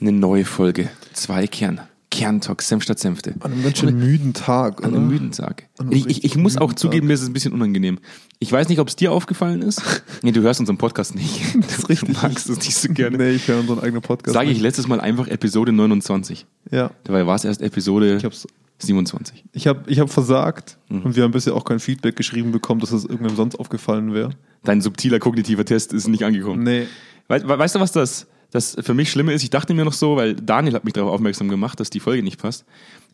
Eine 0.00 0.12
neue 0.12 0.44
Folge. 0.44 0.90
Zwei 1.12 1.46
Kern. 1.46 1.80
Kerntalk, 2.10 2.62
Senf 2.62 2.82
statt 2.82 2.98
Senfte. 2.98 3.34
An 3.40 3.52
einem 3.52 3.62
ganz 3.62 3.78
schön 3.78 3.98
müden 3.98 4.32
Tag. 4.32 4.82
An 4.84 4.90
oder? 4.90 4.98
einem 5.00 5.08
müden 5.08 5.32
Tag. 5.32 5.68
Ich, 5.90 6.06
ich, 6.06 6.24
ich 6.24 6.36
muss 6.36 6.56
auch 6.56 6.72
zugeben, 6.72 7.08
mir 7.08 7.12
ist 7.14 7.20
es 7.22 7.28
ein 7.28 7.32
bisschen 7.34 7.52
unangenehm. 7.52 7.98
Ich 8.38 8.50
weiß 8.50 8.68
nicht, 8.70 8.78
ob 8.78 8.88
es 8.88 8.96
dir 8.96 9.12
aufgefallen 9.12 9.62
ist. 9.62 9.82
Nee, 10.22 10.32
du 10.32 10.40
hörst 10.40 10.60
unseren 10.60 10.78
Podcast 10.78 11.14
nicht. 11.14 11.42
Das 11.60 11.78
ist 11.78 11.88
richtig. 11.90 12.14
Du 12.14 12.22
magst 12.22 12.48
es 12.48 12.56
nicht 12.58 12.74
so 12.74 12.88
gerne. 12.92 13.18
Nee, 13.18 13.30
ich 13.32 13.48
höre 13.48 13.60
unseren 13.60 13.80
eigenen 13.80 14.00
Podcast. 14.02 14.32
Sage 14.34 14.50
ich 14.50 14.60
letztes 14.60 14.88
Mal 14.88 14.98
einfach 15.00 15.28
Episode 15.28 15.72
29. 15.72 16.46
Ja. 16.70 16.90
Dabei 17.04 17.26
war 17.26 17.34
es 17.36 17.44
erst 17.44 17.60
Episode 17.60 18.16
Ich 18.16 18.24
hab's 18.24 18.46
27. 18.78 19.44
Ich 19.52 19.66
habe 19.66 19.82
ich 19.90 19.98
hab 20.00 20.08
versagt 20.10 20.78
Mhm. 20.88 21.02
und 21.02 21.16
wir 21.16 21.22
haben 21.24 21.32
bisher 21.32 21.54
auch 21.54 21.64
kein 21.64 21.80
Feedback 21.80 22.16
geschrieben 22.16 22.50
bekommen, 22.52 22.80
dass 22.80 22.92
es 22.92 23.04
irgendwem 23.04 23.36
sonst 23.36 23.56
aufgefallen 23.56 24.14
wäre. 24.14 24.30
Dein 24.64 24.80
subtiler 24.80 25.18
kognitiver 25.18 25.64
Test 25.64 25.92
ist 25.92 26.08
nicht 26.08 26.22
angekommen. 26.24 26.62
Nee. 26.62 26.86
We 27.28 27.46
weißt 27.46 27.74
du, 27.74 27.80
was 27.80 27.92
das, 27.92 28.26
das 28.56 28.76
für 28.80 28.94
mich 28.94 29.10
Schlimme 29.10 29.32
ist? 29.32 29.42
Ich 29.44 29.50
dachte 29.50 29.74
mir 29.74 29.84
noch 29.84 29.92
so, 29.92 30.16
weil 30.16 30.34
Daniel 30.34 30.74
hat 30.74 30.84
mich 30.84 30.94
darauf 30.94 31.12
aufmerksam 31.12 31.48
gemacht, 31.48 31.78
dass 31.78 31.90
die 31.90 32.00
Folge 32.00 32.22
nicht 32.22 32.40
passt. 32.40 32.64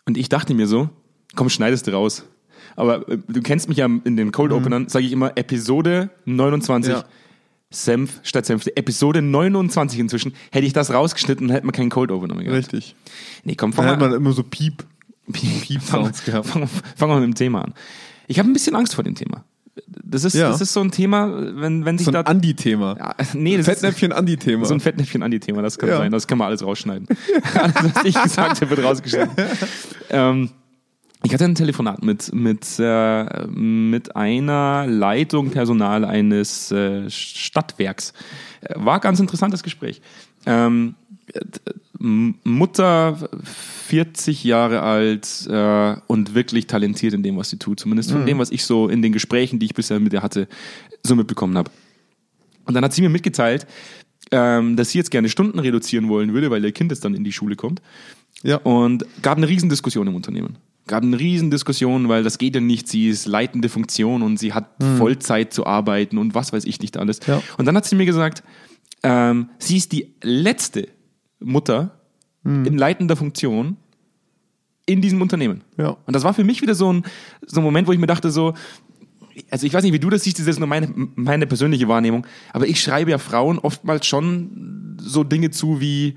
Und 0.07 0.17
ich 0.17 0.29
dachte 0.29 0.55
mir 0.55 0.67
so, 0.67 0.89
komm, 1.37 1.51
schneidest 1.51 1.87
du 1.87 1.91
raus. 1.93 2.25
Aber 2.77 3.09
äh, 3.09 3.19
du 3.29 3.43
kennst 3.43 3.69
mich 3.69 3.79
ja 3.79 3.87
in 3.87 4.17
den 4.17 4.33
Cold 4.33 4.53
Openern, 4.53 4.89
sage 4.89 5.05
ich 5.05 5.13
immer 5.13 5.37
Episode 5.37 6.11
29. 6.25 6.93
Ja. 6.93 7.05
Senf 7.71 8.21
statt 8.23 8.47
Senfte. 8.47 8.77
Episode 8.77 9.23
29 9.23 9.99
inzwischen. 9.99 10.35
Hätte 10.51 10.67
ich 10.67 10.73
das 10.73 10.93
rausgeschnitten, 10.93 11.51
hätte 11.51 11.67
man 11.67 11.73
keinen 11.73 11.91
Cold 11.91 12.11
Opener 12.11 12.35
mehr 12.35 12.45
gehabt. 12.45 12.59
Richtig. 12.59 12.95
Nee, 13.45 13.55
komm, 13.55 13.71
Dann 13.71 13.77
fang 13.77 13.87
hat 13.87 14.01
mal, 14.01 14.11
man 14.11 14.19
immer 14.19 14.33
so 14.33 14.43
Piep. 14.43 14.85
Piep, 15.33 15.63
Piep-Sounds 15.63 16.21
fang, 16.21 16.33
gehabt. 16.33 16.49
fang, 16.49 16.69
fang 16.97 17.09
mal 17.09 17.21
mit 17.21 17.29
dem 17.29 17.35
Thema 17.35 17.63
an. 17.63 17.75
Ich 18.27 18.39
habe 18.39 18.51
ein 18.51 18.53
bisschen 18.53 18.75
Angst 18.77 18.95
vor 18.95 19.05
dem 19.05 19.15
Thema. 19.15 19.45
Das 20.05 20.25
ist, 20.25 20.35
Ja. 20.35 20.51
das 20.51 20.61
ist 20.61 20.73
so 20.75 20.81
ein 20.81 20.91
Thema, 20.91 21.31
wenn, 21.61 21.85
wenn 21.87 21.97
sich 21.97 22.05
So 22.05 22.11
ein 22.11 22.15
da... 22.15 22.21
Andi-Thema. 22.23 22.97
Ja, 22.99 23.15
nee, 23.35 23.57
das 23.57 23.67
ist, 23.69 23.75
Fettnäpfchen-Andi-Thema. 23.81 24.67
so 24.67 24.75
ein 24.75 24.81
Fettnäpfchen-Andi-Thema, 24.81 25.63
das 25.63 25.79
kann 25.79 25.89
Ja. 25.89 25.97
sein, 25.99 26.13
das 26.13 26.27
kann 26.27 26.37
man 26.39 26.49
alles 26.49 26.63
rausschneiden. 26.65 27.07
alles, 27.55 27.75
was 27.95 28.05
ich 28.05 28.23
gesagt 28.23 28.61
habe, 28.61 28.71
wird 28.71 28.85
rausgeschnitten. 28.85 29.33
ähm, 30.11 30.51
ich 31.25 31.33
hatte 31.33 31.45
ein 31.45 31.55
Telefonat 31.55 32.03
mit, 32.03 32.35
mit, 32.35 32.67
äh, 32.81 33.47
mit 33.47 34.15
einer 34.17 34.87
Leitung 34.89 35.51
Personal 35.51 36.05
eines 36.05 36.71
äh, 36.73 37.09
Stadtwerks. 37.09 38.13
Äh, 38.61 38.75
War 38.77 38.99
ganz 39.01 39.21
interessantes 39.21 39.63
Gespräch. 39.63 40.03
Ähm, 40.47 40.95
äh, 41.33 41.41
Mutter, 41.99 43.17
40 43.87 44.43
Jahre 44.43 44.83
alt 44.83 45.47
äh, 45.49 45.97
und 46.09 46.35
wirklich 46.35 46.67
talentiert 46.67 47.15
in 47.15 47.23
dem, 47.23 47.37
was 47.37 47.51
sie 47.51 47.59
tut. 47.59 47.79
Zumindest 47.79 48.11
von 48.11 48.27
dem, 48.27 48.39
was 48.39 48.51
ich 48.51 48.65
so 48.65 48.89
in 48.89 49.03
den 49.03 49.13
Gesprächen, 49.13 49.61
die 49.61 49.67
ich 49.67 49.75
bisher 49.75 50.01
mit 50.01 50.13
ihr 50.13 50.23
hatte, 50.23 50.49
so 51.05 51.15
mitbekommen 51.15 51.57
habe. 51.57 51.71
Und 52.65 52.75
dann 52.75 52.85
hat 52.85 52.93
sie 52.93 53.03
mir 53.03 53.09
mitgeteilt, 53.09 53.69
ähm, 54.33 54.77
dass 54.77 54.91
sie 54.91 54.99
jetzt 54.99 55.13
gerne 55.13 55.29
Stunden 55.29 55.61
reduzieren 55.61 56.09
wollen 56.09 56.33
würde, 56.33 56.51
weil 56.51 56.65
ihr 56.65 56.73
Kind 56.73 56.91
jetzt 56.91 57.05
dann 57.05 57.15
in 57.15 57.23
die 57.23 57.33
Schule 57.33 57.55
kommt. 57.55 57.81
ja. 58.43 58.57
Und 58.57 59.05
gab 59.23 59.37
eine 59.37 59.49
Riesendiskussion 59.49 60.07
im 60.09 60.17
Unternehmen. 60.17 60.57
Gab 60.89 61.05
eine 61.05 61.19
Riesendiskussion, 61.19 62.09
weil 62.09 62.25
das 62.25 62.39
geht 62.39 62.57
ja 62.57 62.61
nicht. 62.61 62.89
Sie 62.89 63.09
ist 63.09 63.27
leitende 63.27 63.69
Funktion 63.69 64.23
und 64.23 64.39
sie 64.39 64.53
hat 64.53 64.71
Vollzeit 64.99 65.53
zu 65.53 65.67
arbeiten 65.67 66.19
und 66.19 66.35
was 66.35 66.53
weiß 66.53 66.65
ich 66.65 66.81
nicht 66.81 66.97
alles. 66.97 67.21
Ja. 67.27 67.41
Und 67.57 67.67
dann 67.67 67.77
hat 67.77 67.85
sie 67.85 67.95
mir 67.95 68.07
gesagt, 68.07 68.43
ähm, 69.03 69.51
sie 69.59 69.77
ist 69.77 69.93
die 69.93 70.15
letzte 70.23 70.89
Mutter 71.41 71.99
in 72.45 72.77
leitender 72.77 73.15
Funktion 73.15 73.77
in 74.85 75.01
diesem 75.01 75.23
Unternehmen. 75.23 75.63
Ja. 75.77 75.97
Und 76.07 76.17
das 76.17 76.25
war 76.25 76.35
für 76.35 76.43
mich 76.43 76.61
wieder 76.61 76.75
so 76.75 76.93
ein, 76.93 77.05
so 77.47 77.61
ein 77.61 77.65
Moment, 77.65 77.87
wo 77.87 77.93
ich 77.93 78.01
mir 78.01 78.09
dachte, 78.09 78.33
so, 78.33 78.55
also 79.51 79.67
ich 79.67 79.73
weiß 79.73 79.85
nicht, 79.85 79.93
wie 79.93 80.01
du 80.01 80.11
das 80.11 80.25
siehst, 80.25 80.39
das 80.39 80.47
ist 80.47 80.59
nur 80.59 80.69
meine, 80.69 80.93
meine 81.15 81.47
persönliche 81.47 81.89
Wahrnehmung, 81.89 82.27
aber 82.53 82.67
ich 82.67 82.81
schreibe 82.81 83.13
ja 83.13 83.19
Frauen 83.19 83.59
oftmals 83.59 84.07
schon 84.07 84.97
so 85.01 85.25
Dinge 85.25 85.51
zu 85.51 85.81
wie, 85.81 86.17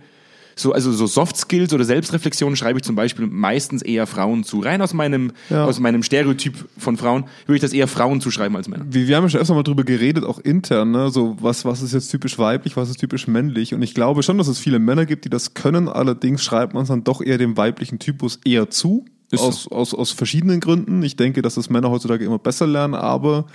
so, 0.56 0.72
also 0.72 0.92
so 0.92 1.06
Soft 1.06 1.36
Skills 1.38 1.74
oder 1.74 1.84
Selbstreflexion 1.84 2.56
schreibe 2.56 2.80
ich 2.80 2.84
zum 2.84 2.96
Beispiel 2.96 3.28
meistens 3.28 3.82
eher 3.82 4.08
Frauen 4.08 4.44
zu. 4.44 4.60
Rein 4.60 4.82
aus 4.82 4.94
meinem, 4.94 5.32
Ja. 5.50 5.66
aus 5.66 5.80
meinem 5.80 6.02
Stereotyp 6.02 6.66
von 6.78 6.96
Frauen 6.98 7.26
würde 7.46 7.58
ich 7.58 7.62
das 7.62 7.74
eher 7.74 7.88
Frauen 7.88 8.22
zuschreiben 8.22 8.56
als 8.56 8.68
Männer. 8.70 8.86
Wir, 8.90 9.08
wir 9.08 9.18
haben 9.18 9.24
ja 9.26 9.30
schon 9.30 9.42
öfter 9.42 9.54
mal 9.54 9.64
drüber 9.64 9.84
geredet, 9.84 10.24
auch 10.24 10.40
intern, 10.40 10.92
ne? 10.92 11.10
so 11.10 11.36
was, 11.42 11.66
was 11.66 11.82
ist 11.82 11.94
jetzt 11.94 12.10
typisch 12.10 12.40
weiblich, 12.40 12.78
was 12.78 12.90
ist 12.90 13.00
typisch 13.00 13.28
männlich. 13.28 13.74
Und 13.74 13.82
ich 13.82 13.94
glaube 13.94 14.24
schon, 14.24 14.38
dass 14.38 14.48
es 14.48 14.58
viele 14.60 14.80
Männer 14.80 15.06
gibt, 15.06 15.26
die 15.26 15.30
das 15.30 15.54
können. 15.54 15.90
Allerdings 15.90 16.44
schreibt 16.44 16.74
man 16.74 16.84
es 16.84 16.90
dann 16.90 17.04
doch 17.04 17.22
eher 17.22 17.38
dem 17.38 17.58
weiblichen 17.58 18.00
Typus 18.00 18.40
eher 18.46 18.70
zu. 18.70 19.06
Ist 19.32 19.42
so. 19.42 19.48
Aus, 19.48 19.68
aus, 19.68 19.94
aus 19.94 20.12
verschiedenen 20.12 20.60
Gründen. 20.60 21.04
Ich 21.04 21.16
denke, 21.16 21.42
dass 21.42 21.56
das 21.56 21.70
Männer 21.70 21.90
heutzutage 21.90 22.24
immer 22.24 22.40
besser 22.40 22.68
lernen, 22.68 22.94
aber 22.94 23.46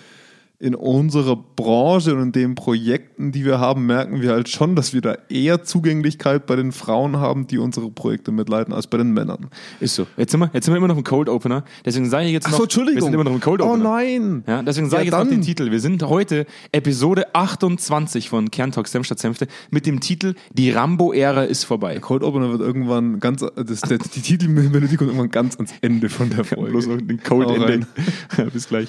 in 0.60 0.74
unserer 0.74 1.36
Branche 1.36 2.14
und 2.14 2.20
in 2.22 2.32
den 2.32 2.54
Projekten, 2.54 3.32
die 3.32 3.46
wir 3.46 3.58
haben, 3.60 3.86
merken 3.86 4.20
wir 4.20 4.30
halt 4.32 4.50
schon, 4.50 4.76
dass 4.76 4.92
wir 4.92 5.00
da 5.00 5.16
eher 5.30 5.62
Zugänglichkeit 5.64 6.44
bei 6.44 6.54
den 6.54 6.70
Frauen 6.72 7.16
haben, 7.16 7.46
die 7.46 7.56
unsere 7.56 7.90
Projekte 7.90 8.30
mitleiten, 8.30 8.74
als 8.74 8.86
bei 8.86 8.98
den 8.98 9.12
Männern. 9.12 9.48
Ist 9.80 9.94
so. 9.94 10.06
Jetzt 10.18 10.32
sind 10.32 10.40
wir, 10.40 10.50
jetzt 10.52 10.66
sind 10.66 10.74
wir 10.74 10.78
immer 10.78 10.88
noch 10.88 10.98
im 10.98 11.04
Cold 11.04 11.30
Opener. 11.30 11.64
Deswegen 11.86 12.10
sage 12.10 12.26
ich 12.26 12.32
jetzt 12.32 12.50
noch. 12.50 12.58
Wir 12.60 13.00
sind 13.02 13.14
immer 13.14 13.24
noch 13.24 13.32
im 13.32 13.40
Cold 13.40 13.62
Oh 13.62 13.70
Opener. 13.70 13.84
nein! 13.84 14.44
Ja, 14.46 14.62
deswegen 14.62 14.90
sage 14.90 15.04
Ja, 15.04 15.08
ich 15.08 15.12
jetzt 15.12 15.18
noch 15.18 15.24
den 15.30 15.38
dann. 15.38 15.42
Titel. 15.46 15.70
Wir 15.70 15.80
sind 15.80 16.02
heute 16.02 16.44
Episode 16.72 17.34
28 17.34 18.28
von 18.28 18.50
Kerntalk 18.50 18.86
Senf 18.86 19.06
statt 19.06 19.18
Senfte 19.18 19.46
mit 19.70 19.86
dem 19.86 20.00
Titel 20.00 20.34
Die 20.52 20.70
Rambo-Ära 20.70 21.44
ist 21.44 21.64
vorbei. 21.64 21.98
Cold 22.00 22.22
Opener 22.22 22.50
wird 22.50 22.60
irgendwann 22.60 23.18
ganz, 23.18 23.40
das, 23.56 23.80
der, 23.80 23.96
die 23.96 24.20
Titelmelodie 24.20 24.96
kommt 24.96 25.08
irgendwann 25.10 25.30
ganz 25.30 25.56
ans 25.56 25.72
Ende 25.80 26.10
von 26.10 26.28
der 26.28 26.44
Folge. 26.44 26.70
Bloß 26.72 26.86
noch 26.86 26.98
den 27.00 27.22
Cold 27.22 27.48
rein. 27.48 27.86
Bis 28.52 28.68
gleich. 28.68 28.88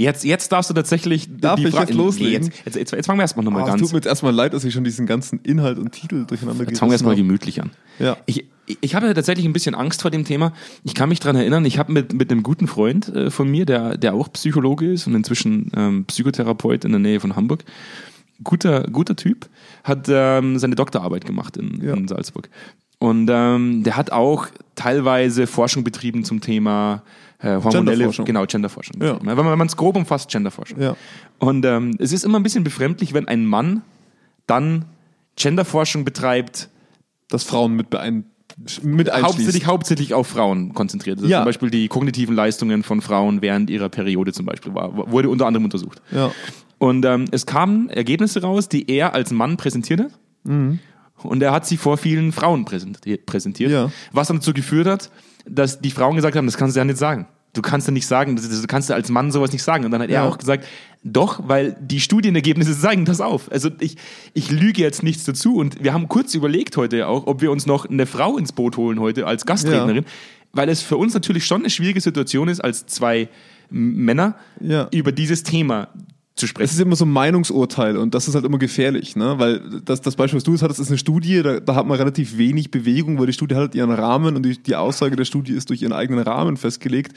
Jetzt, 0.00 0.24
jetzt 0.24 0.50
darfst 0.50 0.70
du 0.70 0.74
tatsächlich 0.74 1.28
Darf 1.40 1.60
ich 1.60 1.70
Fra- 1.70 1.80
jetzt 1.82 1.94
loslegen? 1.94 2.46
Nee, 2.48 2.52
Jetzt, 2.64 2.76
jetzt, 2.76 2.92
jetzt, 2.92 3.06
fangen 3.06 3.18
wir 3.18 3.22
erstmal 3.22 3.44
nochmal 3.44 3.62
Oh, 3.62 3.66
es 3.66 3.70
ganz. 3.72 3.82
tut 3.82 3.92
mir 3.92 3.98
jetzt 3.98 4.06
erstmal 4.06 4.32
leid, 4.32 4.54
dass 4.54 4.64
ich 4.64 4.72
schon 4.72 4.84
diesen 4.84 5.06
ganzen 5.06 5.40
Inhalt 5.42 5.78
und 5.78 5.92
Titel 5.92 6.24
durcheinander 6.26 6.64
Jetzt 6.64 6.78
fangen 6.78 6.90
wir 6.90 6.94
erstmal 6.94 7.16
gemütlich 7.16 7.60
an. 7.60 7.70
Ja. 7.98 8.16
Ich, 8.26 8.46
ich 8.80 8.94
habe 8.94 9.06
ja 9.06 9.14
tatsächlich 9.14 9.44
ein 9.46 9.52
bisschen 9.52 9.74
Angst 9.74 10.00
vor 10.02 10.10
dem 10.10 10.24
Thema. 10.24 10.52
Ich 10.84 10.94
kann 10.94 11.08
mich 11.10 11.20
dran 11.20 11.36
erinnern, 11.36 11.64
ich 11.66 11.78
habe 11.78 11.92
mit, 11.92 12.12
mit 12.14 12.30
einem 12.30 12.42
guten 12.42 12.66
Freund 12.66 13.08
äh, 13.14 13.30
von 13.30 13.50
mir, 13.50 13.66
der, 13.66 13.98
der 13.98 14.14
auch 14.14 14.32
Psychologe 14.32 14.90
ist 14.90 15.06
und 15.06 15.14
inzwischen 15.14 15.70
ähm, 15.76 16.04
Psychotherapeut 16.06 16.84
in 16.84 16.92
der 16.92 17.00
Nähe 17.00 17.20
von 17.20 17.36
Hamburg, 17.36 17.64
guter, 18.42 18.84
guter 18.84 19.16
Typ, 19.16 19.48
hat 19.84 20.06
ähm, 20.08 20.58
seine 20.58 20.76
Doktorarbeit 20.76 21.26
gemacht 21.26 21.56
in, 21.56 21.80
Ja. 21.84 21.94
in 21.94 22.08
Salzburg. 22.08 22.48
Und 23.00 23.28
ähm, 23.32 23.82
der 23.82 23.96
hat 23.96 24.12
auch 24.12 24.46
teilweise 24.76 25.46
Forschung 25.46 25.84
betrieben 25.84 26.22
zum 26.22 26.40
Thema 26.40 27.02
äh, 27.38 27.56
hormonelle, 27.56 27.96
Genderforschung. 27.96 28.24
genau, 28.26 28.44
Genderforschung. 28.44 29.02
Ja. 29.02 29.18
Wenn 29.22 29.36
man 29.36 29.66
es 29.66 29.76
grob 29.76 29.96
umfasst, 29.96 30.30
Genderforschung. 30.30 30.80
Ja. 30.80 30.96
Und 31.38 31.64
ähm, 31.64 31.96
es 31.98 32.12
ist 32.12 32.24
immer 32.24 32.38
ein 32.38 32.42
bisschen 32.42 32.62
befremdlich, 32.62 33.14
wenn 33.14 33.26
ein 33.26 33.46
Mann 33.46 33.82
dann 34.46 34.84
Genderforschung 35.36 36.04
betreibt, 36.04 36.68
Dass 37.28 37.44
Frauen 37.44 37.74
mit, 37.74 37.88
beein 37.88 38.24
mit 38.82 39.10
hauptsächlich, 39.10 39.64
hauptsächlich 39.66 40.12
auf 40.12 40.26
Frauen 40.26 40.74
konzentriert. 40.74 41.18
Also 41.18 41.30
Ja. 41.30 41.38
Zum 41.38 41.46
Beispiel 41.46 41.70
die 41.70 41.88
kognitiven 41.88 42.34
Leistungen 42.34 42.82
von 42.82 43.00
Frauen 43.00 43.40
während 43.40 43.70
ihrer 43.70 43.88
Periode 43.88 44.32
zum 44.34 44.44
Beispiel 44.44 44.74
war, 44.74 45.10
wurde 45.10 45.30
unter 45.30 45.46
anderem 45.46 45.64
untersucht. 45.64 46.02
Ja. 46.10 46.30
Und 46.76 47.06
ähm, 47.06 47.24
es 47.30 47.46
kamen 47.46 47.88
Ergebnisse 47.88 48.42
raus, 48.42 48.68
die 48.68 48.90
er 48.90 49.14
als 49.14 49.30
Mann 49.30 49.56
präsentiert 49.56 50.00
hat. 50.00 50.12
Und 51.24 51.42
er 51.42 51.52
hat 51.52 51.66
sie 51.66 51.76
vor 51.76 51.96
vielen 51.96 52.32
Frauen 52.32 52.64
präsenti- 52.64 53.18
präsentiert, 53.24 53.70
Ja. 53.70 53.90
was 54.12 54.28
dann 54.28 54.38
dazu 54.38 54.52
geführt 54.52 54.86
hat, 54.86 55.10
dass 55.48 55.80
die 55.80 55.90
Frauen 55.90 56.16
gesagt 56.16 56.36
haben, 56.36 56.46
das 56.46 56.56
kannst 56.56 56.76
du 56.76 56.80
ja 56.80 56.84
nicht 56.84 56.98
sagen. 56.98 57.26
Du 57.52 57.62
kannst 57.62 57.88
ja 57.88 57.92
nicht 57.92 58.06
sagen, 58.06 58.36
das, 58.36 58.48
das 58.48 58.66
kannst 58.68 58.90
du 58.90 58.94
als 58.94 59.08
Mann 59.10 59.32
sowas 59.32 59.50
nicht 59.52 59.64
sagen. 59.64 59.84
Und 59.84 59.90
dann 59.90 60.00
hat 60.02 60.08
er 60.10 60.22
Ja. 60.22 60.28
auch 60.28 60.38
gesagt, 60.38 60.64
doch, 61.02 61.40
weil 61.48 61.76
die 61.80 61.98
Studienergebnisse 61.98 62.78
zeigen 62.78 63.04
das 63.04 63.20
auf. 63.20 63.50
Also 63.50 63.70
ich, 63.80 63.96
ich 64.34 64.50
lüge 64.52 64.80
jetzt 64.82 65.02
nichts 65.02 65.24
dazu. 65.24 65.56
Und 65.56 65.82
wir 65.82 65.92
haben 65.92 66.06
kurz 66.08 66.34
überlegt 66.34 66.76
heute 66.76 67.08
auch, 67.08 67.26
ob 67.26 67.40
wir 67.40 67.50
uns 67.50 67.66
noch 67.66 67.86
eine 67.86 68.06
Frau 68.06 68.38
ins 68.38 68.52
Boot 68.52 68.76
holen 68.76 69.00
heute 69.00 69.26
als 69.26 69.46
Gastrednerin, 69.46 70.04
weil 70.52 70.68
es 70.68 70.82
für 70.82 70.96
uns 70.96 71.12
natürlich 71.14 71.44
schon 71.44 71.62
eine 71.62 71.70
schwierige 71.70 72.00
Situation 72.00 72.46
ist, 72.48 72.60
als 72.60 72.86
zwei 72.86 73.28
Männer 73.68 74.36
Ja. 74.60 74.88
über 74.92 75.10
dieses 75.10 75.42
Thema 75.42 75.88
zu 76.36 76.46
Es 76.46 76.50
sprechen. 76.50 76.70
ist 76.70 76.80
immer 76.80 76.96
so 76.96 77.04
ein 77.04 77.12
Meinungsurteil 77.12 77.96
und 77.96 78.14
das 78.14 78.28
ist 78.28 78.34
halt 78.34 78.44
immer 78.44 78.58
gefährlich, 78.58 79.16
ne? 79.16 79.38
Weil 79.38 79.60
das, 79.84 80.00
das 80.00 80.16
Beispiel, 80.16 80.36
was 80.36 80.44
du 80.44 80.52
jetzt 80.52 80.62
hattest, 80.62 80.80
ist 80.80 80.88
eine 80.88 80.98
Studie, 80.98 81.42
da, 81.42 81.60
da 81.60 81.74
hat 81.74 81.86
man 81.86 81.98
relativ 81.98 82.38
wenig 82.38 82.70
Bewegung, 82.70 83.18
weil 83.18 83.26
die 83.26 83.32
Studie 83.32 83.56
hat 83.56 83.74
ihren 83.74 83.90
Rahmen 83.90 84.36
und 84.36 84.44
die, 84.44 84.62
die 84.62 84.76
Aussage 84.76 85.16
der 85.16 85.24
Studie 85.24 85.52
ist 85.52 85.70
durch 85.70 85.82
ihren 85.82 85.92
eigenen 85.92 86.22
Rahmen 86.22 86.56
festgelegt. 86.56 87.16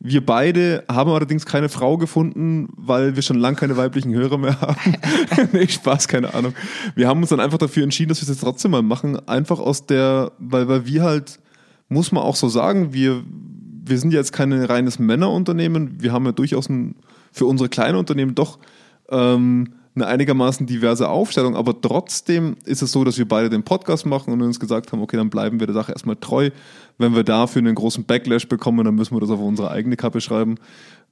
Wir 0.00 0.24
beide 0.24 0.84
haben 0.88 1.10
allerdings 1.10 1.44
keine 1.44 1.68
Frau 1.68 1.98
gefunden, 1.98 2.68
weil 2.76 3.16
wir 3.16 3.22
schon 3.22 3.38
lange 3.38 3.56
keine 3.56 3.76
weiblichen 3.76 4.14
Hörer 4.14 4.38
mehr 4.38 4.60
haben. 4.60 4.94
nee, 5.52 5.66
Spaß, 5.66 6.06
keine 6.06 6.34
Ahnung. 6.34 6.54
Wir 6.94 7.08
haben 7.08 7.20
uns 7.20 7.30
dann 7.30 7.40
einfach 7.40 7.58
dafür 7.58 7.82
entschieden, 7.82 8.10
dass 8.10 8.18
wir 8.18 8.22
es 8.22 8.28
jetzt 8.28 8.40
trotzdem 8.40 8.70
mal 8.70 8.82
machen. 8.82 9.18
Einfach 9.28 9.58
aus 9.58 9.86
der, 9.86 10.32
weil, 10.38 10.68
weil 10.68 10.86
wir 10.86 11.02
halt, 11.02 11.40
muss 11.88 12.12
man 12.12 12.22
auch 12.22 12.36
so 12.36 12.48
sagen, 12.48 12.92
wir, 12.92 13.24
wir 13.84 13.98
sind 13.98 14.12
ja 14.12 14.20
jetzt 14.20 14.32
kein 14.32 14.52
reines 14.52 15.00
Männerunternehmen. 15.00 16.00
Wir 16.00 16.12
haben 16.12 16.26
ja 16.26 16.32
durchaus 16.32 16.68
ein, 16.68 16.94
für 17.32 17.46
unsere 17.46 17.68
kleinen 17.68 17.96
Unternehmen 17.96 18.34
doch 18.34 18.58
ähm, 19.10 19.74
eine 19.94 20.06
einigermaßen 20.06 20.66
diverse 20.66 21.08
Aufstellung, 21.08 21.56
aber 21.56 21.80
trotzdem 21.80 22.56
ist 22.64 22.82
es 22.82 22.92
so, 22.92 23.04
dass 23.04 23.18
wir 23.18 23.26
beide 23.26 23.50
den 23.50 23.64
Podcast 23.64 24.06
machen 24.06 24.32
und 24.32 24.42
uns 24.42 24.60
gesagt 24.60 24.92
haben, 24.92 25.02
okay, 25.02 25.16
dann 25.16 25.30
bleiben 25.30 25.60
wir 25.60 25.66
der 25.66 25.74
Sache 25.74 25.92
erstmal 25.92 26.16
treu. 26.16 26.50
Wenn 26.98 27.14
wir 27.14 27.24
dafür 27.24 27.60
einen 27.60 27.74
großen 27.74 28.04
Backlash 28.04 28.48
bekommen, 28.48 28.84
dann 28.84 28.94
müssen 28.94 29.14
wir 29.14 29.20
das 29.20 29.30
auf 29.30 29.40
unsere 29.40 29.70
eigene 29.70 29.96
Kappe 29.96 30.20
schreiben. 30.20 30.56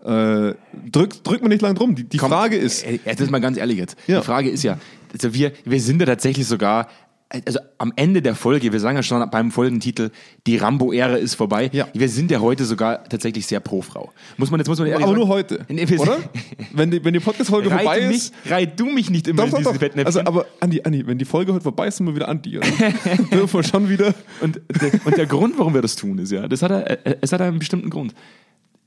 Äh, 0.05 0.55
drück, 0.91 1.23
drück 1.25 1.43
mir 1.43 1.49
nicht 1.49 1.63
lang 1.63 1.75
drum. 1.75 1.95
Die, 1.95 2.05
die 2.05 2.19
Komm, 2.19 2.31
Frage 2.31 2.57
ist, 2.57 2.85
äh, 2.85 2.99
Jetzt 3.05 3.21
ist 3.21 3.31
mal 3.31 3.41
ganz 3.41 3.57
ehrlich 3.57 3.79
jetzt. 3.79 3.97
Ja. 4.07 4.21
Die 4.21 4.27
Frage 4.27 4.51
ist 4.51 4.63
ja, 4.63 4.79
also 5.13 5.35
wir, 5.35 5.53
wir 5.65 5.81
sind 5.81 6.01
ja 6.01 6.07
tatsächlich 6.07 6.47
sogar, 6.47 6.89
also 7.29 7.59
am 7.79 7.93
Ende 7.97 8.23
der 8.23 8.35
Folge, 8.37 8.73
wir 8.73 8.79
sagen 8.81 8.97
ja 8.97 9.03
schon 9.03 9.29
beim 9.31 9.51
Folgentitel, 9.51 10.11
die 10.47 10.57
Rambo-Ära 10.57 11.17
ist 11.17 11.35
vorbei. 11.35 11.69
Ja. 11.73 11.89
Wir 11.93 12.09
sind 12.09 12.31
ja 12.31 12.41
heute 12.41 12.65
sogar 12.65 13.03
tatsächlich 13.09 13.47
sehr 13.47 13.59
pro 13.61 13.83
Frau. 13.83 14.13
Muss 14.37 14.51
man 14.51 14.61
jetzt 14.61 14.69
muss 14.69 14.79
man 14.79 14.87
ehrlich 14.87 15.05
aber 15.05 15.13
sagen. 15.15 15.27
nur 15.27 15.29
heute, 15.35 15.67
Nee, 15.69 15.85
oder? 15.99 16.19
Wenn 16.73 16.91
die, 16.91 17.05
wenn 17.05 17.13
die 17.15 17.21
Podcast-Folge 17.21 17.71
vorbei 17.71 18.07
mich, 18.09 18.17
ist, 18.17 18.35
reit 18.49 18.79
du 18.79 18.87
mich 18.87 19.11
nicht 19.11 19.27
immer 19.29 19.47
Doch, 19.47 19.59
in 19.59 19.65
doch. 19.65 19.75
Fettnäpfchen. 19.75 20.07
Also, 20.07 20.21
aber 20.21 20.47
Andi, 20.61 20.83
Andi, 20.83 21.07
wenn 21.07 21.19
die 21.19 21.25
Folge 21.25 21.53
heute 21.53 21.63
vorbei 21.63 21.89
ist, 21.89 21.97
sind 21.97 22.07
wir 22.07 22.15
wieder 22.15 22.29
Anti, 22.29 22.59
oder? 22.59 22.67
Dürfen 23.33 23.55
wir 23.61 23.65
schon 23.65 23.89
wieder. 23.89 24.15
Und 24.41 24.61
der, 24.81 24.93
und 25.07 25.17
der 25.17 25.27
Grund, 25.27 25.59
warum 25.59 25.75
wir 25.75 25.83
das 25.83 25.97
tun, 25.97 26.19
ist 26.19 26.31
ja, 26.33 26.47
das 26.49 26.63
hat, 26.63 26.71
er, 26.71 27.07
äh, 27.07 27.17
es 27.21 27.33
hat 27.33 27.41
einen 27.41 27.59
bestimmten 27.59 27.91
Grund. 27.91 28.15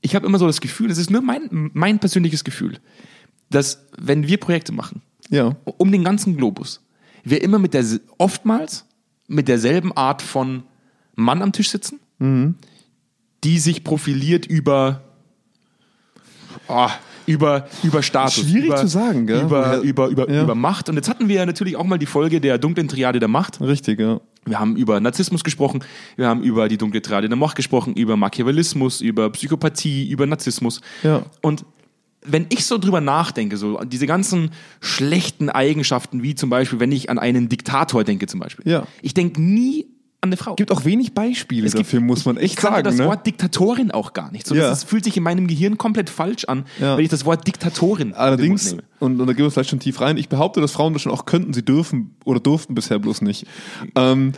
Ich 0.02 0.14
habe 0.14 0.26
immer 0.26 0.38
so 0.38 0.46
das 0.46 0.60
Gefühl, 0.60 0.90
es 0.90 0.98
ist 0.98 1.10
nur 1.10 1.20
mein, 1.20 1.70
mein 1.74 1.98
persönliches 1.98 2.44
Gefühl, 2.44 2.78
dass 3.50 3.84
wenn 3.98 4.26
wir 4.28 4.38
Projekte 4.38 4.72
machen, 4.72 5.02
Ja. 5.28 5.56
um 5.64 5.90
den 5.92 6.04
ganzen 6.04 6.36
Globus, 6.36 6.80
wir 7.24 7.42
immer 7.42 7.58
mit 7.58 7.74
der, 7.74 7.84
oftmals 8.18 8.86
mit 9.28 9.48
derselben 9.48 9.92
Art 9.96 10.22
von 10.22 10.64
Mann 11.14 11.42
am 11.42 11.52
Tisch 11.52 11.70
sitzen, 11.70 12.00
Mhm. 12.18 12.56
die 13.44 13.58
sich 13.58 13.84
profiliert 13.84 14.46
über, 14.46 15.02
ah, 16.68 16.90
über, 17.26 17.66
über 17.82 18.02
Status. 18.02 18.44
Schwierig 18.44 18.66
über, 18.66 18.76
zu 18.76 18.86
sagen, 18.88 19.26
gell? 19.26 19.42
Über, 19.42 19.78
über, 19.78 20.08
über, 20.08 20.30
Ja. 20.30 20.42
über 20.42 20.54
Macht. 20.54 20.88
Und 20.88 20.96
jetzt 20.96 21.08
hatten 21.08 21.28
wir 21.28 21.36
ja 21.36 21.46
natürlich 21.46 21.76
auch 21.76 21.84
mal 21.84 21.98
die 21.98 22.06
Folge 22.06 22.40
der 22.40 22.58
dunklen 22.58 22.88
Triade 22.88 23.18
der 23.20 23.28
Macht. 23.28 23.60
Richtig, 23.60 24.00
ja. 24.00 24.20
Wir 24.46 24.58
haben 24.58 24.74
über 24.76 24.98
Narzissmus 25.00 25.44
gesprochen, 25.44 25.84
wir 26.16 26.26
haben 26.26 26.42
über 26.42 26.68
die 26.68 26.78
dunkle 26.78 27.02
Triade 27.02 27.28
der 27.28 27.36
Macht 27.36 27.56
gesprochen, 27.56 27.94
über 27.94 28.16
Machiavellismus, 28.16 29.00
über 29.02 29.30
Psychopathie, 29.30 30.08
über 30.10 30.26
Narzissmus. 30.26 30.80
Ja. 31.02 31.22
Und 31.42 31.64
wenn 32.24 32.46
ich 32.50 32.64
so 32.66 32.76
drüber 32.78 33.00
nachdenke, 33.00 33.56
so 33.56 33.80
diese 33.84 34.06
ganzen 34.06 34.50
schlechten 34.80 35.48
Eigenschaften, 35.48 36.22
wie 36.22 36.34
zum 36.34 36.50
Beispiel, 36.50 36.80
wenn 36.80 36.92
ich 36.92 37.08
an 37.10 37.18
einen 37.18 37.48
Diktator 37.48 38.04
denke, 38.04 38.26
zum 38.26 38.40
Beispiel. 38.40 38.70
Ja. 38.70 38.86
Ich 39.02 39.14
denke 39.14 39.40
nie 39.40 39.86
an 40.22 40.28
eine 40.28 40.36
Frau. 40.36 40.54
Gibt 40.54 40.70
auch 40.70 40.84
wenig 40.84 41.14
Beispiele 41.14 41.66
Es 41.66 41.72
gibt- 41.72 41.86
dafür, 41.86 42.00
muss 42.00 42.26
man 42.26 42.36
echt 42.36 42.56
ich 42.56 42.60
sagen. 42.60 42.84
das 42.84 42.96
ne? 42.98 43.06
Wort 43.06 43.26
Diktatorin 43.26 43.90
auch 43.90 44.12
gar 44.12 44.30
nicht. 44.32 44.46
So, 44.46 44.54
Ja. 44.54 44.68
das 44.68 44.84
fühlt 44.84 45.02
sich 45.04 45.16
in 45.16 45.22
meinem 45.22 45.46
Gehirn 45.46 45.78
komplett 45.78 46.10
falsch 46.10 46.44
an, 46.44 46.66
Ja. 46.78 46.98
wenn 46.98 47.04
ich 47.04 47.10
das 47.10 47.24
Wort 47.24 47.46
Diktatorin 47.46 48.12
Allerdings, 48.12 48.76
und, 48.98 49.18
und 49.18 49.26
da 49.26 49.32
gehen 49.32 49.46
wir 49.46 49.50
vielleicht 49.50 49.70
schon 49.70 49.80
tief 49.80 49.98
rein, 50.02 50.18
ich 50.18 50.28
behaupte, 50.28 50.60
dass 50.60 50.72
Frauen 50.72 50.92
das 50.92 51.00
schon 51.00 51.12
auch 51.12 51.24
könnten, 51.24 51.54
sie 51.54 51.64
dürfen 51.64 52.16
oder 52.26 52.38
durften 52.38 52.74
bisher 52.74 52.98
bloß 52.98 53.22
nicht. 53.22 53.46
Ähm, 53.96 54.32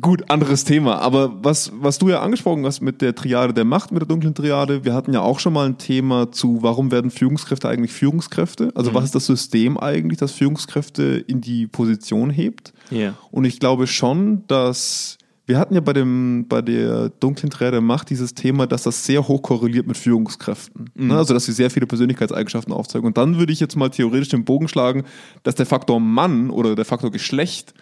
gut, 0.00 0.30
anderes 0.30 0.64
Thema. 0.64 0.98
Aber 0.98 1.42
was, 1.42 1.72
was 1.74 1.98
du 1.98 2.08
ja 2.08 2.20
angesprochen 2.20 2.64
hast 2.64 2.80
mit 2.80 3.02
der 3.02 3.14
Triade 3.14 3.52
der 3.52 3.64
Macht, 3.64 3.90
mit 3.90 4.00
der 4.00 4.08
dunklen 4.08 4.34
Triade, 4.34 4.84
wir 4.84 4.94
hatten 4.94 5.12
ja 5.12 5.20
auch 5.20 5.40
schon 5.40 5.52
mal 5.52 5.66
ein 5.66 5.78
Thema 5.78 6.30
zu, 6.30 6.58
warum 6.62 6.90
werden 6.90 7.10
Führungskräfte 7.10 7.68
eigentlich 7.68 7.92
Führungskräfte? 7.92 8.70
Also 8.74 8.94
was 8.94 9.04
ist 9.04 9.14
das 9.14 9.26
System 9.26 9.78
eigentlich, 9.78 10.18
das 10.18 10.32
Führungskräfte 10.32 11.24
in 11.26 11.40
die 11.40 11.66
Position 11.66 12.30
hebt? 12.30 12.72
Ja. 12.90 13.14
Und 13.30 13.44
ich 13.44 13.58
glaube 13.58 13.86
schon, 13.86 14.46
dass 14.46 15.18
wir 15.46 15.58
hatten 15.58 15.74
ja 15.74 15.80
bei, 15.80 15.92
dem, 15.92 16.46
bei 16.48 16.62
der 16.62 17.08
dunklen 17.08 17.50
Triade 17.50 17.72
der 17.72 17.80
Macht 17.80 18.10
dieses 18.10 18.34
Thema, 18.34 18.68
dass 18.68 18.84
das 18.84 19.04
sehr 19.04 19.26
hoch 19.26 19.42
korreliert 19.42 19.84
mit 19.88 19.96
Führungskräften. 19.96 20.90
Ne? 20.94 21.16
Also, 21.16 21.34
dass 21.34 21.46
sie 21.46 21.52
sehr 21.52 21.70
viele 21.70 21.88
Persönlichkeitseigenschaften 21.88 22.72
aufzeigen. 22.72 23.04
Und 23.04 23.18
dann 23.18 23.36
würde 23.36 23.52
ich 23.52 23.58
jetzt 23.58 23.74
mal 23.74 23.90
theoretisch 23.90 24.28
den 24.28 24.44
Bogen 24.44 24.68
schlagen, 24.68 25.02
dass 25.42 25.56
der 25.56 25.66
Faktor 25.66 25.98
Mann 25.98 26.50
oder 26.50 26.76
der 26.76 26.84
Faktor 26.84 27.10
Geschlecht 27.10 27.74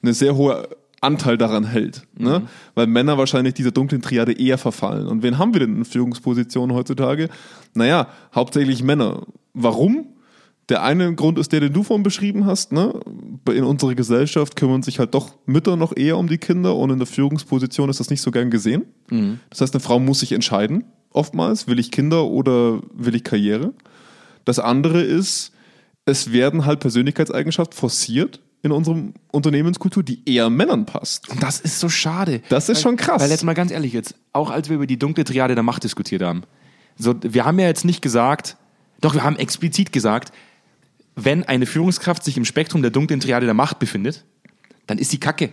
eine 0.00 0.14
sehr 0.14 0.36
hohe 0.36 0.68
Anteil 1.00 1.36
daran 1.36 1.64
hält. 1.64 2.02
Ne? 2.16 2.42
Weil 2.74 2.86
Männer 2.86 3.18
wahrscheinlich 3.18 3.54
dieser 3.54 3.70
dunklen 3.70 4.02
Triade 4.02 4.32
eher 4.32 4.58
verfallen. 4.58 5.06
Und 5.06 5.22
wen 5.22 5.38
haben 5.38 5.52
wir 5.52 5.60
denn 5.60 5.76
in 5.76 5.84
Führungspositionen 5.84 6.74
heutzutage? 6.74 7.28
Naja, 7.74 8.08
hauptsächlich 8.34 8.82
Männer. 8.82 9.26
Warum? 9.52 10.06
Der 10.68 10.82
eine 10.82 11.14
Grund 11.14 11.38
ist 11.38 11.52
der, 11.52 11.60
den 11.60 11.72
du 11.72 11.84
vorhin 11.84 12.02
beschrieben 12.02 12.44
hast. 12.44 12.72
Ne? 12.72 12.98
In 13.48 13.62
unserer 13.62 13.94
Gesellschaft 13.94 14.56
kümmern 14.56 14.82
sich 14.82 14.98
halt 14.98 15.14
doch 15.14 15.34
Mütter 15.46 15.76
noch 15.76 15.96
eher 15.96 16.16
um 16.18 16.28
die 16.28 16.38
Kinder 16.38 16.74
und 16.74 16.90
in 16.90 16.98
der 16.98 17.06
Führungsposition 17.06 17.88
ist 17.88 18.00
das 18.00 18.10
nicht 18.10 18.22
so 18.22 18.30
gern 18.32 18.50
gesehen. 18.50 18.84
Das 19.50 19.60
heißt, 19.60 19.74
eine 19.74 19.80
Frau 19.80 20.00
muss 20.00 20.20
sich 20.20 20.32
entscheiden, 20.32 20.84
oftmals, 21.10 21.68
will 21.68 21.78
ich 21.78 21.92
Kinder 21.92 22.24
oder 22.24 22.80
will 22.92 23.14
ich 23.14 23.22
Karriere. 23.22 23.74
Das 24.44 24.58
andere 24.58 25.02
ist, 25.02 25.52
es 26.04 26.32
werden 26.32 26.64
halt 26.66 26.80
Persönlichkeitseigenschaften 26.80 27.76
forciert 27.76 28.40
in 28.66 28.72
unserem 28.72 29.14
Unternehmenskultur, 29.32 30.02
die 30.02 30.20
eher 30.26 30.50
Männern 30.50 30.86
passt. 30.86 31.28
Und 31.28 31.42
das 31.42 31.60
ist 31.60 31.80
so 31.80 31.88
schade. 31.88 32.42
Das 32.48 32.68
ist 32.68 32.76
weil, 32.76 32.82
schon 32.82 32.96
krass. 32.96 33.22
Weil 33.22 33.30
jetzt 33.30 33.44
mal 33.44 33.54
ganz 33.54 33.70
ehrlich 33.70 33.92
jetzt, 33.92 34.14
auch 34.32 34.50
als 34.50 34.68
wir 34.68 34.76
über 34.76 34.86
die 34.86 34.98
dunkle 34.98 35.24
Triade 35.24 35.54
der 35.54 35.64
Macht 35.64 35.84
diskutiert 35.84 36.22
haben, 36.22 36.42
so, 36.98 37.14
wir 37.20 37.44
haben 37.44 37.58
ja 37.58 37.66
jetzt 37.66 37.84
nicht 37.84 38.02
gesagt, 38.02 38.56
doch 39.00 39.14
wir 39.14 39.22
haben 39.22 39.36
explizit 39.36 39.92
gesagt, 39.92 40.32
wenn 41.14 41.44
eine 41.44 41.66
Führungskraft 41.66 42.24
sich 42.24 42.36
im 42.36 42.44
Spektrum 42.44 42.82
der 42.82 42.90
dunklen 42.90 43.20
Triade 43.20 43.46
der 43.46 43.54
Macht 43.54 43.78
befindet, 43.78 44.24
dann 44.86 44.98
ist 44.98 45.10
sie 45.10 45.18
kacke. 45.18 45.50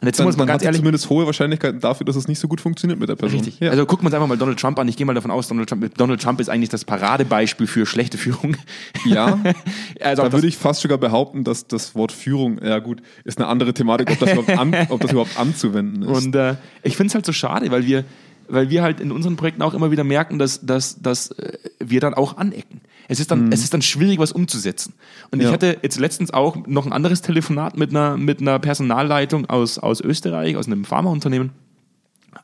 Und 0.00 0.06
jetzt 0.06 0.18
Dann, 0.18 0.26
muss 0.26 0.36
man 0.36 0.46
ganz 0.46 0.62
ehrlich, 0.62 0.80
zumindest 0.80 1.08
hohe 1.08 1.26
Wahrscheinlichkeiten 1.26 1.80
dafür, 1.80 2.04
dass 2.04 2.16
es 2.16 2.28
nicht 2.28 2.38
so 2.38 2.48
gut 2.48 2.60
funktioniert 2.60 2.98
mit 2.98 3.08
der 3.08 3.16
Person. 3.16 3.40
Richtig. 3.40 3.60
Ja. 3.60 3.70
Also 3.70 3.86
gucken 3.86 4.04
wir 4.04 4.08
uns 4.08 4.14
einfach 4.14 4.28
mal 4.28 4.36
Donald 4.36 4.58
Trump 4.58 4.78
an. 4.78 4.88
Ich 4.88 4.96
gehe 4.96 5.06
mal 5.06 5.14
davon 5.14 5.30
aus, 5.30 5.48
Donald 5.48 5.68
Trump, 5.68 5.94
Donald 5.96 6.20
Trump 6.20 6.40
ist 6.40 6.48
eigentlich 6.48 6.68
das 6.68 6.84
Paradebeispiel 6.84 7.66
für 7.66 7.86
schlechte 7.86 8.18
Führung. 8.18 8.56
ja, 9.04 9.38
Also 10.00 10.22
da 10.22 10.32
würde 10.32 10.46
ich 10.46 10.56
fast 10.56 10.82
sogar 10.82 10.98
behaupten, 10.98 11.44
dass 11.44 11.66
das 11.66 11.94
Wort 11.94 12.12
Führung, 12.12 12.60
ja 12.62 12.78
gut, 12.78 13.02
ist 13.24 13.38
eine 13.38 13.46
andere 13.46 13.74
Thematik, 13.74 14.10
ob 14.10 14.18
das 14.18 14.32
überhaupt, 14.32 14.58
an, 14.58 14.74
ob 14.88 15.00
das 15.00 15.12
überhaupt 15.12 15.38
anzuwenden 15.38 16.02
ist. 16.02 16.24
Und 16.24 16.34
äh, 16.34 16.56
ich 16.82 16.96
finde 16.96 17.08
es 17.08 17.14
halt 17.14 17.26
so 17.26 17.32
schade, 17.32 17.70
weil 17.70 17.86
wir, 17.86 18.04
weil 18.48 18.70
wir 18.70 18.82
halt 18.82 19.00
in 19.00 19.12
unseren 19.12 19.36
Projekten 19.36 19.62
auch 19.62 19.74
immer 19.74 19.90
wieder 19.90 20.04
merken, 20.04 20.38
dass, 20.38 20.64
dass, 20.64 21.00
dass 21.00 21.30
äh, 21.32 21.58
wir 21.78 22.00
dann 22.00 22.14
auch 22.14 22.36
anecken. 22.36 22.80
Es 23.08 23.20
ist 23.20 23.30
dann, 23.30 23.52
es 23.52 23.62
ist 23.62 23.74
dann 23.74 23.82
schwierig, 23.82 24.18
was 24.18 24.32
umzusetzen. 24.32 24.94
Und 25.30 25.40
ich 25.40 25.46
Ja. 25.46 25.52
hatte 25.52 25.78
jetzt 25.82 25.98
letztens 25.98 26.32
auch 26.32 26.66
noch 26.66 26.86
ein 26.86 26.92
anderes 26.92 27.20
Telefonat 27.22 27.76
mit 27.76 27.90
einer, 27.90 28.16
mit 28.16 28.40
einer 28.40 28.58
Personalleitung 28.58 29.46
aus, 29.46 29.78
aus 29.78 30.00
Österreich, 30.00 30.56
aus 30.56 30.66
einem 30.66 30.84
Pharmaunternehmen. 30.84 31.50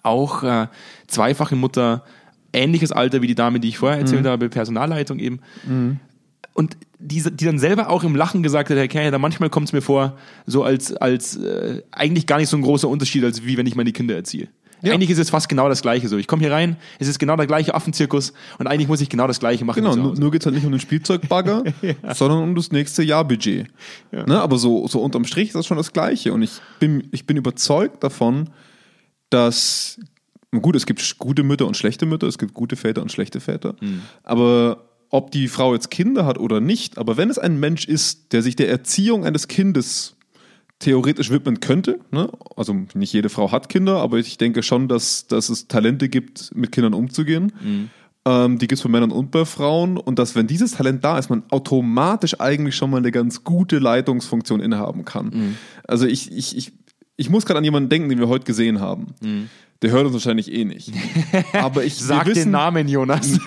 Auch 0.02 0.42
äh, 0.42 0.66
zweifache 1.06 1.56
Mutter, 1.56 2.04
ähnliches 2.52 2.92
Alter 2.92 3.22
wie 3.22 3.26
die 3.26 3.34
Dame, 3.34 3.60
die 3.60 3.68
ich 3.68 3.78
vorher 3.78 3.98
erzählt 3.98 4.26
habe, 4.26 4.48
Personalleitung 4.48 5.18
eben. 5.18 5.40
Und 6.52 6.76
die, 6.98 7.22
die 7.22 7.44
dann 7.44 7.58
selber 7.58 7.88
auch 7.88 8.04
im 8.04 8.14
Lachen 8.16 8.42
gesagt 8.42 8.70
hat, 8.70 8.76
Herr 8.76 8.88
Kerner, 8.88 9.18
manchmal 9.18 9.50
kommt 9.50 9.68
es 9.68 9.72
mir 9.72 9.80
vor, 9.82 10.18
so 10.46 10.62
als, 10.62 10.94
als 10.94 11.36
äh, 11.36 11.82
eigentlich 11.92 12.26
gar 12.26 12.38
nicht 12.38 12.48
so 12.48 12.56
ein 12.56 12.62
großer 12.62 12.88
Unterschied, 12.88 13.24
als 13.24 13.44
wie 13.44 13.56
wenn 13.56 13.66
ich 13.66 13.76
meine 13.76 13.92
Kinder 13.92 14.14
erziehe. 14.14 14.48
Ja. 14.82 14.94
Eigentlich 14.94 15.10
ist 15.10 15.18
es 15.18 15.30
fast 15.30 15.48
genau 15.48 15.68
das 15.68 15.82
Gleiche 15.82 16.08
so. 16.08 16.16
Ich 16.16 16.26
komme 16.26 16.42
hier 16.42 16.52
rein, 16.52 16.76
es 16.98 17.08
ist 17.08 17.18
genau 17.18 17.36
der 17.36 17.46
gleiche 17.46 17.74
Affenzirkus 17.74 18.32
und 18.58 18.66
eigentlich 18.66 18.88
muss 18.88 19.00
ich 19.00 19.08
genau 19.08 19.26
das 19.26 19.40
Gleiche 19.40 19.64
machen. 19.64 19.82
Genau, 19.82 19.94
nur, 19.96 20.30
geht 20.30 20.42
es 20.42 20.46
halt 20.46 20.54
nicht 20.54 20.64
um 20.64 20.72
den 20.72 20.80
Spielzeugbagger, 20.80 21.64
sondern 22.14 22.42
um 22.42 22.54
das 22.54 22.72
nächste 22.72 23.02
Jahrbudget. 23.02 23.66
Ne? 24.12 24.40
Aber 24.40 24.58
so, 24.58 24.86
so 24.88 25.00
unterm 25.00 25.24
Strich 25.24 25.48
ist 25.48 25.54
das 25.54 25.66
schon 25.66 25.76
das 25.76 25.92
Gleiche. 25.92 26.32
Und 26.32 26.42
ich 26.42 26.60
bin, 26.78 27.08
ich 27.12 27.26
bin 27.26 27.36
überzeugt 27.36 28.02
davon, 28.02 28.50
dass, 29.28 29.98
gut, 30.50 30.76
es 30.76 30.86
gibt 30.86 31.18
gute 31.18 31.42
Mütter 31.42 31.66
und 31.66 31.76
schlechte 31.76 32.06
Mütter, 32.06 32.26
es 32.26 32.38
gibt 32.38 32.54
gute 32.54 32.76
Väter 32.76 33.02
und 33.02 33.12
schlechte 33.12 33.40
Väter. 33.40 33.74
Aber 34.22 34.84
ob 35.10 35.30
die 35.32 35.48
Frau 35.48 35.74
jetzt 35.74 35.90
Kinder 35.90 36.24
hat 36.24 36.38
oder 36.38 36.60
nicht, 36.60 36.96
aber 36.96 37.16
wenn 37.16 37.30
es 37.30 37.38
ein 37.38 37.58
Mensch 37.58 37.84
ist, 37.84 38.32
der 38.32 38.42
sich 38.42 38.56
der 38.56 38.68
Erziehung 38.68 39.24
eines 39.24 39.48
Kindes 39.48 40.16
theoretisch 40.80 41.30
widmen 41.30 41.60
könnte. 41.60 42.00
Ne? 42.10 42.28
Also 42.56 42.74
nicht 42.94 43.12
jede 43.12 43.28
Frau 43.28 43.52
hat 43.52 43.68
Kinder, 43.68 43.98
aber 43.98 44.18
ich 44.18 44.38
denke 44.38 44.62
schon, 44.62 44.88
dass, 44.88 45.26
dass 45.28 45.48
es 45.48 45.68
Talente 45.68 46.08
gibt, 46.08 46.54
mit 46.54 46.72
Kindern 46.72 46.94
umzugehen. 46.94 47.52
Ähm, 48.26 48.58
die 48.58 48.66
gibt 48.66 48.78
es 48.78 48.82
bei 48.82 48.88
Männern 48.90 49.12
und 49.12 49.30
bei 49.30 49.44
Frauen. 49.44 49.96
Und 49.96 50.18
dass, 50.18 50.34
wenn 50.34 50.46
dieses 50.46 50.72
Talent 50.72 51.04
da 51.04 51.18
ist, 51.18 51.30
man 51.30 51.44
automatisch 51.50 52.40
eigentlich 52.40 52.74
schon 52.76 52.90
mal 52.90 52.96
eine 52.96 53.12
ganz 53.12 53.44
gute 53.44 53.78
Leitungsfunktion 53.78 54.60
innehaben 54.60 55.04
kann. 55.04 55.56
Also 55.86 56.06
ich, 56.06 56.32
ich, 56.32 56.56
ich, 56.56 56.72
ich 57.16 57.30
muss 57.30 57.46
gerade 57.46 57.58
an 57.58 57.64
jemanden 57.64 57.90
denken, 57.90 58.08
den 58.08 58.18
wir 58.18 58.28
heute 58.28 58.46
gesehen 58.46 58.80
haben. 58.80 59.14
Der 59.82 59.90
hört 59.92 60.04
uns 60.04 60.14
wahrscheinlich 60.14 60.52
eh 60.52 60.64
nicht. 60.64 60.92
Aber 61.54 61.84
ich 61.84 61.96
Sag 61.96 62.26
wir 62.26 62.32
den 62.32 62.40
wissen, 62.40 62.50
Namen, 62.50 62.88
Jonas. 62.88 63.38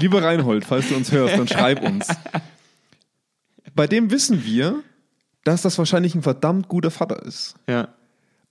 Lieber 0.00 0.22
Reinhold, 0.22 0.64
falls 0.64 0.88
du 0.88 0.96
uns 0.96 1.10
hörst, 1.10 1.36
dann 1.36 1.48
schreib 1.48 1.82
uns. 1.82 2.06
Bei 3.74 3.86
dem 3.86 4.10
wissen 4.10 4.44
wir, 4.44 4.82
dass 5.44 5.62
das 5.62 5.78
wahrscheinlich 5.78 6.14
ein 6.14 6.22
verdammt 6.22 6.68
guter 6.68 6.90
Vater 6.90 7.22
ist. 7.24 7.54
ja. 7.68 7.88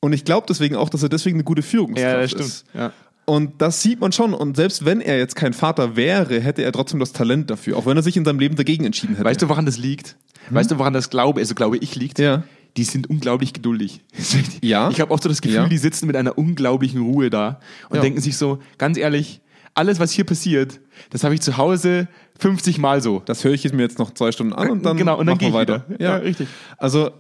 Und 0.04 0.14
ich 0.14 0.26
glaube 0.26 0.48
deswegen 0.50 0.76
auch, 0.76 0.90
dass 0.90 1.04
er 1.04 1.10
deswegen 1.10 1.36
eine 1.36 1.44
gute 1.44 1.62
Führungskraft 1.62 2.12
ja, 2.16 2.22
das 2.22 2.32
stimmt. 2.32 2.46
ist. 2.48 2.66
Ja. 2.74 2.92
Und 3.26 3.62
das 3.62 3.84
sieht 3.84 4.02
man 4.02 4.12
schon. 4.12 4.34
Und 4.34 4.56
selbst 4.58 4.84
wenn 4.84 5.00
er 5.00 5.20
jetzt 5.20 5.36
kein 5.36 5.54
Vater 5.54 5.96
wäre, 5.96 6.40
hätte 6.42 6.64
er 6.64 6.72
trotzdem 6.72 7.00
das 7.00 7.14
Talent 7.14 7.52
dafür, 7.52 7.78
auch 7.78 7.86
wenn 7.86 7.96
er 7.98 8.02
sich 8.02 8.18
in 8.18 8.26
seinem 8.26 8.40
Leben 8.40 8.56
dagegen 8.56 8.84
entschieden 8.84 9.14
hätte. 9.16 9.26
Weißt 9.26 9.40
du, 9.44 9.48
woran 9.48 9.68
das 9.68 9.78
liegt? 9.78 10.18
Weißt 10.50 10.72
du, 10.72 10.80
woran 10.80 10.94
das 10.94 11.12
glaube, 11.12 11.40
also 11.40 11.54
glaube 11.54 11.78
ich 11.78 11.96
liegt? 11.96 12.18
Ja. 12.18 12.42
Die 12.78 12.84
sind 12.84 13.12
unglaublich 13.12 13.54
geduldig. 13.54 14.02
Ja. 14.64 14.90
Ich 14.90 15.00
habe 15.02 15.14
auch 15.14 15.22
so 15.22 15.30
das 15.30 15.42
Gefühl, 15.42 15.58
Ja. 15.58 15.68
die 15.70 15.78
sitzen 15.78 16.08
mit 16.08 16.16
einer 16.16 16.36
unglaublichen 16.36 17.02
Ruhe 17.04 17.30
da 17.30 17.60
und 17.90 17.98
Ja. 17.98 18.02
denken 18.02 18.22
sich 18.22 18.38
so, 18.38 18.58
ganz 18.80 18.98
ehrlich, 18.98 19.40
alles, 19.76 20.00
was 20.00 20.12
hier 20.12 20.24
passiert, 20.26 20.80
das 21.12 21.24
habe 21.24 21.36
ich 21.36 21.42
zu 21.42 21.58
Hause 21.58 22.08
50 22.42 22.80
Mal 22.80 23.02
so. 23.02 23.22
Das 23.26 23.44
höre 23.44 23.54
ich 23.54 23.72
mir 23.72 23.84
jetzt 23.84 24.00
noch 24.00 24.12
zwei 24.14 24.32
Stunden 24.32 24.54
an 24.54 24.70
und 24.72 24.86
dann, 24.86 24.98
Genau, 24.98 25.18
und 25.20 25.28
dann 25.28 25.38
machen 25.38 25.48
wir 25.48 25.54
weiter. 25.54 25.86
wieder. 25.88 26.02
Ja, 26.02 26.16
richtig. 26.18 26.48
Also 26.78 27.12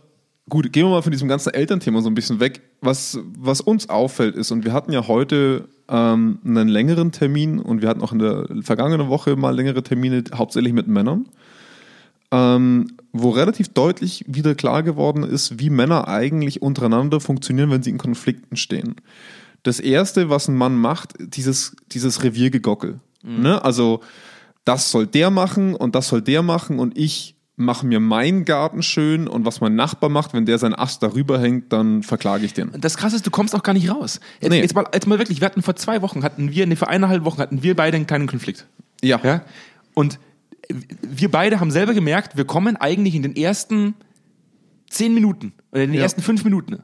gut, 0.49 0.73
gehen 0.73 0.85
wir 0.85 0.89
mal 0.89 1.01
von 1.03 1.11
diesem 1.11 1.27
ganzen 1.27 1.53
Elternthema 1.53 2.01
so 2.01 2.09
ein 2.09 2.15
bisschen 2.15 2.39
weg. 2.39 2.61
Was, 2.81 3.19
was 3.37 3.61
uns 3.61 3.89
auffällt 3.89 4.35
ist, 4.35 4.51
und 4.51 4.65
wir 4.65 4.73
hatten 4.73 4.91
ja 4.91 5.07
heute 5.07 5.69
ähm, 5.87 6.39
einen 6.43 6.67
längeren 6.67 7.11
Termin 7.11 7.59
und 7.59 7.81
wir 7.81 7.89
hatten 7.89 8.01
auch 8.01 8.11
in 8.11 8.19
der 8.19 8.47
vergangenen 8.63 9.07
Woche 9.09 9.35
mal 9.35 9.55
längere 9.55 9.83
Termine, 9.83 10.23
hauptsächlich 10.33 10.73
mit 10.73 10.87
Männern, 10.87 11.27
ähm, 12.31 12.87
wo 13.11 13.29
relativ 13.29 13.69
deutlich 13.69 14.25
wieder 14.27 14.55
klar 14.55 14.83
geworden 14.83 15.23
ist, 15.23 15.59
wie 15.59 15.69
Männer 15.69 16.07
eigentlich 16.07 16.61
untereinander 16.61 17.19
funktionieren, 17.19 17.69
wenn 17.69 17.83
sie 17.83 17.89
in 17.91 17.97
Konflikten 17.97 18.55
stehen. 18.55 18.95
Das 19.63 19.79
Erste, 19.79 20.29
was 20.29 20.47
ein 20.47 20.55
Mann 20.57 20.75
macht, 20.75 21.13
dieses, 21.19 21.75
dieses 21.91 22.23
Reviergegockel. 22.23 22.99
Ne? 23.23 23.63
Also 23.63 23.99
das 24.65 24.91
soll 24.91 25.08
der 25.08 25.30
machen 25.32 25.75
und 25.75 25.96
das 25.96 26.08
soll 26.08 26.22
der 26.22 26.41
machen 26.44 26.80
und 26.80 26.98
ich 26.98 27.36
mache 27.58 27.86
mir 27.86 28.00
meinen 28.00 28.44
Garten 28.46 28.82
schön 28.82 29.27
und 29.27 29.46
was 29.46 29.62
mein 29.62 29.75
Nachbar 29.75 30.10
macht, 30.10 30.34
wenn 30.34 30.46
der 30.46 30.58
seinen 30.58 30.74
Ast 30.74 31.03
darüber 31.03 31.39
hängt, 31.39 31.72
dann 31.72 32.01
verklage 32.01 32.44
ich 32.46 32.53
den. 32.53 32.72
Das 32.80 32.98
krasse 32.98 33.15
ist, 33.15 33.25
du 33.27 33.30
kommst 33.32 33.53
auch 33.56 33.62
gar 33.62 33.74
nicht 33.74 33.89
raus. 33.91 34.20
Jetzt, 34.39 34.50
Nee. 34.51 34.62
jetzt, 34.62 34.74
mal, 34.74 34.86
jetzt 34.94 35.06
mal 35.06 35.20
wirklich, 35.20 35.41
wir 35.41 35.46
hatten 35.46 35.62
vor 35.62 35.75
zwei 35.75 36.01
Wochen, 36.01 36.24
hatten 36.24 36.51
wir, 36.51 36.65
nee, 36.65 36.75
vor 36.75 36.88
eineinhalb 36.88 37.24
Wochen 37.24 37.39
hatten 37.39 37.62
wir 37.62 37.75
beide 37.75 37.98
einen 37.98 38.08
kleinen 38.08 38.25
Konflikt. 38.27 38.65
Ja. 39.03 39.20
Ja? 39.24 39.41
Und 39.94 40.18
wir 41.01 41.30
beide 41.30 41.60
haben 41.60 41.70
selber 41.70 41.94
gemerkt, 41.94 42.36
wir 42.38 42.46
kommen 42.46 42.77
eigentlich 42.77 43.13
in 43.13 43.22
den 43.24 43.36
ersten 43.36 43.94
zehn 44.89 45.13
Minuten 45.13 45.53
oder 45.72 45.84
in 45.84 45.89
den 45.91 45.98
Ja. 45.98 46.03
ersten 46.03 46.22
fünf 46.22 46.44
Minuten 46.44 46.82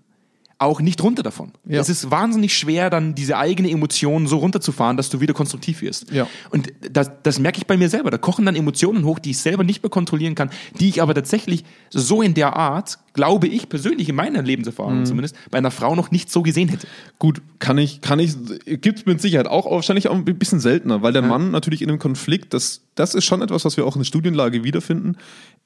auch 0.59 0.81
nicht 0.81 1.03
runter 1.03 1.21
davon. 1.21 1.51
Ja. 1.65 1.79
Es 1.79 1.89
ist 1.89 2.09
wahnsinnig 2.09 2.57
schwer, 2.57 2.89
dann 2.89 3.13
diese 3.13 3.37
eigene 3.37 3.69
Emotion 3.69 4.25
so 4.25 4.37
runterzufahren, 4.37 4.97
dass 4.97 5.09
du 5.09 5.19
wieder 5.19 5.33
konstruktiv 5.33 5.81
wirst. 5.81 6.11
Ja. 6.11 6.27
Und 6.49 6.73
das, 6.91 7.11
das 7.21 7.39
merke 7.39 7.59
ich 7.59 7.67
bei 7.67 7.77
mir 7.77 7.89
selber. 7.89 8.09
Da 8.09 8.17
kochen 8.17 8.45
dann 8.45 8.55
Emotionen 8.55 9.05
hoch, 9.05 9.19
die 9.19 9.31
ich 9.31 9.37
selber 9.37 9.63
nicht 9.63 9.83
mehr 9.83 9.91
kontrollieren 9.91 10.33
kann, 10.33 10.49
die 10.79 10.89
ich 10.89 11.01
aber 11.01 11.13
tatsächlich 11.13 11.63
so 11.91 12.21
in 12.23 12.33
der 12.33 12.55
Art, 12.55 12.97
glaube 13.13 13.47
ich 13.47 13.69
persönlich 13.69 14.09
in 14.09 14.15
meiner 14.15 14.41
Mhm. 14.41 14.47
Lebenserfahrung 14.47 15.05
zumindest, 15.05 15.35
bei 15.51 15.57
einer 15.59 15.71
Frau 15.71 15.95
noch 15.95 16.11
nicht 16.11 16.31
so 16.31 16.41
gesehen 16.41 16.69
hätte. 16.69 16.87
Gut, 17.19 17.41
kann 17.59 17.77
ich, 17.77 18.01
kann 18.01 18.19
ich, 18.19 18.35
gibt 18.65 18.99
es 18.99 19.05
mit 19.05 19.21
Sicherheit 19.21 19.47
auch, 19.47 19.69
wahrscheinlich 19.69 20.07
auch 20.07 20.15
ein 20.15 20.25
bisschen 20.25 20.59
seltener, 20.59 21.01
weil 21.01 21.13
der 21.13 21.21
Mann 21.21 21.51
natürlich 21.51 21.81
in 21.81 21.89
einem 21.89 21.99
Konflikt, 21.99 22.53
das, 22.53 22.81
das 22.95 23.15
ist 23.15 23.25
schon 23.25 23.41
etwas, 23.41 23.65
was 23.65 23.77
wir 23.77 23.85
auch 23.85 23.95
in 23.95 24.01
der 24.01 24.05
Studienlage 24.05 24.63
wiederfinden, 24.63 25.17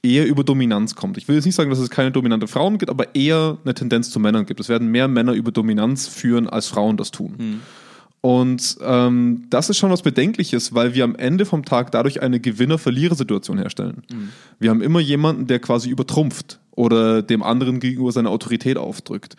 eher 0.03 0.25
über 0.27 0.43
Dominanz 0.43 0.96
kommt. 0.96 1.17
Ich 1.17 1.27
will 1.27 1.36
jetzt 1.36 1.46
nicht 1.46 1.55
sagen, 1.55 1.70
dass 1.70 1.79
es 1.79 1.89
keine 1.89 2.12
dominante 2.12 2.48
Frauen 2.48 2.77
gibt, 2.77 2.89
aber 2.89 3.13
eher 3.15 3.58
eine 3.63 3.74
Tendenz 3.74 4.10
zu 4.10 4.20
Männern 4.20 4.46
gibt. 4.46 4.60
Es 4.60 4.67
werden 4.70 4.88
mehr 4.88 5.08
Männer 5.08 5.34
über 5.34 5.51
Dominanz 5.51 6.08
führen, 6.08 6.48
als 6.50 6.67
Frauen 6.67 6.98
das 6.98 7.12
tun. 7.12 7.62
Und 8.22 8.77
ähm, 8.84 9.46
das 9.50 9.70
ist 9.70 9.77
schon 9.77 9.89
was 9.89 10.03
Bedenkliches, 10.03 10.75
weil 10.75 10.93
wir 10.93 11.03
am 11.03 11.15
Ende 11.15 11.46
vom 11.46 11.65
Tag 11.65 11.91
dadurch 11.91 12.22
eine 12.22 12.39
Gewinner-Verlierer-Situation 12.39 13.58
herstellen. 13.58 14.03
Wir 14.60 14.70
haben 14.70 14.81
immer 14.81 15.00
jemanden, 15.00 15.48
der 15.48 15.60
quasi 15.60 15.89
übertrumpft 15.89 16.60
oder 16.72 17.24
dem 17.24 17.41
anderen 17.41 17.79
gegenüber 17.79 18.12
seine 18.12 18.29
Autorität 18.29 18.77
aufdrückt. 18.77 19.38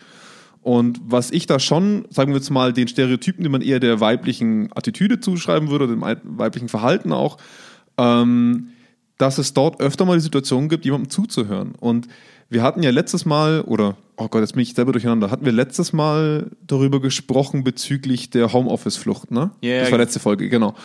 Und 0.61 0.99
was 1.05 1.31
ich 1.31 1.45
da 1.45 1.59
schon, 1.59 2.05
sagen 2.09 2.31
wir 2.31 2.37
jetzt 2.37 2.49
mal, 2.49 2.71
den 2.73 2.87
Stereotypen, 2.87 3.43
die 3.43 3.49
man 3.49 3.61
eher 3.61 3.79
der 3.79 3.99
weiblichen 3.99 4.69
Attitüde 4.75 5.19
zuschreiben 5.19 5.69
würde, 5.69 5.87
dem 5.87 6.01
wei- 6.01 6.17
weiblichen 6.23 6.69
Verhalten 6.69 7.11
auch, 7.11 7.37
ähm, 7.97 8.69
dass 9.17 9.37
es 9.37 9.53
dort 9.53 9.79
öfter 9.79 10.05
mal 10.05 10.15
die 10.17 10.23
Situation 10.23 10.69
gibt, 10.69 10.85
jemandem 10.85 11.09
zuzuhören. 11.09 11.73
Und 11.79 12.07
wir 12.49 12.63
hatten 12.63 12.83
ja 12.83 12.91
letztes 12.91 13.25
Mal, 13.25 13.61
oder, 13.61 13.95
oh 14.17 14.27
Gott, 14.27 14.41
jetzt 14.41 14.53
bin 14.53 14.61
ich 14.61 14.73
selber 14.73 14.91
durcheinander, 14.91 15.31
hatten 15.31 15.45
wir 15.45 15.51
letztes 15.51 15.93
Mal 15.93 16.51
darüber 16.65 16.99
gesprochen 17.01 17.63
bezüglich 17.63 18.29
der 18.29 18.53
Homeoffice-Flucht, 18.53 19.31
ne? 19.31 19.51
Ja, 19.61 19.81
das 19.81 19.91
war 19.91 19.97
letzte 19.97 20.19
Folge, 20.19 20.49
genau. 20.49 20.75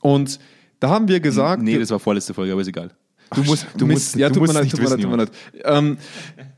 Und 0.00 0.38
da 0.80 0.90
haben 0.90 1.08
wir 1.08 1.20
gesagt, 1.20 1.62
Nee, 1.62 1.78
das 1.78 1.90
war 1.90 1.98
vorletzte 1.98 2.34
Folge, 2.34 2.52
aber 2.52 2.60
ist 2.60 2.68
egal. 2.68 2.90
Du 3.34 3.42
musst, 3.44 3.66
du 3.76 3.86
Mist. 3.86 4.14
musst, 4.14 4.16
ja, 4.16 4.28
tut 4.30 4.46
mir 4.46 4.52
leid, 4.52 4.70
tut 4.70 4.80
mir 4.80 4.88
leid, 4.88 5.00
tut 5.00 5.10
mir 5.10 5.16
leid. 5.16 5.98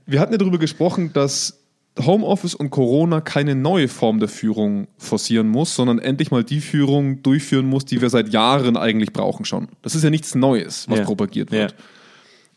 Wir 0.06 0.21
hatten 0.21 0.33
ja 0.33 0.38
darüber 0.38 0.59
gesprochen, 0.59 1.12
dass 1.12 1.63
Homeoffice 2.00 2.54
und 2.54 2.70
Corona 2.70 3.20
keine 3.20 3.54
neue 3.54 3.86
Form 3.88 4.18
der 4.18 4.28
Führung 4.28 4.88
forcieren 4.98 5.48
muss, 5.48 5.76
sondern 5.76 5.98
endlich 6.00 6.30
mal 6.32 6.42
die 6.42 6.60
Führung 6.60 7.22
durchführen 7.22 7.66
muss, 7.66 7.84
die 7.84 8.00
wir 8.02 8.10
seit 8.10 8.32
Jahren 8.32 8.76
eigentlich 8.76 9.12
brauchen 9.12 9.44
schon. 9.44 9.68
Das 9.82 9.94
ist 9.94 10.02
ja 10.02 10.10
nichts 10.10 10.34
Neues, 10.34 10.88
was 10.88 10.98
Ja. 11.00 11.04
propagiert 11.04 11.50
Ja. 11.52 11.58
wird. 11.60 11.74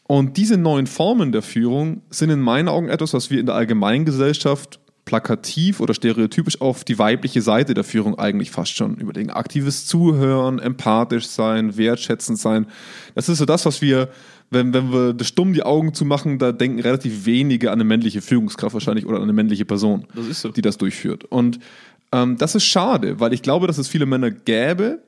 Und 0.08 0.38
diese 0.38 0.58
neuen 0.58 0.88
Formen 0.88 1.32
der 1.32 1.41
Führung 1.41 2.01
sind 2.10 2.29
in 2.29 2.39
meinen 2.39 2.67
Augen 2.67 2.89
etwas, 2.89 3.13
was 3.13 3.29
wir 3.29 3.39
in 3.39 3.46
der 3.46 3.56
Allgemeingesellschaft 3.56 4.79
plakativ 5.06 5.79
oder 5.79 5.94
stereotypisch 5.94 6.60
auf 6.60 6.84
die 6.84 6.98
weibliche 7.00 7.41
Seite 7.41 7.74
der 7.74 7.84
Führung 7.84 8.17
eigentlich 8.20 8.51
fast 8.51 8.75
schon 8.75 8.96
überlegen. 8.96 9.29
Aktives 9.29 9.86
Zuhören, 9.86 10.60
empathisch 10.60 11.27
sein, 11.27 11.77
wertschätzend 11.77 12.38
sein. 12.39 12.67
Das 13.15 13.29
ist 13.29 13.38
so 13.38 13.46
das, 13.46 13.65
was 13.65 13.82
wir, 13.82 14.10
wenn, 14.50 14.74
wenn 14.74 14.92
wir 14.94 15.13
das 15.13 15.27
stumm 15.27 15.54
die 15.54 15.63
Augen 15.63 15.94
zumachen, 15.94 16.39
da 16.39 16.51
denken 16.51 16.80
relativ 16.80 17.25
wenige 17.25 17.70
an 17.72 17.75
eine 17.75 17.84
männliche 17.84 18.22
Führungskraft 18.22 18.74
wahrscheinlich 18.74 19.06
oder 19.06 19.18
an 19.18 19.24
eine 19.24 19.34
männliche 19.34 19.66
Person, 19.66 20.06
Das 20.16 20.42
so. 20.42 20.50
die 20.50 20.62
das 20.62 20.77
durchführt. 20.77 21.25
Und 21.25 21.60
ähm, 22.12 22.38
das 22.38 22.56
ist 22.56 22.63
schade, 22.66 23.20
weil 23.20 23.34
ich 23.34 23.42
glaube, 23.42 23.68
dass 23.68 23.77
es 23.77 23.88
viele 23.88 24.06
Männer 24.06 24.32
gäbe, 24.32 25.04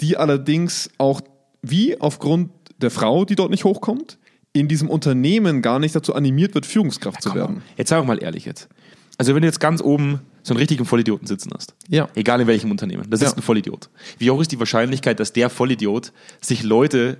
die 0.00 0.16
allerdings 0.16 0.90
auch 0.98 1.20
wie 1.62 1.98
aufgrund 2.00 2.50
der 2.82 2.90
Frau, 2.90 3.24
die 3.24 3.36
dort 3.36 3.50
nicht 3.50 3.64
hochkommt, 3.64 4.18
in 4.52 4.68
diesem 4.68 4.90
Unternehmen 4.90 5.62
gar 5.62 5.78
nicht 5.78 5.94
dazu 5.96 6.14
animiert 6.14 6.54
wird, 6.54 6.66
Führungskraft 6.66 7.22
zu 7.22 7.30
Komm 7.30 7.38
werden. 7.38 7.54
mal. 7.56 7.62
Jetzt 7.76 7.88
sag 7.88 7.98
doch 8.00 8.06
mal 8.06 8.22
ehrlich 8.22 8.44
jetzt. 8.44 8.68
Also 9.16 9.34
wenn 9.34 9.42
du 9.42 9.48
jetzt 9.48 9.60
ganz 9.60 9.80
oben 9.80 10.20
so 10.42 10.52
einen 10.52 10.58
richtigen 10.58 10.84
Vollidioten 10.84 11.26
sitzen 11.26 11.50
hast, 11.56 11.74
Ja. 11.88 12.08
egal 12.14 12.40
in 12.40 12.46
welchem 12.46 12.70
Unternehmen, 12.70 13.04
das 13.08 13.20
Ja. 13.22 13.28
ist 13.28 13.36
ein 13.38 13.42
Vollidiot. 13.42 13.88
Wie 14.18 14.30
hoch 14.30 14.40
ist 14.40 14.52
die 14.52 14.58
Wahrscheinlichkeit, 14.58 15.18
dass 15.20 15.32
der 15.32 15.48
Vollidiot 15.50 16.12
sich 16.40 16.62
Leute 16.64 17.16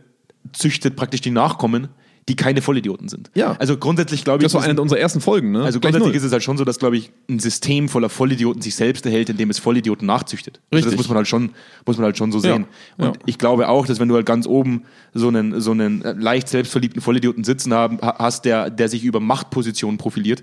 züchtet, 0.52 0.96
praktisch 0.96 1.20
die 1.20 1.30
nachkommen, 1.30 1.88
die 2.28 2.36
keine 2.36 2.62
Vollidioten 2.62 3.08
sind? 3.10 3.30
Ja. 3.34 3.52
Also 3.58 3.76
grundsätzlich 3.76 4.24
glaube 4.24 4.38
ich, 4.38 4.44
Das 4.44 4.54
war 4.54 4.62
eine 4.62 4.80
unserer 4.80 4.98
ersten 4.98 5.20
Folgen, 5.20 5.52
ne? 5.52 5.62
Also 5.62 5.78
Gleich 5.78 5.92
grundsätzlich 5.92 6.12
null. 6.12 6.16
ist 6.16 6.24
es 6.24 6.32
halt 6.32 6.42
schon 6.42 6.56
so, 6.56 6.64
dass, 6.64 6.78
glaube 6.78 6.96
ich, 6.96 7.10
ein 7.28 7.38
System 7.38 7.88
voller 7.88 8.08
Vollidioten 8.08 8.62
sich 8.62 8.74
selbst 8.76 9.04
erhält, 9.04 9.28
indem 9.28 9.50
es 9.50 9.58
Vollidioten 9.58 10.06
nachzüchtet. 10.06 10.60
Also 10.70 10.76
Richtig. 10.76 10.92
das 10.92 10.96
muss 10.96 11.08
man 11.08 11.18
halt 11.18 11.28
schon, 11.28 11.50
muss 11.84 11.98
man 11.98 12.06
halt 12.06 12.16
schon 12.16 12.32
so 12.32 12.38
sehen. 12.38 12.66
Ja. 12.98 13.08
Und 13.08 13.18
ich 13.26 13.36
glaube 13.36 13.68
auch, 13.68 13.86
dass 13.86 14.00
wenn 14.00 14.08
du 14.08 14.14
halt 14.14 14.24
ganz 14.24 14.46
oben 14.46 14.84
so 15.12 15.28
einen, 15.28 15.60
so 15.60 15.72
einen 15.72 16.02
äh, 16.02 16.12
leicht 16.12 16.48
selbstverliebten 16.48 17.02
Vollidioten 17.02 17.44
sitzen 17.44 17.74
haben, 17.74 17.98
ha- 18.00 18.16
hast, 18.18 18.46
der, 18.46 18.70
der 18.70 18.88
sich 18.88 19.04
über 19.04 19.20
Machtpositionen 19.20 19.98
profiliert, 19.98 20.42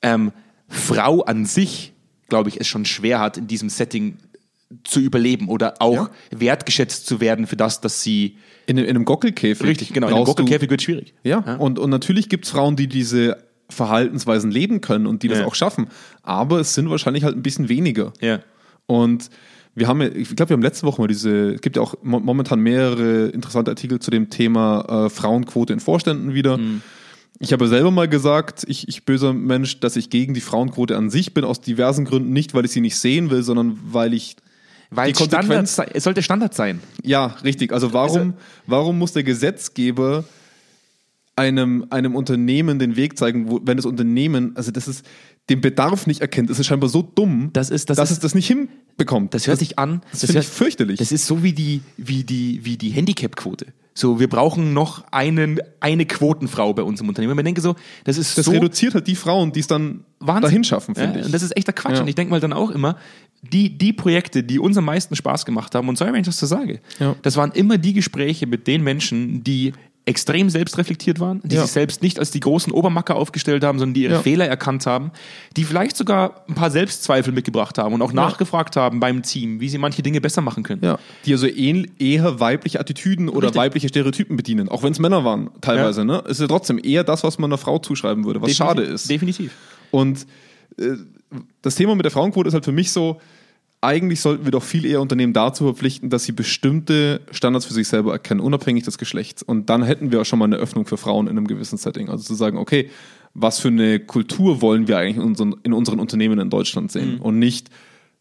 ähm, 0.00 0.32
Frau 0.68 1.22
an 1.22 1.44
sich, 1.44 1.92
glaube 2.30 2.48
ich, 2.48 2.58
es 2.58 2.66
schon 2.66 2.86
schwer 2.86 3.20
hat, 3.20 3.36
in 3.36 3.46
diesem 3.46 3.68
Setting 3.68 4.16
zu 4.84 5.00
überleben 5.00 5.48
oder 5.48 5.74
auch 5.80 5.94
Ja. 5.94 6.10
wertgeschätzt 6.30 7.06
zu 7.06 7.20
werden 7.20 7.46
für 7.46 7.56
das, 7.56 7.80
dass 7.80 8.02
sie 8.02 8.36
in, 8.66 8.78
in 8.78 8.88
einem 8.88 9.04
Gockelkäfig. 9.04 9.66
richtig, 9.66 9.92
genau, 9.92 10.08
in 10.08 10.14
einem 10.14 10.24
Gockelkäfig 10.24 10.70
wird 10.70 10.82
schwierig. 10.82 11.14
Ja, 11.22 11.56
Und, 11.56 11.78
und 11.78 11.90
natürlich 11.90 12.28
gibt 12.28 12.46
es 12.46 12.50
Frauen, 12.50 12.76
die 12.76 12.88
diese 12.88 13.36
Verhaltensweisen 13.68 14.50
leben 14.50 14.80
können 14.80 15.06
und 15.06 15.22
die 15.22 15.28
das 15.28 15.38
Ja. 15.40 15.46
auch 15.46 15.54
schaffen. 15.54 15.88
Aber 16.22 16.60
es 16.60 16.74
sind 16.74 16.90
wahrscheinlich 16.90 17.24
halt 17.24 17.36
ein 17.36 17.42
bisschen 17.42 17.68
weniger. 17.68 18.12
Ja. 18.20 18.40
Und 18.86 19.30
wir 19.74 19.88
haben 19.88 20.00
ja, 20.02 20.08
ich 20.08 20.34
glaube, 20.36 20.50
wir 20.50 20.54
haben 20.54 20.62
letzte 20.62 20.86
Woche 20.86 21.00
mal 21.00 21.08
diese, 21.08 21.54
es 21.54 21.60
gibt 21.60 21.76
ja 21.76 21.82
auch 21.82 21.94
mo- 22.02 22.20
momentan 22.20 22.60
mehrere 22.60 23.28
interessante 23.28 23.70
Artikel 23.70 23.98
zu 24.00 24.10
dem 24.10 24.30
Thema 24.30 25.06
äh, 25.06 25.10
Frauenquote 25.10 25.72
in 25.72 25.80
Vorständen 25.80 26.34
wieder. 26.34 26.58
Mhm. 26.58 26.82
Ich 27.40 27.52
habe 27.52 27.66
selber 27.66 27.90
mal 27.90 28.08
gesagt, 28.08 28.64
ich, 28.68 28.86
ich 28.86 29.04
böser 29.04 29.32
Mensch, 29.32 29.80
dass 29.80 29.96
ich 29.96 30.08
gegen 30.10 30.34
die 30.34 30.40
Frauenquote 30.40 30.96
an 30.96 31.10
sich 31.10 31.34
bin, 31.34 31.44
aus 31.44 31.60
diversen 31.60 32.04
Gründen. 32.04 32.32
Nicht, 32.32 32.54
weil 32.54 32.64
ich 32.64 32.70
sie 32.70 32.80
nicht 32.80 32.96
sehen 32.96 33.30
will, 33.30 33.42
sondern 33.42 33.78
weil 33.90 34.14
ich 34.14 34.36
Weil 34.96 35.12
Die 35.12 35.18
Konsequenz- 35.18 35.74
Standard, 35.74 35.96
es 35.96 36.04
sollte 36.04 36.22
Standard 36.22 36.54
sein. 36.54 36.80
Ja, 37.02 37.26
richtig. 37.44 37.72
Also 37.72 37.92
warum, 37.92 38.18
Also- 38.18 38.32
warum 38.66 38.98
muss 38.98 39.12
der 39.12 39.22
Gesetzgeber 39.24 40.24
einem, 41.36 41.86
einem 41.90 42.14
Unternehmen 42.14 42.78
den 42.78 42.96
Weg 42.96 43.18
zeigen, 43.18 43.50
wo, 43.50 43.60
wenn 43.64 43.76
das 43.76 43.86
Unternehmen, 43.86 44.52
also 44.56 44.70
das 44.70 44.86
ist, 44.86 45.04
den 45.50 45.60
Bedarf 45.60 46.06
nicht 46.06 46.20
erkennt, 46.20 46.48
das 46.48 46.58
ist 46.58 46.66
scheinbar 46.66 46.88
so 46.88 47.02
dumm, 47.02 47.50
Das 47.52 47.70
ist- 47.70 47.90
das 47.90 47.96
dass 47.96 48.10
ist- 48.10 48.18
es 48.18 48.22
das 48.22 48.34
nicht 48.34 48.46
hinbekommt. 48.46 49.34
Das 49.34 49.46
hört 49.46 49.58
sich 49.58 49.78
an. 49.78 50.00
Das 50.12 50.24
finde 50.24 50.40
ich 50.40 50.46
fürchterlich. 50.46 50.98
Das 51.00 51.10
ist 51.12 51.26
so 51.26 51.42
wie 51.42 51.52
die, 51.52 51.82
wie 51.96 52.22
die, 52.24 52.64
wie 52.64 52.76
die 52.76 52.90
Handicap-Quote. 52.90 53.66
So, 53.96 54.18
wir 54.18 54.28
brauchen 54.28 54.72
noch 54.74 55.04
einen, 55.12 55.60
eine 55.80 56.04
Quotenfrau 56.06 56.72
bei 56.74 56.82
uns 56.82 57.00
im 57.00 57.08
Unternehmen. 57.08 57.36
Man 57.36 57.44
denke 57.44 57.60
so, 57.60 57.76
das 58.04 58.16
ist 58.18 58.36
das 58.38 58.46
so 58.46 58.50
reduziert 58.52 58.94
halt 58.94 59.06
die 59.06 59.14
Frauen, 59.14 59.52
die 59.52 59.60
es 59.60 59.66
dann 59.68 60.04
Wahnsinn. 60.18 60.42
dahin 60.42 60.64
schaffen, 60.64 60.94
finde 60.96 61.14
ja, 61.14 61.20
ich. 61.20 61.26
Und 61.26 61.32
das 61.34 61.42
ist 61.42 61.56
echter 61.56 61.72
Quatsch. 61.72 61.94
Ja. 61.96 62.00
Und 62.00 62.08
ich 62.08 62.14
denke 62.16 62.30
mal 62.32 62.40
dann 62.40 62.52
auch 62.52 62.70
immer, 62.70 62.96
die, 63.52 63.76
die 63.76 63.92
Projekte, 63.92 64.42
die 64.42 64.58
uns 64.58 64.76
am 64.76 64.84
meisten 64.86 65.16
Spaß 65.16 65.44
gemacht 65.44 65.74
haben, 65.74 65.88
und 65.88 65.96
sorry, 65.98 66.12
wenn 66.12 66.20
ich 66.20 66.26
das 66.26 66.38
so 66.38 66.46
sage, 66.46 66.80
Ja. 66.98 67.14
das 67.22 67.36
waren 67.36 67.52
immer 67.52 67.78
die 67.78 67.92
Gespräche 67.92 68.46
mit 68.46 68.66
den 68.66 68.82
Menschen, 68.82 69.42
die 69.44 69.72
extrem 70.06 70.50
selbstreflektiert 70.50 71.18
waren, 71.18 71.40
die 71.44 71.54
Ja. 71.56 71.62
sich 71.62 71.70
selbst 71.70 72.02
nicht 72.02 72.18
als 72.18 72.30
die 72.30 72.40
großen 72.40 72.70
Obermacker 72.74 73.16
aufgestellt 73.16 73.64
haben, 73.64 73.78
sondern 73.78 73.94
die 73.94 74.02
ihre 74.02 74.14
Ja. 74.16 74.20
Fehler 74.20 74.46
erkannt 74.46 74.84
haben, 74.84 75.12
die 75.56 75.64
vielleicht 75.64 75.96
sogar 75.96 76.44
ein 76.46 76.54
paar 76.54 76.70
Selbstzweifel 76.70 77.32
mitgebracht 77.32 77.78
haben 77.78 77.94
und 77.94 78.02
auch 78.02 78.12
nachgefragt 78.12 78.76
haben 78.76 79.00
beim 79.00 79.22
Team, 79.22 79.60
wie 79.60 79.68
sie 79.70 79.78
manche 79.78 80.02
Dinge 80.02 80.20
besser 80.20 80.42
machen 80.42 80.62
können. 80.62 80.84
ja. 80.84 80.98
Die 81.24 81.32
also 81.32 81.46
eher 81.46 82.38
weibliche 82.38 82.80
Attitüden 82.80 83.30
oder 83.30 83.46
Richtig. 83.48 83.58
weibliche 83.62 83.88
Stereotypen 83.88 84.36
bedienen, 84.36 84.68
auch 84.68 84.82
wenn 84.82 84.92
es 84.92 84.98
Männer 84.98 85.24
waren, 85.24 85.48
teilweise. 85.62 86.02
Ja. 86.02 86.04
Ne? 86.04 86.22
Ist 86.28 86.38
ja 86.40 86.48
trotzdem 86.48 86.78
eher 86.82 87.02
das, 87.02 87.24
was 87.24 87.38
man 87.38 87.48
einer 87.48 87.56
Frau 87.56 87.78
zuschreiben 87.78 88.26
würde, 88.26 88.42
was 88.42 88.54
schade 88.54 88.82
ist. 88.82 89.08
Definitiv. 89.08 89.52
Und 89.90 90.26
das 91.62 91.74
Thema 91.74 91.94
mit 91.94 92.04
der 92.04 92.12
Frauenquote 92.12 92.48
ist 92.48 92.54
halt 92.54 92.64
für 92.64 92.72
mich 92.72 92.92
so, 92.92 93.20
eigentlich 93.80 94.20
sollten 94.20 94.44
wir 94.44 94.50
doch 94.50 94.62
viel 94.62 94.86
eher 94.86 95.00
Unternehmen 95.00 95.32
dazu 95.32 95.64
verpflichten, 95.64 96.08
dass 96.08 96.24
sie 96.24 96.32
bestimmte 96.32 97.20
Standards 97.30 97.66
für 97.66 97.74
sich 97.74 97.86
selber 97.86 98.12
erkennen, 98.12 98.40
unabhängig 98.40 98.84
des 98.84 98.98
Geschlechts. 98.98 99.42
Und 99.42 99.68
dann 99.68 99.82
hätten 99.82 100.10
wir 100.10 100.22
auch 100.22 100.24
schon 100.24 100.38
mal 100.38 100.46
eine 100.46 100.56
Öffnung 100.56 100.86
für 100.86 100.96
Frauen 100.96 101.26
in 101.26 101.36
einem 101.36 101.46
gewissen 101.46 101.76
Setting. 101.76 102.08
Also 102.08 102.24
zu 102.24 102.34
sagen, 102.34 102.56
okay, 102.56 102.90
was 103.34 103.58
für 103.58 103.68
eine 103.68 104.00
Kultur 104.00 104.62
wollen 104.62 104.88
wir 104.88 104.98
eigentlich 104.98 105.16
in 105.16 105.22
unseren, 105.22 105.56
in 105.64 105.72
unseren 105.72 106.00
Unternehmen 106.00 106.38
in 106.38 106.50
Deutschland 106.50 106.92
sehen? 106.92 107.18
Und 107.20 107.38
nicht, 107.38 107.68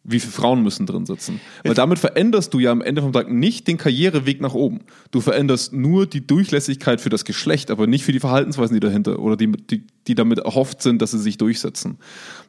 wie 0.04 0.20
viele 0.20 0.34
Frauen 0.34 0.64
müssen 0.64 0.86
drin 0.86 1.06
sitzen. 1.06 1.40
Weil 1.64 1.76
damit 1.76 1.98
veränderst 1.98 2.54
du 2.54 2.60
ja 2.60 2.72
am 2.72 2.82
Ende 2.82 3.02
vom 3.02 3.14
Tag 3.14 3.32
nicht 3.32 3.68
den 3.68 3.78
Karriereweg 3.78 4.42
nach 4.42 4.54
oben. 4.54 4.82
Du 5.12 5.22
veränderst 5.22 5.72
nur 5.72 6.06
die 6.06 6.26
Durchlässigkeit 6.28 7.00
für 7.00 7.10
das 7.10 7.24
Geschlecht, 7.24 7.72
aber 7.72 7.88
nicht 7.88 8.04
für 8.04 8.12
die 8.12 8.20
Verhaltensweisen, 8.20 8.74
die 8.74 8.82
dahinter 8.82 9.20
oder 9.20 9.38
die, 9.38 9.52
die, 9.52 9.84
die 10.08 10.16
damit 10.16 10.40
erhofft 10.40 10.82
sind, 10.82 11.02
dass 11.02 11.12
sie 11.12 11.20
sich 11.20 11.38
durchsetzen. 11.38 11.98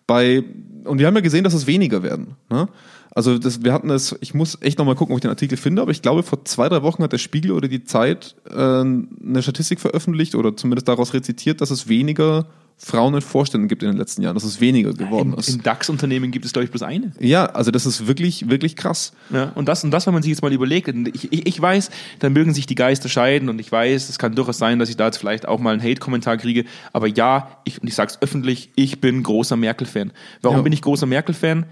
Bei, 0.07 0.43
und 0.85 0.99
wir 0.99 1.07
haben 1.07 1.15
ja 1.15 1.21
gesehen, 1.21 1.45
dass 1.45 1.55
es 1.55 1.69
weniger 1.69 2.03
werden. 2.03 2.35
Ne? 2.51 2.69
Also 3.15 3.39
das, 3.39 3.63
wir 3.63 3.73
hatten 3.73 3.91
es, 3.91 4.17
ich 4.21 4.35
muss 4.35 4.59
echt 4.61 4.79
nochmal 4.79 4.97
gucken, 4.97 5.13
ob 5.13 5.19
ich 5.19 5.23
den 5.23 5.31
Artikel 5.31 5.57
finde, 5.57 5.81
aber 5.81 5.93
ich 5.93 6.03
glaube, 6.03 6.25
vor 6.25 6.45
zwei, 6.45 6.69
drei 6.69 6.83
Wochen 6.83 7.05
hat 7.05 7.13
der 7.13 7.19
Spiegel 7.19 7.53
oder 7.53 7.69
die 7.69 7.85
Zeit 7.85 8.35
äh, 8.51 8.55
eine 8.55 9.41
Statistik 9.41 9.79
veröffentlicht 9.79 10.35
oder 10.35 10.57
zumindest 10.57 10.89
daraus 10.89 11.15
rezitiert, 11.15 11.61
dass 11.61 11.71
es 11.71 11.87
weniger 11.89 12.49
Frauen 12.77 13.15
in 13.15 13.21
Vorständen 13.23 13.69
gibt 13.69 13.83
in 13.83 13.91
den 13.91 13.97
letzten 13.99 14.21
Jahren, 14.23 14.35
dass 14.35 14.45
es 14.45 14.61
weniger 14.61 14.93
geworden 14.93 15.33
Im, 15.33 15.39
ist. 15.39 15.49
im 15.49 15.63
DAX-Unternehmen 15.63 16.31
gibt 16.33 16.45
es, 16.45 16.53
glaube 16.53 16.65
ich, 16.65 16.71
bloß 16.71 16.83
eine. 16.83 17.13
Ja, 17.21 17.47
also 17.47 17.71
das 17.71 17.87
ist 17.87 18.07
wirklich, 18.07 18.51
wirklich 18.51 18.77
krass. 18.77 19.13
Ja, 19.31 19.53
und 19.55 19.69
das, 19.69 19.85
und 19.85 19.91
das, 19.91 20.07
wenn 20.07 20.13
man 20.13 20.23
sich 20.23 20.31
jetzt 20.31 20.43
mal 20.43 20.53
überlegt, 20.53 20.89
ich, 21.15 21.33
ich, 21.33 21.47
ich 21.47 21.61
weiß, 21.61 21.91
dann 22.19 22.33
mögen 22.33 22.53
sich 22.53 22.67
die 22.67 22.75
Geister 22.75 23.09
scheiden 23.09 23.49
und 23.49 23.59
ich 23.61 23.71
weiß, 23.73 24.09
es 24.09 24.19
kann 24.19 24.35
durchaus 24.35 24.59
sein, 24.59 24.79
dass 24.81 24.89
ich 24.91 24.97
da 24.97 25.07
jetzt 25.07 25.19
vielleicht 25.19 25.47
auch 25.49 25.61
mal 25.61 25.73
einen 25.73 25.83
Hate-Kommentar 25.83 26.37
kriege, 26.37 26.65
aber 26.93 27.07
ja, 27.07 27.59
ich, 27.65 27.81
und 27.81 27.89
ich 27.89 27.95
sage 27.95 28.11
es 28.13 28.21
öffentlich, 28.21 28.71
ich 28.75 29.01
bin 29.01 29.23
großer 29.23 29.57
Merkel-Fan. 29.57 30.13
Warum 30.43 30.59
Ja. 30.59 30.63
bin 30.63 30.73
ich 30.73 30.83
großer 30.83 31.07
Merkel-Fan? 31.07 31.67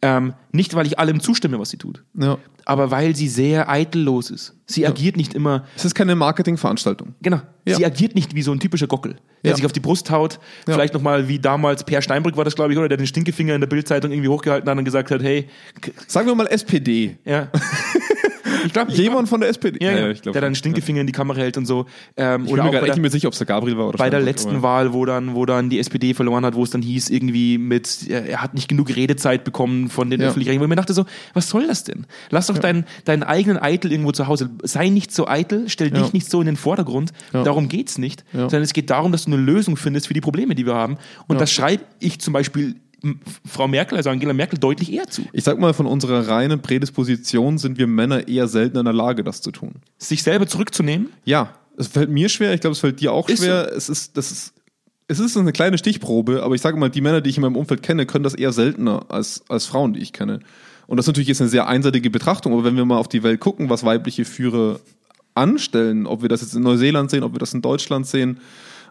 Ähm, 0.00 0.34
nicht, 0.52 0.74
weil 0.76 0.86
ich 0.86 0.98
allem 1.00 1.18
zustimme, 1.20 1.58
was 1.58 1.70
sie 1.70 1.76
tut, 1.76 2.04
Ja. 2.16 2.38
aber 2.64 2.92
weil 2.92 3.16
sie 3.16 3.26
sehr 3.26 3.68
eitellos 3.68 4.30
ist. 4.30 4.54
Sie 4.64 4.86
agiert 4.86 5.16
nicht 5.16 5.34
immer, 5.34 5.64
Es 5.74 5.84
ist 5.84 5.96
keine 5.96 6.14
Marketingveranstaltung. 6.14 7.14
genau, 7.20 7.40
Ja. 7.66 7.74
sie 7.76 7.84
agiert 7.84 8.14
nicht 8.14 8.32
wie 8.36 8.42
so 8.42 8.52
ein 8.52 8.60
typischer 8.60 8.86
Gockel, 8.86 9.16
der 9.42 9.50
Ja. 9.50 9.56
sich 9.56 9.66
auf 9.66 9.72
die 9.72 9.80
Brust 9.80 10.10
haut, 10.12 10.38
Ja. 10.68 10.74
vielleicht 10.74 10.94
nochmal 10.94 11.26
wie 11.26 11.40
damals 11.40 11.82
Per 11.82 12.00
Steinbrück 12.00 12.36
war 12.36 12.44
das, 12.44 12.54
glaube 12.54 12.72
ich, 12.72 12.78
oder, 12.78 12.88
der 12.88 12.96
den 12.98 13.08
Stinkefinger 13.08 13.56
in 13.56 13.60
der 13.60 13.66
Bildzeitung 13.66 14.12
irgendwie 14.12 14.28
hochgehalten 14.28 14.70
hat 14.70 14.78
und 14.78 14.84
gesagt 14.84 15.10
hat, 15.10 15.20
hey, 15.22 15.48
Sagen 16.06 16.28
wir 16.28 16.34
mal 16.36 16.46
SPD. 16.46 17.18
ja. 17.24 17.48
ich 18.66 18.72
glaube, 18.72 18.92
Jemand 18.92 19.28
von 19.28 19.40
der 19.40 19.48
SPD. 19.50 19.84
Ja, 19.84 19.92
ja, 19.98 20.10
ich 20.10 20.22
glaub 20.22 20.32
der 20.32 20.42
dann. 20.42 20.54
Stinkefinger 20.54 21.00
in 21.00 21.06
die 21.06 21.12
Kamera 21.12 21.38
hält 21.38 21.56
und 21.56 21.66
so. 21.66 21.86
Ähm, 22.16 22.44
Ich 22.46 22.52
oder 22.52 22.62
bin 22.64 22.72
mir 22.72 22.78
bei 22.80 22.86
nicht 22.86 22.94
der, 22.96 23.00
mehr 23.02 23.10
sicher, 23.10 23.28
ob 23.28 23.32
es 23.32 23.38
der 23.38 23.46
Gabriel 23.46 23.76
war 23.78 23.88
oder 23.88 23.98
bei 23.98 24.10
der 24.10 24.20
letzten 24.20 24.56
aber- 24.56 24.62
Wahl, 24.62 24.92
wo 24.92 25.04
dann, 25.04 25.34
wo 25.34 25.46
dann 25.46 25.70
die 25.70 25.78
SPD 25.78 26.14
verloren 26.14 26.44
hat, 26.44 26.54
wo 26.54 26.62
es 26.64 26.70
dann 26.70 26.82
hieß, 26.82 27.10
irgendwie 27.10 27.58
mit, 27.58 28.08
er 28.08 28.42
hat 28.42 28.54
nicht 28.54 28.68
genug 28.68 28.94
Redezeit 28.94 29.44
bekommen 29.44 29.88
von 29.88 30.10
den 30.10 30.20
Ja. 30.20 30.28
öffentlich-rechtlichen, 30.28 30.60
wo 30.60 30.64
ich 30.64 30.68
mir 30.70 30.76
dachte 30.76 30.94
so, 30.94 31.04
was 31.34 31.48
soll 31.48 31.66
das 31.66 31.84
denn? 31.84 32.06
Lass 32.30 32.46
doch 32.48 32.58
deinen, 32.58 32.84
deinen 33.04 33.22
eigenen 33.22 33.58
Eitel 33.58 33.90
irgendwo 33.92 34.12
zu 34.12 34.26
Hause. 34.26 34.50
Sei 34.62 34.88
nicht 34.88 35.12
so 35.12 35.26
eitel, 35.28 35.68
stell 35.68 35.88
Ja. 35.94 36.02
dich 36.02 36.12
nicht 36.12 36.30
so 36.30 36.40
in 36.40 36.46
den 36.46 36.56
Vordergrund. 36.56 37.12
Ja. 37.32 37.42
Darum 37.44 37.68
geht's 37.68 37.98
nicht. 37.98 38.24
Ja. 38.32 38.40
Sondern 38.40 38.62
es 38.62 38.72
geht 38.72 38.90
darum, 38.90 39.12
dass 39.12 39.24
du 39.24 39.32
eine 39.32 39.40
Lösung 39.40 39.76
findest 39.76 40.06
für 40.08 40.14
die 40.14 40.20
Probleme, 40.20 40.54
die 40.54 40.66
wir 40.66 40.74
haben. 40.74 40.96
Und 41.26 41.36
Ja. 41.36 41.40
das 41.40 41.52
schreibe 41.52 41.84
ich 42.00 42.20
zum 42.20 42.32
Beispiel 42.32 42.76
Frau 43.46 43.68
Merkel, 43.68 43.96
also 43.96 44.10
Angela 44.10 44.32
Merkel, 44.32 44.58
deutlich 44.58 44.92
eher 44.92 45.06
zu. 45.06 45.22
Ich 45.32 45.44
sag 45.44 45.58
mal, 45.58 45.72
von 45.72 45.86
unserer 45.86 46.26
reinen 46.28 46.60
Prädisposition 46.60 47.58
sind 47.58 47.78
wir 47.78 47.86
Männer 47.86 48.26
eher 48.26 48.48
selten 48.48 48.76
in 48.76 48.84
der 48.84 48.94
Lage, 48.94 49.22
das 49.22 49.40
zu 49.40 49.52
tun. 49.52 49.76
Sich 49.98 50.22
selber 50.22 50.46
zurückzunehmen, 50.46 51.08
Ja, 51.24 51.54
es 51.76 51.86
fällt 51.86 52.10
mir 52.10 52.28
schwer, 52.28 52.54
ich 52.54 52.60
glaube, 52.60 52.72
es 52.72 52.80
fällt 52.80 53.00
dir 53.00 53.12
auch 53.12 53.28
Ist 53.28 53.38
schwer. 53.38 53.70
Es 53.72 53.88
ist, 53.88 54.16
das 54.16 54.32
ist, 54.32 54.52
es 55.06 55.20
ist 55.20 55.36
eine 55.36 55.52
kleine 55.52 55.78
Stichprobe, 55.78 56.42
aber 56.42 56.54
ich 56.56 56.60
sage 56.60 56.76
mal, 56.76 56.90
die 56.90 57.00
Männer, 57.00 57.20
die 57.20 57.30
ich 57.30 57.36
in 57.36 57.42
meinem 57.42 57.56
Umfeld 57.56 57.82
kenne, 57.82 58.04
können 58.04 58.24
das 58.24 58.34
eher 58.34 58.52
seltener 58.52 59.06
als, 59.08 59.42
als 59.48 59.66
Frauen, 59.66 59.92
die 59.92 60.00
ich 60.00 60.12
kenne. 60.12 60.40
Und 60.88 60.96
das 60.96 61.04
ist 61.04 61.08
natürlich 61.08 61.28
jetzt 61.28 61.40
eine 61.40 61.50
sehr 61.50 61.68
einseitige 61.68 62.10
Betrachtung, 62.10 62.52
aber 62.52 62.64
wenn 62.64 62.76
wir 62.76 62.84
mal 62.84 62.98
auf 62.98 63.08
die 63.08 63.22
Welt 63.22 63.40
gucken, 63.40 63.70
was 63.70 63.84
weibliche 63.84 64.24
Führer 64.24 64.80
anstellen, 65.34 66.06
ob 66.06 66.22
wir 66.22 66.28
das 66.28 66.40
jetzt 66.40 66.54
in 66.54 66.62
Neuseeland 66.62 67.10
sehen, 67.10 67.22
ob 67.22 67.32
wir 67.32 67.38
das 67.38 67.54
in 67.54 67.62
Deutschland 67.62 68.06
sehen, 68.06 68.40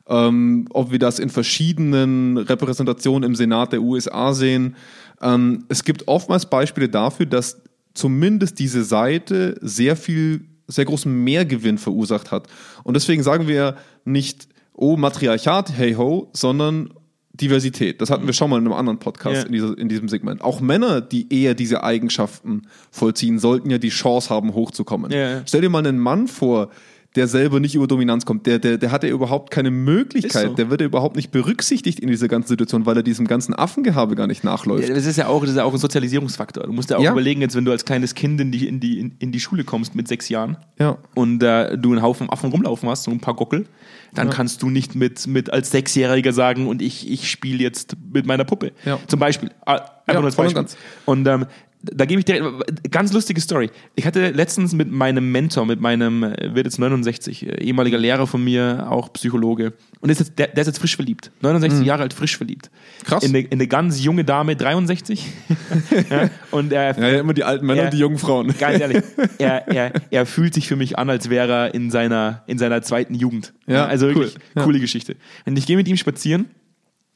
ähm, 0.09 0.65
ob 0.71 0.91
wir 0.91 0.99
das 0.99 1.19
in 1.19 1.29
verschiedenen 1.29 2.37
Repräsentationen 2.37 3.27
im 3.29 3.35
Senat 3.35 3.73
der 3.73 3.81
USA 3.81 4.33
sehen. 4.33 4.75
Ähm, 5.21 5.65
es 5.69 5.83
gibt 5.83 6.07
oftmals 6.07 6.45
Beispiele 6.45 6.89
dafür, 6.89 7.25
dass 7.25 7.61
zumindest 7.93 8.59
diese 8.59 8.83
Seite 8.83 9.57
sehr 9.61 9.95
viel, 9.95 10.45
sehr 10.67 10.85
großen 10.85 11.11
Mehrgewinn 11.23 11.77
verursacht 11.77 12.31
hat. 12.31 12.47
Und 12.83 12.93
deswegen 12.95 13.23
sagen 13.23 13.47
wir 13.47 13.75
nicht, 14.05 14.47
oh, 14.73 14.95
Matriarchat, 14.95 15.73
hey 15.75 15.93
ho, 15.93 16.29
sondern 16.33 16.93
Diversität. 17.33 18.01
Das 18.01 18.09
hatten 18.09 18.25
wir 18.25 18.33
schon 18.33 18.49
mal 18.49 18.57
in 18.57 18.65
einem 18.65 18.73
anderen 18.73 18.99
Podcast 18.99 19.35
Ja. 19.35 19.43
in, 19.43 19.51
dieser, 19.51 19.77
in 19.77 19.89
diesem 19.89 20.09
Segment. 20.09 20.41
Auch 20.41 20.59
Männer, 20.59 21.01
die 21.01 21.31
eher 21.31 21.53
diese 21.53 21.83
Eigenschaften 21.83 22.63
vollziehen, 22.91 23.37
sollten 23.39 23.69
ja 23.69 23.77
die 23.77 23.89
Chance 23.89 24.29
haben, 24.29 24.53
hochzukommen. 24.53 25.11
Ja. 25.11 25.43
Stell 25.45 25.61
dir 25.61 25.69
mal 25.69 25.85
einen 25.85 25.99
Mann 25.99 26.27
vor, 26.27 26.69
der 27.17 27.27
selber 27.27 27.59
nicht 27.59 27.75
über 27.75 27.87
Dominanz 27.87 28.25
kommt, 28.25 28.45
der, 28.45 28.59
der, 28.59 28.77
der 28.77 28.91
hat 28.91 29.03
ja 29.03 29.09
überhaupt 29.09 29.51
keine 29.51 29.71
Möglichkeit, 29.71 30.47
so. 30.49 30.53
der 30.53 30.69
wird 30.69 30.79
ja 30.81 30.87
überhaupt 30.87 31.15
nicht 31.17 31.31
berücksichtigt 31.31 31.99
in 31.99 32.07
dieser 32.07 32.27
ganzen 32.29 32.47
Situation, 32.47 32.85
weil 32.85 32.95
er 32.95 33.03
diesem 33.03 33.27
ganzen 33.27 33.53
Affengehabe 33.53 34.15
gar 34.15 34.27
nicht 34.27 34.43
nachläuft. 34.43 34.87
Ja, 34.87 34.95
Das 34.95 35.05
ist 35.05 35.17
ja 35.17 35.27
auch, 35.27 35.41
das 35.41 35.49
ist 35.51 35.57
ja 35.57 35.63
auch 35.65 35.73
ein 35.73 35.79
Sozialisierungsfaktor. 35.79 36.63
Du 36.63 36.71
musst 36.71 36.89
ja 36.89 36.97
auch 36.97 37.01
Ja. 37.03 37.11
überlegen, 37.11 37.41
jetzt 37.41 37.55
wenn 37.55 37.65
du 37.65 37.71
als 37.71 37.83
kleines 37.83 38.15
Kind 38.15 38.39
in 38.39 38.51
die, 38.51 38.67
in 38.67 38.79
die, 38.79 38.99
in, 38.99 39.15
in 39.19 39.31
die 39.33 39.39
Schule 39.39 39.63
kommst 39.65 39.95
mit 39.95 40.07
sechs 40.07 40.29
Jahren 40.29 40.57
Ja. 40.79 40.97
und 41.15 41.43
äh, 41.43 41.77
du 41.77 41.91
einen 41.91 42.01
Haufen 42.01 42.29
Affen 42.29 42.51
rumlaufen 42.51 42.87
hast, 42.87 43.03
so 43.03 43.11
ein 43.11 43.19
paar 43.19 43.33
Gockel, 43.35 43.65
dann 44.13 44.29
kannst 44.29 44.61
du 44.61 44.69
nicht 44.69 44.95
mit, 44.95 45.27
mit 45.27 45.51
als 45.51 45.71
Sechsjähriger 45.71 46.31
sagen 46.31 46.67
und 46.67 46.81
ich, 46.81 47.09
ich 47.11 47.29
spiele 47.29 47.61
jetzt 47.61 47.97
mit 48.13 48.25
meiner 48.25 48.45
Puppe. 48.45 48.71
Ja. 48.85 48.99
Zum 49.07 49.19
Beispiel. 49.19 49.49
Ah, 49.65 49.81
Einfach 50.05 50.21
nur 50.21 50.25
als 50.27 50.35
und 50.35 50.43
Beispiel. 50.45 50.53
ganz. 50.55 50.77
Und 51.05 51.27
ähm, 51.27 51.45
da 51.83 52.05
gebe 52.05 52.19
ich 52.19 52.25
dir 52.25 52.59
ganz 52.89 53.13
lustige 53.13 53.39
Story. 53.39 53.69
Ich 53.95 54.05
hatte 54.05 54.31
letztens 54.31 54.73
mit 54.73 54.91
meinem 54.91 55.31
Mentor, 55.31 55.65
mit 55.65 55.79
meinem, 55.79 56.23
äh, 56.23 56.55
wird 56.55 56.65
jetzt 56.65 56.79
69, 56.79 57.45
äh, 57.45 57.63
ehemaliger 57.63 57.97
Lehrer 57.97 58.25
von 58.25 58.43
mir, 58.43 58.87
auch 58.89 59.13
Psychologe. 59.13 59.73
Und 59.99 60.09
ist 60.09 60.19
jetzt, 60.19 60.39
der, 60.39 60.47
der 60.47 60.61
ist 60.61 60.67
jetzt 60.67 60.79
frisch 60.79 60.95
verliebt. 60.95 61.31
69 61.41 61.85
Jahre 61.85 62.03
alt, 62.03 62.13
frisch 62.13 62.35
verliebt. 62.37 62.71
Mhm. 62.71 63.05
Krass. 63.05 63.23
In 63.23 63.29
eine, 63.29 63.39
in 63.45 63.51
eine 63.53 63.67
ganz 63.67 64.03
junge 64.03 64.23
Dame, 64.23 64.55
63. 64.55 65.25
ja, 66.09 66.29
und 66.51 66.73
er, 66.73 66.97
Ja, 66.97 67.07
ja, 67.09 67.19
immer 67.19 67.33
die 67.33 67.43
alten 67.43 67.65
Männer 67.65 67.81
Ja. 67.81 67.85
und 67.85 67.93
die 67.93 67.99
jungen 67.99 68.17
Frauen. 68.17 68.53
ganz 68.59 68.79
ehrlich, 68.79 69.03
er, 69.37 69.67
er, 69.67 69.91
er 70.09 70.25
fühlt 70.25 70.53
sich 70.55 70.67
für 70.67 70.75
mich 70.75 70.97
an, 70.97 71.09
als 71.09 71.29
wäre 71.29 71.51
er 71.51 71.73
in 71.75 71.91
seiner, 71.91 72.43
in 72.47 72.57
seiner 72.57 72.81
zweiten 72.81 73.13
Jugend. 73.13 73.53
Ja, 73.67 73.85
also 73.85 74.07
wirklich 74.07 74.35
cool. 74.55 74.63
Coole 74.63 74.79
Geschichte. 74.79 75.15
Und 75.45 75.57
ich 75.57 75.67
gehe 75.67 75.77
mit 75.77 75.87
ihm 75.87 75.97
spazieren 75.97 76.47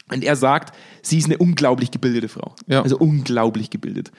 und 0.09 0.23
er 0.23 0.35
sagt, 0.35 0.75
sie 1.01 1.17
ist 1.17 1.25
eine 1.25 1.37
unglaublich 1.37 1.91
gebildete 1.91 2.27
Frau. 2.27 2.55
Ja. 2.67 2.81
Also 2.81 2.97
unglaublich 2.97 3.69
gebildet. 3.69 4.11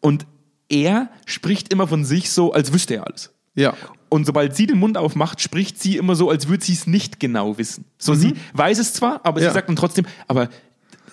Und 0.00 0.26
er 0.68 1.10
spricht 1.26 1.72
immer 1.72 1.86
von 1.88 2.04
sich 2.04 2.30
so, 2.30 2.52
als 2.52 2.72
wüsste 2.72 2.94
er 2.94 3.06
alles. 3.06 3.32
Ja. 3.56 3.74
Und 4.08 4.26
sobald 4.26 4.54
sie 4.54 4.66
den 4.66 4.78
Mund 4.78 4.96
aufmacht, 4.96 5.40
spricht 5.40 5.80
sie 5.82 5.96
immer 5.96 6.14
so, 6.14 6.30
als 6.30 6.48
würde 6.48 6.64
sie 6.64 6.72
es 6.72 6.86
nicht 6.86 7.18
genau 7.20 7.58
wissen. 7.58 7.84
So, 7.98 8.14
sie 8.14 8.34
weiß 8.54 8.78
es 8.78 8.92
zwar, 8.92 9.20
aber 9.24 9.40
Mhm. 9.40 9.44
Ja. 9.44 9.50
sie 9.50 9.54
sagt 9.54 9.68
dann 9.68 9.76
trotzdem, 9.76 10.06
aber 10.28 10.48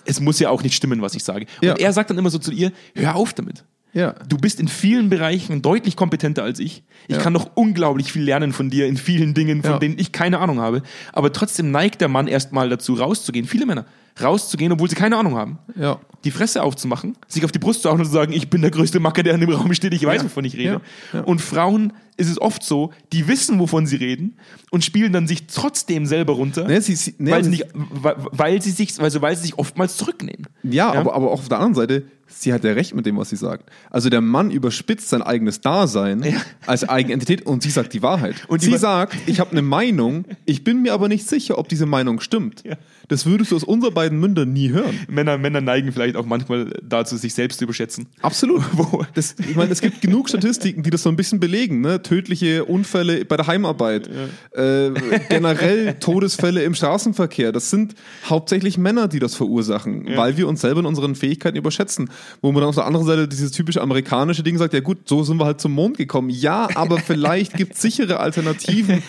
es 0.04 0.20
muss 0.20 0.38
ja 0.38 0.50
auch 0.50 0.62
nicht 0.62 0.74
stimmen, 0.74 1.02
was 1.02 1.14
ich 1.14 1.24
sage. 1.24 1.46
Ja. 1.60 1.72
Und 1.72 1.80
er 1.80 1.92
sagt 1.92 2.10
dann 2.10 2.18
immer 2.18 2.30
so 2.30 2.38
zu 2.38 2.52
ihr, 2.52 2.72
hör 2.94 3.16
auf 3.16 3.34
damit. 3.34 3.64
Ja. 3.92 4.12
Du 4.28 4.36
bist 4.36 4.60
in 4.60 4.68
vielen 4.68 5.08
Bereichen 5.10 5.62
deutlich 5.62 5.96
kompetenter 5.96 6.44
als 6.44 6.60
ich. 6.60 6.84
Ich 7.08 7.16
Ja. 7.16 7.22
kann 7.22 7.32
noch 7.32 7.50
unglaublich 7.56 8.12
viel 8.12 8.22
lernen 8.22 8.52
von 8.52 8.70
dir 8.70 8.86
in 8.86 8.96
vielen 8.96 9.34
Dingen, 9.34 9.62
von 9.62 9.72
Ja. 9.72 9.78
denen 9.78 9.98
ich 9.98 10.12
keine 10.12 10.38
Ahnung 10.38 10.60
habe. 10.60 10.82
Aber 11.12 11.32
trotzdem 11.32 11.70
neigt 11.70 12.00
der 12.00 12.08
Mann 12.08 12.28
erstmal 12.28 12.68
dazu, 12.68 12.94
rauszugehen. 12.94 13.46
Viele 13.46 13.66
Männer 13.66 13.86
rauszugehen, 14.22 14.72
obwohl 14.72 14.88
sie 14.90 14.96
keine 14.96 15.16
Ahnung 15.16 15.34
haben. 15.36 15.58
Ja. 15.76 15.98
Die 16.24 16.30
Fresse 16.32 16.62
aufzumachen, 16.62 17.16
sich 17.28 17.44
auf 17.44 17.52
die 17.52 17.58
Brust 17.60 17.82
zu 17.82 17.88
hauen 17.90 18.00
und 18.00 18.06
zu 18.06 18.10
sagen, 18.12 18.32
ich 18.32 18.50
bin 18.50 18.60
der 18.62 18.70
größte 18.72 18.98
Macker, 19.00 19.22
der 19.22 19.34
in 19.34 19.40
dem 19.40 19.50
Raum 19.50 19.72
steht, 19.74 19.94
ich 19.94 20.04
weiß, 20.04 20.18
Ja. 20.22 20.24
wovon 20.24 20.44
ich 20.44 20.54
rede. 20.54 20.80
Ja. 21.12 21.20
Ja. 21.20 21.20
Und 21.24 21.40
Frauen 21.40 21.92
ist 22.16 22.28
es 22.28 22.40
oft 22.40 22.64
so, 22.64 22.92
die 23.12 23.28
wissen, 23.28 23.60
wovon 23.60 23.86
sie 23.86 23.94
reden 23.96 24.36
und 24.70 24.84
spielen 24.84 25.12
dann 25.12 25.28
sich 25.28 25.46
trotzdem 25.46 26.06
selber 26.06 26.32
runter, 26.32 26.66
Nee, 26.66 26.80
sie- 26.80 26.96
sie- 26.96 27.14
nee, 27.18 27.30
weil, 27.30 27.44
sie 27.44 27.50
nicht, 27.50 27.66
weil, 27.74 28.16
weil, 28.32 28.60
sie 28.62 28.72
sich, 28.72 29.00
also 29.00 29.22
weil 29.22 29.36
sie 29.36 29.42
sich 29.42 29.58
oftmals 29.58 29.96
zurücknehmen. 29.96 30.46
Ja, 30.64 30.92
Ja. 30.94 31.00
Aber, 31.00 31.14
aber 31.14 31.28
auch 31.28 31.38
auf 31.40 31.48
der 31.48 31.58
anderen 31.58 31.74
Seite, 31.76 32.02
sie 32.26 32.52
hat 32.52 32.64
ja 32.64 32.72
recht 32.72 32.92
mit 32.96 33.06
dem, 33.06 33.16
was 33.16 33.30
sie 33.30 33.36
sagt. 33.36 33.70
Also 33.88 34.10
der 34.10 34.20
Mann 34.20 34.50
überspitzt 34.50 35.08
sein 35.10 35.22
eigenes 35.22 35.60
Dasein 35.60 36.24
als 36.66 36.88
Eigenentität 36.88 37.46
und 37.46 37.62
sie 37.62 37.70
sagt 37.70 37.92
die 37.94 38.02
Wahrheit. 38.02 38.34
Und 38.48 38.60
sie 38.62 38.76
sagt, 38.76 39.14
ich 39.26 39.38
habe 39.38 39.52
eine 39.52 39.62
Meinung, 39.62 40.24
ich 40.44 40.64
bin 40.64 40.82
mir 40.82 40.94
aber 40.94 41.06
nicht 41.08 41.28
sicher, 41.28 41.56
ob 41.56 41.68
diese 41.68 41.86
Meinung 41.86 42.18
stimmt. 42.20 42.64
Ja. 42.64 42.74
Das 43.08 43.24
würdest 43.26 43.50
du 43.52 43.56
aus 43.56 43.64
unseren 43.64 43.94
beiden 43.94 44.20
Mündern 44.20 44.52
nie 44.52 44.70
hören. 44.70 44.98
Männer, 45.08 45.38
Männer 45.38 45.60
neigen 45.60 45.92
vielleicht 45.92 46.16
auch 46.16 46.26
manchmal 46.26 46.70
dazu, 46.82 47.16
sich 47.16 47.34
selbst 47.34 47.58
zu 47.58 47.64
überschätzen. 47.64 48.06
Absolut. 48.22 48.62
Das, 49.14 49.34
ich 49.38 49.56
meine, 49.56 49.72
es 49.72 49.80
gibt 49.80 50.00
genug 50.00 50.28
Statistiken, 50.28 50.82
die 50.82 50.90
das 50.90 51.02
so 51.02 51.08
ein 51.08 51.16
bisschen 51.16 51.40
belegen. 51.40 51.80
Ne? 51.80 52.02
Tödliche 52.02 52.64
Unfälle 52.64 53.24
bei 53.24 53.36
der 53.36 53.46
Heimarbeit, 53.46 54.08
äh, 54.52 54.90
generell 55.28 55.94
Todesfälle 55.94 56.62
im 56.62 56.74
Straßenverkehr. 56.74 57.52
Das 57.52 57.70
sind 57.70 57.94
hauptsächlich 58.26 58.78
Männer, 58.78 59.08
die 59.08 59.18
das 59.18 59.34
verursachen, 59.34 60.08
weil 60.16 60.36
wir 60.36 60.46
uns 60.46 60.60
selber 60.60 60.80
in 60.80 60.86
unseren 60.86 61.14
Fähigkeiten 61.14 61.56
überschätzen. 61.56 62.10
Wo 62.42 62.52
man 62.52 62.60
dann 62.60 62.68
auf 62.68 62.74
der 62.74 62.86
anderen 62.86 63.06
Seite 63.06 63.28
dieses 63.28 63.50
typische 63.52 63.80
amerikanische 63.80 64.42
Ding 64.42 64.58
sagt, 64.58 64.74
ja 64.74 64.80
gut, 64.80 65.08
so 65.08 65.22
sind 65.24 65.38
wir 65.38 65.46
halt 65.46 65.60
zum 65.60 65.72
Mond 65.72 65.96
gekommen. 65.96 66.30
Ja, 66.30 66.68
aber 66.74 66.98
vielleicht 66.98 67.54
gibt 67.54 67.74
es 67.74 67.82
sichere 67.82 68.20
Alternativen, 68.20 69.02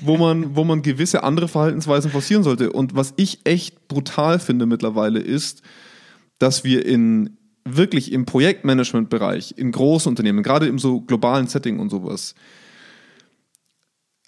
wo 0.00 0.16
man, 0.16 0.56
wo 0.56 0.64
man 0.64 0.82
gewisse 0.82 1.22
andere 1.22 1.48
Verhaltensweisen 1.48 2.10
forcieren 2.10 2.42
sollte. 2.42 2.72
Und 2.72 2.94
was 2.94 3.12
ich 3.16 3.40
echt 3.44 3.88
brutal 3.88 4.38
finde 4.38 4.66
mittlerweile 4.66 5.20
ist, 5.20 5.62
dass 6.38 6.64
wir 6.64 6.84
in 6.84 7.36
wirklich 7.64 8.12
im 8.12 8.26
Projektmanagement-Bereich, 8.26 9.54
in 9.56 9.70
großen 9.70 10.10
Unternehmen, 10.10 10.42
gerade 10.42 10.66
im 10.66 10.78
so 10.78 11.00
globalen 11.00 11.46
Setting 11.46 11.78
und 11.78 11.90
sowas, 11.90 12.34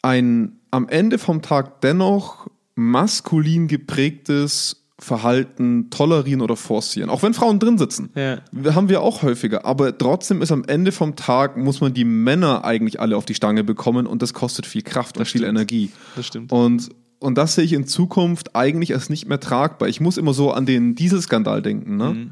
ein 0.02 0.60
am 0.70 0.88
Ende 0.88 1.18
vom 1.18 1.40
Tag 1.40 1.80
dennoch 1.80 2.48
maskulin 2.74 3.68
geprägtes 3.68 4.84
Verhalten 4.98 5.90
tolerieren 5.90 6.40
oder 6.40 6.56
forcieren. 6.56 7.10
Auch 7.10 7.22
wenn 7.22 7.34
Frauen 7.34 7.58
drin 7.58 7.78
sitzen. 7.78 8.10
Ja. 8.14 8.38
Haben 8.74 8.88
wir 8.88 9.02
auch 9.02 9.22
häufiger. 9.22 9.64
Aber 9.64 9.96
trotzdem 9.96 10.40
ist 10.40 10.52
am 10.52 10.64
Ende 10.64 10.92
vom 10.92 11.16
Tag, 11.16 11.56
muss 11.56 11.80
man 11.80 11.94
die 11.94 12.04
Männer 12.04 12.64
eigentlich 12.64 13.00
alle 13.00 13.16
auf 13.16 13.24
die 13.24 13.34
Stange 13.34 13.64
bekommen 13.64 14.06
und 14.06 14.22
das 14.22 14.34
kostet 14.34 14.66
viel 14.66 14.82
Kraft 14.82 15.18
und 15.18 15.24
viel 15.26 15.40
stimmt. 15.40 15.48
Energie. 15.48 15.90
Das 16.16 16.26
stimmt. 16.26 16.52
Und, 16.52 16.90
und 17.24 17.36
das 17.36 17.54
sehe 17.54 17.64
ich 17.64 17.72
in 17.72 17.86
Zukunft 17.86 18.54
eigentlich 18.54 18.92
als 18.92 19.08
nicht 19.08 19.26
mehr 19.26 19.40
tragbar. 19.40 19.88
Ich 19.88 19.98
muss 19.98 20.18
immer 20.18 20.34
so 20.34 20.52
an 20.52 20.66
den 20.66 20.94
Dieselskandal 20.94 21.62
denken. 21.62 21.96
Ne? 21.96 22.10
Mhm. 22.10 22.30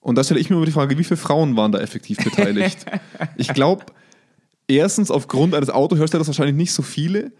Und 0.00 0.18
da 0.18 0.24
stelle 0.24 0.40
ich 0.40 0.50
mir 0.50 0.56
immer 0.56 0.66
die 0.66 0.72
Frage, 0.72 0.98
wie 0.98 1.04
viele 1.04 1.16
Frauen 1.16 1.56
waren 1.56 1.70
da 1.70 1.78
effektiv 1.78 2.18
beteiligt? 2.18 2.84
ich 3.36 3.54
glaube, 3.54 3.86
erstens 4.66 5.12
aufgrund 5.12 5.54
eines 5.54 5.70
Autoherstellers 5.70 6.26
wahrscheinlich 6.26 6.56
nicht 6.56 6.72
so 6.72 6.82
viele. 6.82 7.30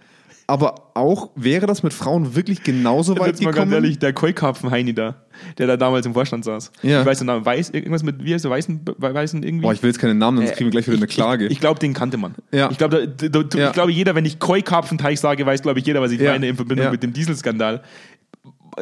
Aber 0.52 0.90
auch 0.92 1.30
wäre 1.34 1.66
das 1.66 1.82
mit 1.82 1.94
Frauen 1.94 2.34
wirklich 2.34 2.62
genauso 2.62 3.18
weit 3.18 3.28
Jetzt 3.28 3.42
mal 3.42 3.52
gekommen? 3.52 3.70
ganz 3.70 3.82
ehrlich, 3.84 3.98
der 3.98 4.12
Keukarpfen-Heini 4.12 4.92
da, 4.92 5.14
der 5.56 5.66
da 5.66 5.78
damals 5.78 6.04
im 6.04 6.12
Vorstand 6.12 6.44
saß. 6.44 6.72
Ja. 6.82 7.00
Ich 7.00 7.06
weiß 7.06 7.18
den 7.18 7.28
Namen, 7.28 7.46
weiß, 7.46 7.70
irgendwas 7.70 8.02
mit, 8.02 8.22
wie 8.22 8.34
heißt 8.34 8.44
der, 8.44 8.50
Weißen, 8.50 8.82
Weißen 8.98 9.42
irgendwie? 9.42 9.62
Boah, 9.62 9.72
ich 9.72 9.82
will 9.82 9.88
jetzt 9.88 9.98
keinen 9.98 10.18
Namen, 10.18 10.36
sonst 10.36 10.52
kriegen 10.52 10.66
wir 10.66 10.70
gleich 10.72 10.86
wieder 10.88 10.98
eine 10.98 11.06
Klage. 11.06 11.46
Ich, 11.46 11.52
ich 11.52 11.60
glaube, 11.60 11.80
den 11.80 11.94
kannte 11.94 12.18
man. 12.18 12.34
Ja. 12.52 12.70
Ich 12.70 12.76
glaube, 12.76 13.14
Ja. 13.54 13.68
ich 13.68 13.72
glaube, 13.72 13.92
jeder, 13.92 14.14
wenn 14.14 14.26
ich 14.26 14.38
Koi-Karpfenteich 14.40 15.20
sage, 15.20 15.46
weiß, 15.46 15.62
glaube 15.62 15.78
ich, 15.78 15.86
jeder, 15.86 16.02
was 16.02 16.10
ich 16.12 16.20
Ja. 16.20 16.32
meine 16.32 16.46
in 16.48 16.56
Verbindung 16.56 16.90
mit 16.90 17.02
dem 17.02 17.14
Dieselskandal. 17.14 17.80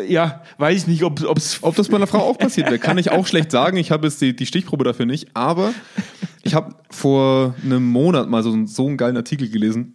Ja, 0.08 0.42
weiß 0.58 0.76
ich 0.76 0.86
nicht, 0.88 1.02
ob 1.04 1.20
es. 1.36 1.58
Ob 1.62 1.74
das 1.76 1.88
bei 1.88 1.96
einer 1.98 2.06
Frau 2.08 2.18
auch 2.18 2.38
passiert 2.38 2.66
wäre, 2.68 2.78
kann 2.80 2.98
ich 2.98 3.10
auch 3.12 3.26
schlecht 3.28 3.50
sagen. 3.52 3.76
Ich 3.76 3.90
habe 3.90 4.06
jetzt 4.08 4.20
die, 4.20 4.34
die 4.34 4.46
Stichprobe 4.46 4.82
dafür 4.84 5.06
nicht. 5.06 5.28
Aber 5.34 5.72
ich 6.42 6.54
habe 6.54 6.74
vor 6.90 7.54
einem 7.64 7.84
Monat 7.86 8.28
mal 8.28 8.42
so, 8.42 8.66
so 8.66 8.86
einen 8.86 8.96
geilen 8.96 9.16
Artikel 9.16 9.48
gelesen. 9.50 9.94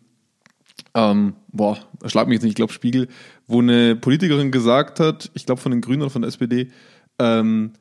Ähm, 0.96 1.34
boah, 1.52 1.78
schlag 2.06 2.28
mich 2.28 2.36
jetzt 2.36 2.44
nicht, 2.44 2.52
ich 2.52 2.56
glaube 2.56 2.72
Spiegel, 2.72 3.10
wo 3.48 3.60
eine 3.60 3.98
Politikerin 3.98 4.52
gesagt 4.52 5.02
hat, 5.02 5.30
ich 5.34 5.46
glaube 5.46 5.60
von 5.60 5.72
den 5.72 5.82
Grünen 5.82 6.02
oder 6.02 6.10
von 6.10 6.22
der 6.22 6.30
SPD, 6.30 6.72
ähm, 7.20 7.74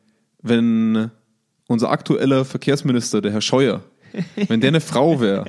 wenn 0.43 1.11
unser 1.69 1.91
aktueller 1.91 2.45
Verkehrsminister, 2.45 3.21
der 3.21 3.33
Herr 3.33 3.41
Scheuer, 3.41 3.83
wenn 4.49 4.61
der 4.61 4.69
eine 4.69 4.81
Frau 4.81 5.21
wäre, 5.21 5.45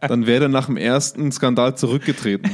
dann 0.00 0.26
wäre 0.26 0.44
er 0.44 0.48
nach 0.48 0.66
dem 0.66 0.76
ersten 0.76 1.30
Skandal 1.32 1.76
zurückgetreten. 1.76 2.50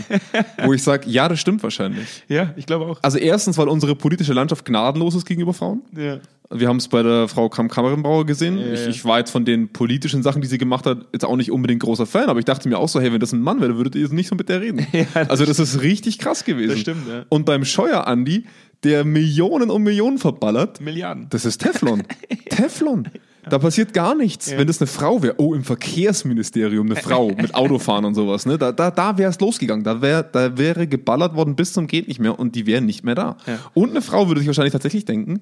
Wo 0.65 0.73
ich 0.73 0.83
sage, 0.83 1.09
ja, 1.09 1.29
das 1.29 1.41
stimmt 1.41 1.63
wahrscheinlich. 1.63 2.25
Ja, 2.29 2.53
ich 2.57 2.67
glaube 2.67 2.87
auch. 2.87 2.99
Also 3.03 3.19
erstens, 3.19 3.59
weil 3.59 3.69
unsere 3.69 3.95
politische 3.95 4.33
Landschaft 4.33 4.65
gnadenlos 4.65 5.15
ist 5.15 5.27
gegenüber 5.27 5.55
Frauen. 5.55 5.83
Ja. 5.97 6.19
Wir 6.55 6.69
haben 6.69 6.77
es 6.77 6.89
bei 6.89 7.03
der 7.03 7.29
Frau 7.29 7.49
Kram-Kammerenbrauer 7.49 8.27
gesehen. 8.27 8.59
Ja, 8.59 8.73
ich, 8.73 8.81
ja. 8.81 8.89
ich 8.89 9.05
war 9.05 9.19
jetzt 9.19 9.31
von 9.31 9.45
den 9.45 9.69
politischen 9.73 10.23
Sachen, 10.23 10.43
die 10.43 10.49
sie 10.49 10.59
gemacht 10.59 10.85
hat, 10.85 11.07
jetzt 11.13 11.25
auch 11.25 11.37
nicht 11.37 11.51
unbedingt 11.51 11.83
großer 11.83 12.05
Fan, 12.05 12.29
aber 12.29 12.39
ich 12.41 12.45
dachte 12.45 12.69
mir 12.69 12.79
auch 12.79 12.89
so, 12.89 13.01
hey, 13.01 13.13
wenn 13.13 13.21
das 13.21 13.33
ein 13.33 13.41
Mann 13.41 13.61
wäre, 13.61 13.77
würdet 13.77 13.95
ihr 13.95 14.03
jetzt 14.03 14.13
nicht 14.13 14.29
so 14.29 14.35
mit 14.35 14.49
der 14.49 14.61
reden. 14.61 14.87
das 15.15 15.31
also 15.31 15.47
das 15.47 15.59
ist 15.59 15.81
richtig 15.81 16.19
krass 16.19 16.45
gewesen. 16.45 16.71
Das 16.71 16.81
stimmt, 16.81 17.09
ja. 17.09 17.25
Und 17.31 17.47
beim 17.47 17.65
Scheuer-Andi, 17.65 18.45
der 18.85 19.05
Millionen 19.05 19.71
und 19.71 19.83
Millionen 19.83 20.19
verballert, 20.19 20.81
Milliarden. 20.81 21.29
das 21.31 21.47
ist 21.47 21.59
Teflon. 21.59 22.03
Teflon. 22.51 23.09
Da 23.49 23.59
passiert 23.59 23.93
gar 23.93 24.15
nichts. 24.15 24.51
Wenn 24.51 24.67
das 24.67 24.81
eine 24.81 24.87
Frau 24.87 25.23
wäre, 25.23 25.35
oh, 25.39 25.55
im 25.55 25.65
Verkehrsministerium 25.65 26.87
eine 26.91 27.01
Frau 27.01 27.29
mit 27.29 27.55
Autofahren 27.55 28.05
und 28.05 28.15
sowas, 28.15 28.47
ne? 28.47 28.57
Da, 28.57 28.71
da, 28.73 28.91
da 28.91 29.19
wäre 29.19 29.31
es 29.31 29.41
losgegangen. 29.41 29.85
Da, 29.85 30.01
wär, 30.01 30.23
da 30.23 30.57
wäre 30.57 30.87
geballert 30.87 31.35
worden 31.35 31.57
bis 31.57 31.73
zum 31.73 31.87
geht 31.87 32.09
nicht 32.09 32.21
mehr 32.21 32.39
und 32.39 32.55
die 32.55 32.67
wären 32.67 32.87
nicht 32.87 33.03
mehr 33.03 33.15
da. 33.15 33.37
Ja. 33.47 33.59
Und 33.75 33.91
eine 33.91 34.03
Frau 34.03 34.29
würde 34.29 34.41
sich 34.41 34.47
wahrscheinlich 34.47 34.73
tatsächlich 34.73 35.05
denken, 35.05 35.41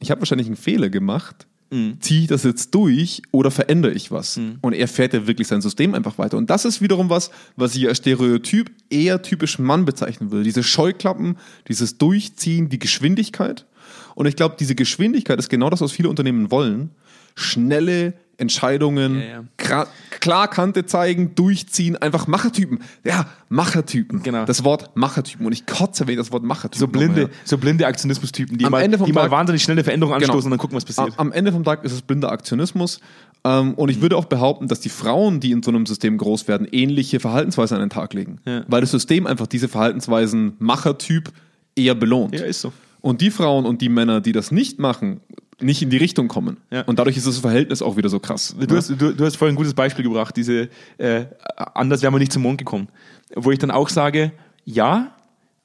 ich 0.00 0.10
habe 0.10 0.20
wahrscheinlich 0.20 0.46
einen 0.46 0.56
Fehler 0.56 0.90
gemacht, 0.90 1.46
Mhm. 1.70 2.00
ziehe 2.00 2.20
ich 2.20 2.26
das 2.28 2.44
jetzt 2.44 2.72
durch 2.76 3.22
oder 3.32 3.50
verändere 3.50 3.92
ich 3.92 4.12
was? 4.12 4.38
Und 4.60 4.72
er 4.72 4.86
fährt 4.86 5.14
ja 5.14 5.26
wirklich 5.26 5.48
sein 5.48 5.60
System 5.60 5.94
einfach 5.94 6.16
weiter. 6.16 6.36
Und 6.36 6.48
das 6.48 6.64
ist 6.64 6.80
wiederum 6.80 7.10
was, 7.10 7.32
was 7.56 7.74
ich 7.74 7.88
als 7.88 7.98
Stereotyp 7.98 8.70
eher 8.88 9.20
typisch 9.20 9.58
Mann 9.58 9.84
bezeichnen 9.84 10.30
würde. 10.30 10.44
Diese 10.44 10.62
Scheuklappen, 10.62 11.38
dieses 11.66 11.98
Durchziehen, 11.98 12.68
die 12.68 12.78
Geschwindigkeit. 12.78 13.66
Und 14.14 14.26
ich 14.26 14.36
glaube, 14.36 14.54
diese 14.60 14.76
Geschwindigkeit 14.76 15.40
ist 15.40 15.48
genau 15.48 15.68
das, 15.68 15.80
was 15.80 15.90
viele 15.90 16.08
Unternehmen 16.08 16.52
wollen. 16.52 16.90
Schnelle 17.36 18.14
Entscheidungen, 18.38 19.18
Ja, 19.20 19.44
ja. 19.66 19.86
klar 20.20 20.48
Kante 20.48 20.84
zeigen, 20.84 21.34
durchziehen, 21.34 21.96
einfach 21.96 22.26
Machertypen. 22.26 22.80
Ja, 23.02 23.26
Machertypen. 23.48 24.22
Genau. 24.22 24.44
Das 24.44 24.62
Wort 24.62 24.94
Machertypen. 24.94 25.46
Und 25.46 25.52
ich 25.52 25.64
kotze, 25.64 26.06
wenn 26.06 26.12
ich 26.14 26.18
das 26.18 26.32
Wort 26.32 26.42
Machertypen 26.42 26.78
So 26.78 26.86
blinde, 26.86 27.22
nochmal 27.22 27.36
so 27.44 27.56
blinde 27.56 27.86
Aktionismus-Typen, 27.86 28.58
die, 28.58 28.66
Am 28.66 28.72
mal, 28.72 28.82
Ende 28.82 28.98
vom 28.98 29.06
die 29.06 29.14
mal 29.14 29.22
Tag- 29.22 29.30
wahnsinnig 29.30 29.62
schnelle 29.62 29.82
Veränderungen 29.84 30.18
Genau. 30.18 30.32
anstoßen 30.32 30.48
und 30.48 30.50
dann 30.50 30.58
gucken, 30.58 30.76
was 30.76 30.84
passiert. 30.84 31.14
Am 31.18 31.32
Ende 31.32 31.50
vom 31.50 31.64
Tag 31.64 31.82
ist 31.84 31.92
es 31.92 32.02
blinder 32.02 32.30
Aktionismus. 32.30 33.00
Ähm, 33.44 33.72
und 33.72 33.88
ich 33.88 34.02
würde 34.02 34.18
auch 34.18 34.26
behaupten, 34.26 34.68
dass 34.68 34.80
die 34.80 34.90
Frauen, 34.90 35.40
die 35.40 35.52
in 35.52 35.62
so 35.62 35.70
einem 35.70 35.86
System 35.86 36.18
groß 36.18 36.46
werden, 36.46 36.68
ähnliche 36.70 37.20
Verhaltensweisen 37.20 37.76
an 37.76 37.84
den 37.84 37.90
Tag 37.90 38.12
legen. 38.12 38.38
Weil 38.68 38.82
das 38.82 38.90
System 38.90 39.26
einfach 39.26 39.46
diese 39.46 39.68
Verhaltensweisen 39.68 40.56
Machertyp 40.58 41.30
eher 41.74 41.94
belohnt. 41.94 42.34
Ja, 42.38 42.44
ist 42.44 42.60
so. 42.60 42.72
Und 43.00 43.20
die 43.22 43.30
Frauen 43.30 43.64
und 43.64 43.80
die 43.80 43.88
Männer, 43.88 44.20
die 44.20 44.32
das 44.32 44.50
nicht 44.50 44.78
machen, 44.78 45.20
nicht 45.60 45.80
in 45.82 45.90
die 45.90 45.96
Richtung 45.96 46.28
kommen. 46.28 46.58
Ja. 46.70 46.82
Und 46.82 46.98
dadurch 46.98 47.16
ist 47.16 47.26
das 47.26 47.38
Verhältnis 47.38 47.80
auch 47.82 47.96
wieder 47.96 48.08
so 48.08 48.18
krass. 48.20 48.54
Du 48.58 48.76
hast, 48.76 48.90
du, 48.90 49.12
du 49.14 49.24
hast 49.24 49.36
vorhin 49.36 49.54
ein 49.54 49.56
gutes 49.56 49.74
Beispiel 49.74 50.04
gebracht, 50.04 50.36
diese 50.36 50.68
äh, 50.98 51.26
anders 51.74 52.02
wären 52.02 52.12
wir 52.14 52.18
nicht 52.18 52.32
zum 52.32 52.42
Mond 52.42 52.58
gekommen. 52.58 52.88
Wo 53.34 53.50
ich 53.50 53.58
dann 53.58 53.70
auch 53.70 53.88
sage, 53.88 54.32
ja, 54.64 55.12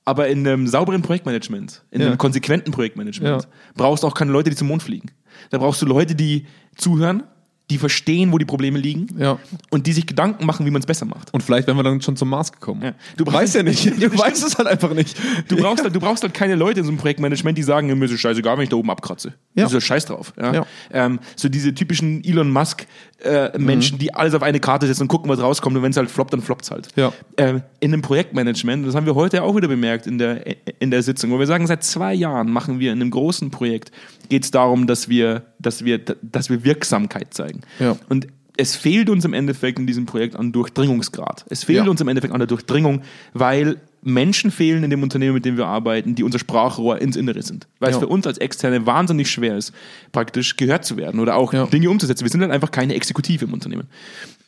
aber 0.05 0.29
in 0.29 0.47
einem 0.47 0.67
sauberen 0.67 1.01
Projektmanagement, 1.01 1.83
in 1.91 2.01
Ja. 2.01 2.07
einem 2.07 2.17
konsequenten 2.17 2.71
Projektmanagement, 2.71 3.43
Ja. 3.43 3.49
brauchst 3.75 4.03
du 4.03 4.07
auch 4.07 4.13
keine 4.15 4.31
Leute, 4.31 4.49
die 4.49 4.55
zum 4.55 4.67
Mond 4.67 4.81
fliegen. 4.81 5.11
Da 5.49 5.57
brauchst 5.57 5.81
du 5.81 5.85
Leute, 5.85 6.15
die 6.15 6.45
zuhören, 6.75 7.23
die 7.71 7.77
verstehen, 7.77 8.31
wo 8.31 8.37
die 8.37 8.45
Probleme 8.45 8.77
liegen 8.77 9.07
Ja. 9.17 9.39
und 9.71 9.87
die 9.87 9.93
sich 9.93 10.05
Gedanken 10.05 10.45
machen, 10.45 10.65
wie 10.65 10.71
man 10.71 10.81
es 10.81 10.85
besser 10.85 11.05
macht. 11.05 11.33
Und 11.33 11.41
vielleicht 11.41 11.65
wären 11.67 11.77
wir 11.77 11.83
dann 11.83 12.01
schon 12.01 12.15
zum 12.15 12.29
Mars 12.29 12.51
gekommen. 12.51 12.81
Ja. 12.83 12.93
Du 13.17 13.25
weißt 13.25 13.55
ja 13.55 13.63
nicht. 13.63 13.91
Du 14.01 14.17
weißt 14.17 14.45
es 14.45 14.57
halt 14.57 14.67
einfach 14.67 14.93
nicht. 14.93 15.17
Du 15.47 15.55
brauchst, 15.55 15.83
halt, 15.83 15.95
du 15.95 15.99
brauchst 15.99 16.21
halt 16.23 16.33
keine 16.33 16.55
Leute 16.55 16.79
in 16.81 16.85
so 16.85 16.91
einem 16.91 16.97
Projektmanagement, 16.99 17.57
die 17.57 17.63
sagen, 17.63 17.87
mir 17.97 18.05
ist 18.05 18.11
es 18.11 18.19
scheißegal, 18.19 18.57
wenn 18.57 18.63
ich 18.63 18.69
da 18.69 18.75
oben 18.75 18.89
abkratze. 18.91 19.29
Ja. 19.55 19.61
Ja. 19.61 19.65
Ist 19.67 19.73
ja 19.73 19.81
scheiß 19.81 20.05
drauf. 20.05 20.33
Ja? 20.39 20.53
Ja. 20.53 20.65
Ähm, 20.91 21.19
so 21.35 21.47
diese 21.49 21.73
typischen 21.73 22.23
Elon 22.23 22.51
Musk-Menschen, 22.51 23.97
die 23.99 24.13
alles 24.13 24.33
auf 24.33 24.43
eine 24.43 24.59
Karte 24.59 24.87
setzen 24.87 25.03
und 25.03 25.07
gucken, 25.07 25.29
was 25.29 25.39
rauskommt. 25.39 25.75
Und 25.77 25.83
wenn 25.83 25.91
es 25.91 25.97
halt 25.97 26.09
floppt, 26.11 26.33
dann 26.33 26.41
floppt 26.41 26.63
es 26.65 26.71
halt. 26.71 26.87
Ja. 26.95 27.13
Ähm, 27.37 27.61
in 27.79 27.93
einem 27.93 28.01
Projektmanagement, 28.01 28.85
das 28.87 28.95
haben 28.95 29.05
wir 29.05 29.15
heute 29.15 29.43
auch 29.43 29.55
wieder 29.55 29.67
bemerkt 29.67 30.07
in 30.07 30.17
der, 30.17 30.43
in 30.81 30.91
der 30.91 31.03
Sitzung, 31.03 31.31
wo 31.31 31.39
wir 31.39 31.47
sagen, 31.47 31.67
seit 31.67 31.83
zwei 31.83 32.13
Jahren 32.13 32.51
machen 32.51 32.79
wir 32.79 32.91
in 32.91 33.01
einem 33.01 33.11
großen 33.11 33.51
Projekt, 33.51 33.91
geht 34.31 34.45
es 34.45 34.51
darum, 34.51 34.87
dass 34.87 35.09
wir, 35.09 35.43
dass, 35.59 35.83
wir, 35.83 35.99
dass 35.99 36.49
wir 36.49 36.63
Wirksamkeit 36.63 37.33
zeigen. 37.33 37.61
Ja. 37.79 37.97
Und 38.07 38.27
es 38.55 38.77
fehlt 38.77 39.09
uns 39.09 39.25
im 39.25 39.33
Endeffekt 39.33 39.77
in 39.77 39.87
diesem 39.87 40.05
Projekt 40.05 40.37
an 40.37 40.53
Durchdringungsgrad. 40.53 41.45
Es 41.49 41.65
fehlt 41.65 41.83
Ja. 41.83 41.91
uns 41.91 41.99
im 41.99 42.07
Endeffekt 42.07 42.33
an 42.33 42.39
der 42.39 42.47
Durchdringung, 42.47 43.01
weil 43.33 43.77
Menschen 44.01 44.49
fehlen 44.49 44.83
in 44.85 44.89
dem 44.89 45.03
Unternehmen, 45.03 45.33
mit 45.33 45.43
dem 45.43 45.57
wir 45.57 45.67
arbeiten, 45.67 46.15
die 46.15 46.23
unser 46.23 46.39
Sprachrohr 46.39 47.01
ins 47.01 47.17
Innere 47.17 47.41
sind. 47.41 47.67
Weil 47.79 47.89
es 47.89 47.95
Ja. 47.97 47.99
für 47.99 48.07
uns 48.07 48.25
als 48.25 48.37
Externe 48.37 48.85
wahnsinnig 48.85 49.29
schwer 49.29 49.57
ist, 49.57 49.73
praktisch 50.13 50.55
gehört 50.55 50.85
zu 50.85 50.95
werden 50.95 51.19
oder 51.19 51.35
auch 51.35 51.51
Ja. 51.53 51.65
Dinge 51.65 51.89
umzusetzen. 51.89 52.23
Wir 52.23 52.31
sind 52.31 52.41
halt 52.41 52.51
einfach 52.51 52.71
keine 52.71 52.95
Exekutive 52.95 53.43
im 53.45 53.53
Unternehmen. 53.53 53.87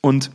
Und 0.01 0.31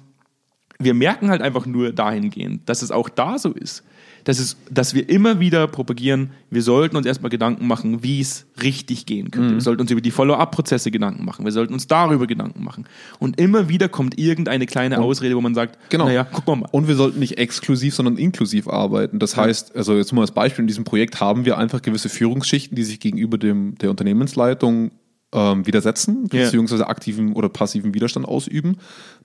wir 0.79 0.93
merken 0.95 1.31
halt 1.31 1.41
einfach 1.41 1.65
nur 1.67 1.93
dahingehend, 1.93 2.69
dass 2.69 2.83
es 2.83 2.91
auch 2.91 3.09
da 3.09 3.39
so 3.39 3.53
ist, 3.53 3.83
dass, 4.29 4.39
es, 4.41 4.59
dass 4.71 4.93
wir 4.93 5.09
immer 5.09 5.41
wieder 5.41 5.67
propagieren, 5.69 6.33
wir 6.51 6.61
sollten 6.61 6.99
uns 6.99 7.07
erstmal 7.07 7.31
Gedanken 7.31 7.67
machen, 7.67 8.03
wie 8.03 8.21
es 8.21 8.45
richtig 8.63 9.07
gehen 9.07 9.27
Mhm. 9.27 9.31
könnte. 9.31 9.55
Wir 9.55 9.61
sollten 9.63 9.81
uns 9.81 9.91
über 9.91 10.03
die 10.03 10.11
Follow-up-Prozesse 10.11 10.91
Gedanken 10.91 11.25
machen. 11.25 11.47
Wir 11.47 11.53
sollten 11.53 11.73
uns 11.73 11.87
darüber 11.87 12.27
Gedanken 12.27 12.63
machen. 12.63 12.85
Und 13.19 13.41
immer 13.41 13.71
wieder 13.71 13.89
kommt 13.89 14.19
irgendeine 14.19 14.67
kleine 14.67 14.99
Ausrede, 15.01 15.35
wo 15.35 15.41
man 15.41 15.55
sagt, 15.55 15.79
Genau. 15.89 16.05
naja, 16.05 16.27
guck 16.31 16.47
mal 16.47 16.57
mal. 16.57 16.69
Und 16.73 16.89
wir 16.89 16.95
sollten 16.95 17.21
nicht 17.21 17.39
exklusiv, 17.39 17.95
sondern 17.95 18.19
inklusiv 18.19 18.69
arbeiten. 18.69 19.19
Das 19.19 19.35
heißt, 19.35 19.75
also 19.75 19.97
jetzt 19.97 20.13
mal 20.13 20.21
als 20.21 20.33
Beispiel, 20.33 20.63
in 20.65 20.67
diesem 20.69 20.85
Projekt 20.85 21.21
haben 21.23 21.47
wir 21.47 21.57
einfach 21.57 21.81
gewisse 21.81 22.11
Führungsschichten, 22.11 22.77
die 22.77 22.85
sich 22.85 23.01
gegenüber 23.01 23.39
dem, 23.39 23.77
der 23.79 23.89
Unternehmensleitung 23.89 24.91
ähm, 25.33 25.67
widersetzen, 25.67 26.29
Ja. 26.33 26.45
beziehungsweise 26.45 26.87
aktiven 26.87 27.33
oder 27.33 27.49
passiven 27.49 27.95
Widerstand 27.95 28.27
ausüben. 28.29 28.77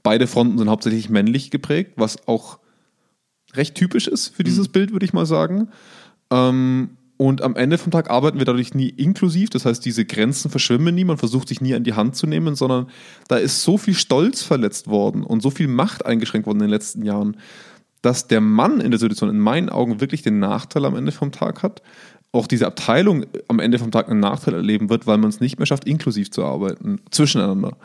Beide 0.01 0.27
Fronten 0.27 0.57
sind 0.57 0.69
hauptsächlich 0.69 1.09
männlich 1.09 1.51
geprägt, 1.51 1.91
was 1.97 2.25
auch 2.27 2.59
recht 3.53 3.75
typisch 3.75 4.07
ist 4.07 4.29
für 4.29 4.43
dieses 4.43 4.67
Bild, 4.67 4.91
würde 4.91 5.05
ich 5.05 5.13
mal 5.13 5.25
sagen. 5.25 5.69
Ähm, 6.31 6.97
und 7.17 7.41
am 7.41 7.55
Ende 7.55 7.77
vom 7.77 7.91
Tag 7.91 8.09
arbeiten 8.09 8.39
wir 8.39 8.45
dadurch 8.45 8.73
nie 8.73 8.89
inklusiv. 8.89 9.49
Das 9.49 9.65
heißt, 9.65 9.85
diese 9.85 10.03
Grenzen 10.03 10.49
verschwimmen 10.49 10.95
nie. 10.95 11.05
Man 11.05 11.17
versucht 11.17 11.47
sich 11.47 11.61
nie 11.61 11.73
an 11.73 11.83
die 11.83 11.93
Hand 11.93 12.15
zu 12.15 12.27
nehmen, 12.27 12.55
sondern 12.55 12.87
da 13.27 13.37
ist 13.37 13.63
so 13.63 13.77
viel 13.77 13.93
Stolz 13.93 14.41
verletzt 14.41 14.87
worden 14.87 15.23
und 15.23 15.41
so 15.41 15.49
viel 15.49 15.67
Macht 15.67 16.05
eingeschränkt 16.05 16.47
worden 16.47 16.57
in 16.57 16.65
den 16.65 16.71
letzten 16.71 17.03
Jahren, 17.03 17.37
dass 18.01 18.27
der 18.27 18.41
Mann 18.41 18.81
in 18.81 18.91
der 18.91 18.99
Situation 18.99 19.29
in 19.29 19.39
meinen 19.39 19.69
Augen 19.69 20.01
wirklich 20.01 20.21
den 20.21 20.39
Nachteil 20.39 20.85
am 20.85 20.95
Ende 20.95 21.11
vom 21.11 21.31
Tag 21.31 21.63
hat. 21.63 21.81
Auch 22.31 22.47
diese 22.47 22.65
Abteilung 22.65 23.25
am 23.47 23.59
Ende 23.59 23.77
vom 23.77 23.91
Tag 23.91 24.09
einen 24.09 24.19
Nachteil 24.19 24.55
erleben 24.55 24.89
wird, 24.89 25.05
weil 25.05 25.19
man 25.19 25.29
es 25.29 25.39
nicht 25.39 25.59
mehr 25.59 25.67
schafft, 25.67 25.85
inklusiv 25.85 26.31
zu 26.31 26.43
arbeiten, 26.43 26.99
zwischeneinander. 27.11 27.77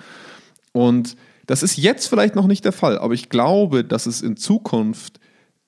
Und 0.72 1.16
das 1.46 1.62
ist 1.62 1.76
jetzt 1.76 2.08
vielleicht 2.08 2.34
noch 2.34 2.46
nicht 2.46 2.64
der 2.64 2.72
Fall, 2.72 2.98
aber 2.98 3.14
ich 3.14 3.28
glaube, 3.28 3.84
dass 3.84 4.06
es 4.06 4.22
in 4.22 4.36
Zukunft 4.36 5.20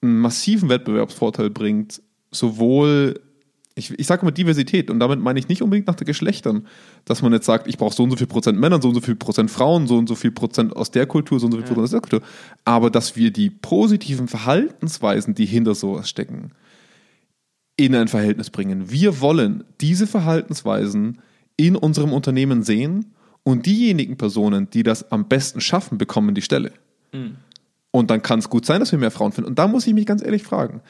einen 0.02 0.18
massiven 0.18 0.68
Wettbewerbsvorteil 0.68 1.50
bringt, 1.50 2.02
sowohl 2.30 3.20
ich, 3.74 3.98
ich 3.98 4.06
sage 4.06 4.24
mal 4.24 4.30
Diversität 4.30 4.90
und 4.90 5.00
damit 5.00 5.20
meine 5.20 5.38
ich 5.38 5.48
nicht 5.48 5.62
unbedingt 5.62 5.86
nach 5.86 5.94
den 5.94 6.06
Geschlechtern, 6.06 6.66
dass 7.04 7.22
man 7.22 7.32
jetzt 7.32 7.46
sagt, 7.46 7.66
ich 7.66 7.78
brauche 7.78 7.94
so 7.94 8.02
und 8.02 8.10
so 8.10 8.16
viel 8.16 8.26
Prozent 8.26 8.58
Männer, 8.58 8.80
so 8.82 8.88
und 8.88 8.94
so 8.94 9.00
viel 9.00 9.14
Prozent 9.16 9.50
Frauen, 9.50 9.86
so 9.86 9.96
und 9.96 10.08
so 10.08 10.14
viel 10.14 10.32
Prozent 10.32 10.76
aus 10.76 10.90
der 10.90 11.06
Kultur, 11.06 11.40
so 11.40 11.46
und 11.46 11.52
so 11.52 11.58
viel 11.58 11.66
Prozent 11.66 11.84
aus 11.84 11.90
der 11.90 12.00
Kultur, 12.00 12.22
aber 12.64 12.90
dass 12.90 13.16
wir 13.16 13.30
die 13.30 13.50
positiven 13.50 14.28
Verhaltensweisen, 14.28 15.34
die 15.34 15.46
hinter 15.46 15.74
sowas 15.74 16.08
stecken, 16.08 16.52
in 17.76 17.94
ein 17.94 18.08
Verhältnis 18.08 18.50
bringen. 18.50 18.90
Wir 18.90 19.20
wollen 19.20 19.64
diese 19.80 20.06
Verhaltensweisen 20.06 21.18
in 21.56 21.76
unserem 21.76 22.12
Unternehmen 22.12 22.62
sehen 22.62 23.14
und 23.42 23.66
diejenigen 23.66 24.16
Personen, 24.16 24.68
die 24.70 24.82
das 24.82 25.10
am 25.10 25.28
besten 25.28 25.60
schaffen, 25.60 25.96
bekommen 25.96 26.34
die 26.34 26.42
Stelle. 26.42 26.72
Und 27.92 28.10
dann 28.10 28.22
kann 28.22 28.38
es 28.38 28.48
gut 28.50 28.64
sein, 28.66 28.80
dass 28.80 28.92
wir 28.92 28.98
mehr 28.98 29.10
Frauen 29.10 29.32
finden. 29.32 29.48
Und 29.48 29.58
da 29.58 29.66
muss 29.66 29.86
ich 29.86 29.94
mich 29.94 30.06
ganz 30.06 30.22
ehrlich 30.22 30.42
fragen. 30.42 30.80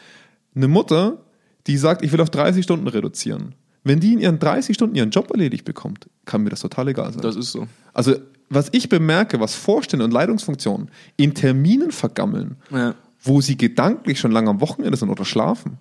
Eine 0.54 0.68
Mutter, 0.68 1.18
die 1.66 1.76
sagt, 1.76 2.02
ich 2.02 2.12
will 2.12 2.20
auf 2.20 2.30
30 2.30 2.62
Stunden 2.64 2.86
reduzieren. 2.88 3.54
Wenn 3.84 4.00
die 4.00 4.12
in 4.12 4.18
ihren 4.20 4.38
30 4.38 4.74
Stunden 4.74 4.94
ihren 4.96 5.10
Job 5.10 5.30
erledigt 5.30 5.64
bekommt, 5.64 6.08
kann 6.26 6.42
mir 6.42 6.50
das 6.50 6.60
total 6.60 6.88
egal 6.88 7.12
sein. 7.12 7.22
Das 7.22 7.36
ist 7.36 7.52
so. 7.52 7.66
Also, 7.94 8.14
was 8.50 8.68
ich 8.72 8.88
bemerke, 8.90 9.40
was 9.40 9.54
Vorstände 9.54 10.04
und 10.04 10.10
Leitungsfunktionen 10.12 10.90
in 11.16 11.34
Terminen 11.34 11.90
vergammeln, 11.90 12.56
Ja. 12.70 12.94
wo 13.22 13.40
sie 13.40 13.56
gedanklich 13.56 14.20
schon 14.20 14.32
lange 14.32 14.50
am 14.50 14.60
Wochenende 14.60 14.96
sind 14.98 15.08
oder 15.08 15.24
schlafen. 15.24 15.78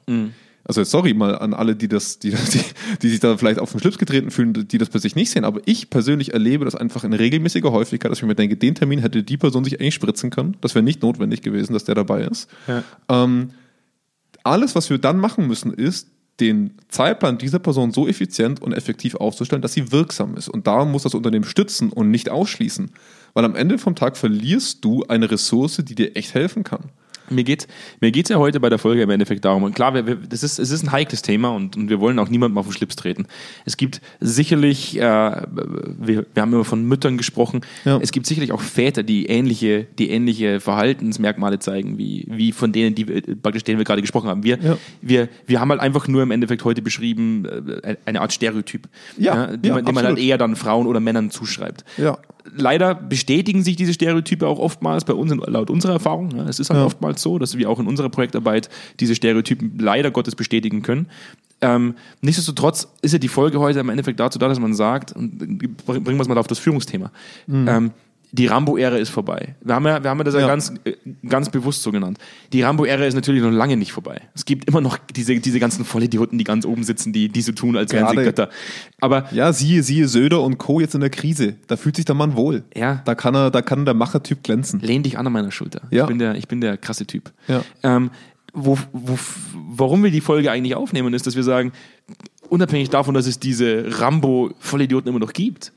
Also 0.70 0.84
sorry 0.84 1.16
mal 1.16 1.36
an 1.36 1.56
alle, 1.56 1.76
die 1.76 1.88
das, 1.88 2.20
die, 2.20 2.30
die, 2.54 2.62
die 3.02 3.10
sich 3.10 3.20
da 3.20 3.36
vielleicht 3.38 3.58
auf 3.58 3.72
den 3.72 3.80
Schlips 3.80 3.98
getreten 3.98 4.30
fühlen, 4.30 4.54
die 4.54 4.78
das 4.78 4.90
bei 4.90 5.00
sich 5.00 5.16
nicht 5.16 5.32
sehen, 5.32 5.44
aber 5.44 5.62
ich 5.66 5.90
persönlich 5.90 6.34
erlebe 6.34 6.64
das 6.64 6.76
einfach 6.76 7.04
in 7.04 7.12
regelmäßiger 7.12 7.72
Häufigkeit, 7.72 8.12
dass 8.12 8.20
ich 8.20 8.24
mir 8.24 8.36
denke, 8.36 8.56
den 8.56 8.76
Termin 8.76 9.00
hätte 9.00 9.24
die 9.24 9.38
Person 9.38 9.64
sich 9.64 9.82
eigentlich 9.82 9.96
spritzen 9.96 10.30
können. 10.30 10.58
Das 10.62 10.76
wäre 10.76 10.84
nicht 10.84 11.02
notwendig 11.02 11.42
gewesen, 11.42 11.74
dass 11.74 11.86
der 11.86 11.96
dabei 11.96 12.22
ist. 12.22 12.52
Ja. 12.68 12.84
Ähm, 13.10 13.50
alles, 14.44 14.76
was 14.76 14.92
wir 14.92 15.00
dann 15.00 15.18
machen 15.18 15.48
müssen, 15.48 15.74
ist, 15.74 16.10
den 16.40 16.76
Zeitplan 16.88 17.40
dieser 17.40 17.58
Person 17.58 17.92
so 17.92 18.08
effizient 18.08 18.62
und 18.62 18.74
effektiv 18.74 19.16
aufzustellen, 19.16 19.64
dass 19.64 19.74
sie 19.74 19.92
wirksam 19.92 20.38
ist. 20.38 20.50
Und 20.50 20.68
da 20.68 20.86
muss 20.86 21.02
das 21.02 21.16
Unternehmen 21.16 21.46
stützen 21.46 21.92
und 21.92 22.12
nicht 22.12 22.30
ausschließen. 22.30 22.92
Weil 23.34 23.44
am 23.44 23.56
Ende 23.56 23.80
vom 23.80 23.96
Tag 23.96 24.18
verlierst 24.18 24.86
du 24.86 25.04
eine 25.08 25.32
Ressource, 25.32 25.82
die 25.84 25.96
dir 25.96 26.16
echt 26.16 26.36
helfen 26.36 26.64
kann. 26.64 26.92
Mir 27.32 27.44
geht 27.44 27.68
mir 28.02 28.12
geht's 28.12 28.30
ja 28.30 28.38
heute 28.38 28.60
bei 28.60 28.70
der 28.70 28.80
Folge 28.80 29.02
im 29.02 29.10
Endeffekt 29.10 29.46
darum. 29.46 29.64
Und 29.64 29.76
klar, 29.76 29.94
wir, 29.94 30.06
wir, 30.08 30.16
das 30.16 30.44
ist, 30.44 30.60
es 30.60 30.72
ist 30.72 30.84
ein 30.84 30.92
heikles 30.92 31.22
Thema 31.22 31.50
und, 31.50 31.76
und 31.78 31.90
wir 31.90 32.00
wollen 32.00 32.18
auch 32.20 32.30
niemandem 32.30 32.58
auf 32.58 32.66
den 32.68 32.74
Schlips 32.74 32.96
treten. 32.96 33.28
Es 33.66 33.78
gibt 33.78 34.02
sicherlich, 34.20 34.98
äh, 34.98 35.02
wir, 35.02 36.26
wir 36.34 36.42
haben 36.42 36.54
immer 36.54 36.66
von 36.66 36.84
Müttern 36.84 37.18
gesprochen, 37.18 37.62
Ja. 37.86 38.00
es 38.02 38.12
gibt 38.12 38.26
sicherlich 38.26 38.52
auch 38.52 38.62
Väter, 38.62 39.04
die 39.04 39.26
ähnliche, 39.28 39.86
die 39.98 40.10
ähnliche 40.10 40.60
Verhaltensmerkmale 40.60 41.60
zeigen, 41.60 41.98
wie, 41.98 42.26
wie 42.30 42.52
von 42.52 42.72
denen, 42.72 42.96
die 42.96 43.08
wir, 43.08 43.22
praktisch 43.42 43.64
denen 43.64 43.78
wir 43.78 43.86
gerade 43.86 44.02
gesprochen 44.02 44.30
haben. 44.30 44.44
Wir, 44.44 44.58
Ja. 44.62 44.78
wir, 45.02 45.30
wir 45.48 45.60
haben 45.60 45.70
halt 45.70 45.82
einfach 45.82 46.08
nur 46.08 46.24
im 46.24 46.32
Endeffekt 46.32 46.64
heute 46.66 46.82
beschrieben, 46.82 47.46
äh, 47.46 47.96
eine 48.06 48.22
Art 48.22 48.34
Stereotyp, 48.34 48.88
Ja, 49.18 49.52
ja, 49.64 49.74
man, 49.74 49.86
den 49.86 49.96
man 49.96 50.06
halt 50.06 50.18
eher 50.20 50.38
dann 50.38 50.56
Frauen 50.56 50.88
oder 50.88 51.00
Männern 51.00 51.32
zuschreibt 51.32 51.84
Ja. 51.98 52.18
Leider 52.56 52.96
bestätigen 52.96 53.64
sich 53.64 53.76
diese 53.76 53.94
Stereotype 53.94 54.48
auch 54.48 54.60
oftmals 54.60 55.06
bei 55.06 55.14
uns, 55.14 55.34
laut 55.48 55.70
unserer 55.70 55.94
Erfahrung. 55.94 56.32
Ja, 56.36 56.48
es 56.48 56.60
ist 56.60 56.70
halt 56.70 56.80
Ja. 56.80 56.86
oftmals 56.86 57.22
so, 57.22 57.38
dass 57.40 57.58
wir 57.58 57.70
auch 57.70 57.80
in 57.80 57.88
unserer 57.88 58.10
Projektarbeit 58.10 58.70
diese 59.00 59.16
Stereotypen 59.16 59.78
leider 59.80 60.12
Gottes 60.12 60.36
bestätigen 60.36 60.82
können. 60.82 61.08
Ähm, 61.62 61.96
nichtsdestotrotz 62.22 62.88
ist 63.02 63.12
ja 63.12 63.20
die 63.20 63.28
Folge 63.28 63.60
heute 63.60 63.80
im 63.80 63.90
Endeffekt 63.90 64.20
dazu 64.20 64.40
da, 64.40 64.48
dass 64.48 64.60
man 64.60 64.74
sagt, 64.74 65.12
und 65.12 65.38
bringen 65.38 65.78
wir 66.06 66.22
es 66.22 66.28
mal 66.30 66.38
auf 66.38 66.48
das 66.48 66.60
Führungsthema. 66.60 67.12
Ähm, 67.50 67.92
die 68.32 68.48
Rambo-Ära 68.48 68.98
ist 68.98 69.10
vorbei. 69.10 69.56
Wir 69.62 69.76
haben 69.76 69.86
ja, 69.88 70.04
wir 70.04 70.10
haben 70.10 70.18
ja 70.20 70.24
das 70.24 70.34
ja, 70.36 70.42
Ja. 70.42 70.48
ganz, 70.48 70.74
äh, 70.84 70.94
ganz 71.28 71.50
bewusst 71.50 71.82
so 71.82 71.92
genannt. 71.92 72.18
Die 72.54 72.62
Rambo-Ära 72.62 73.06
ist 73.06 73.16
natürlich 73.16 73.42
noch 73.42 73.52
lange 73.52 73.78
nicht 73.78 73.92
vorbei. 73.92 74.22
Es 74.36 74.46
gibt 74.46 74.68
immer 74.68 74.82
noch 74.82 74.98
diese, 75.16 75.36
diese 75.40 75.60
ganzen 75.60 75.86
Vollidioten, 75.86 76.38
die 76.38 76.44
ganz 76.44 76.66
oben 76.66 76.84
sitzen, 76.84 77.14
die, 77.14 77.30
die 77.30 77.42
so 77.42 77.52
tun, 77.54 77.76
als 77.78 77.92
wären 77.94 78.08
sie 78.10 78.16
Götter. 78.24 78.50
Aber 79.00 79.26
Ja, 79.32 79.54
siehe, 79.54 79.82
siehe 79.84 80.08
Söder 80.08 80.42
und 80.42 80.58
Co. 80.58 80.80
jetzt 80.80 80.96
in 80.96 81.02
der 81.02 81.10
Krise. 81.10 81.56
Da 81.68 81.78
fühlt 81.78 81.96
sich 81.96 82.06
der 82.06 82.16
Mann 82.16 82.36
wohl. 82.36 82.64
Ja. 82.76 83.02
Da 83.06 83.16
kann 83.16 83.34
er, 83.36 83.52
da 83.52 83.62
kann 83.62 83.86
der 83.86 83.94
Machertyp 83.94 84.44
glänzen. 84.44 84.80
lehn 84.82 85.02
dich 85.04 85.18
an 85.18 85.26
an 85.26 85.34
meiner 85.34 85.52
Schulter. 85.52 85.82
Ja. 85.92 86.04
Ich, 86.04 86.08
bin 86.08 86.20
der, 86.20 86.36
ich 86.36 86.48
bin 86.48 86.62
der 86.62 86.78
krasse 86.78 87.06
Typ. 87.08 87.32
Ja. 87.48 87.64
Ähm, 87.84 88.12
wo, 88.54 88.78
wo, 88.94 89.18
warum 89.54 90.04
wir 90.04 90.12
die 90.12 90.22
Folge 90.22 90.52
eigentlich 90.52 90.76
aufnehmen, 90.76 91.14
ist, 91.14 91.26
dass 91.28 91.36
wir 91.36 91.44
sagen, 91.44 91.72
unabhängig 92.50 92.90
davon, 92.90 93.14
dass 93.14 93.28
es 93.28 93.40
diese 93.40 93.86
Rambo-Vollidioten 94.00 95.08
immer 95.10 95.20
noch 95.20 95.34
gibt, 95.34 95.72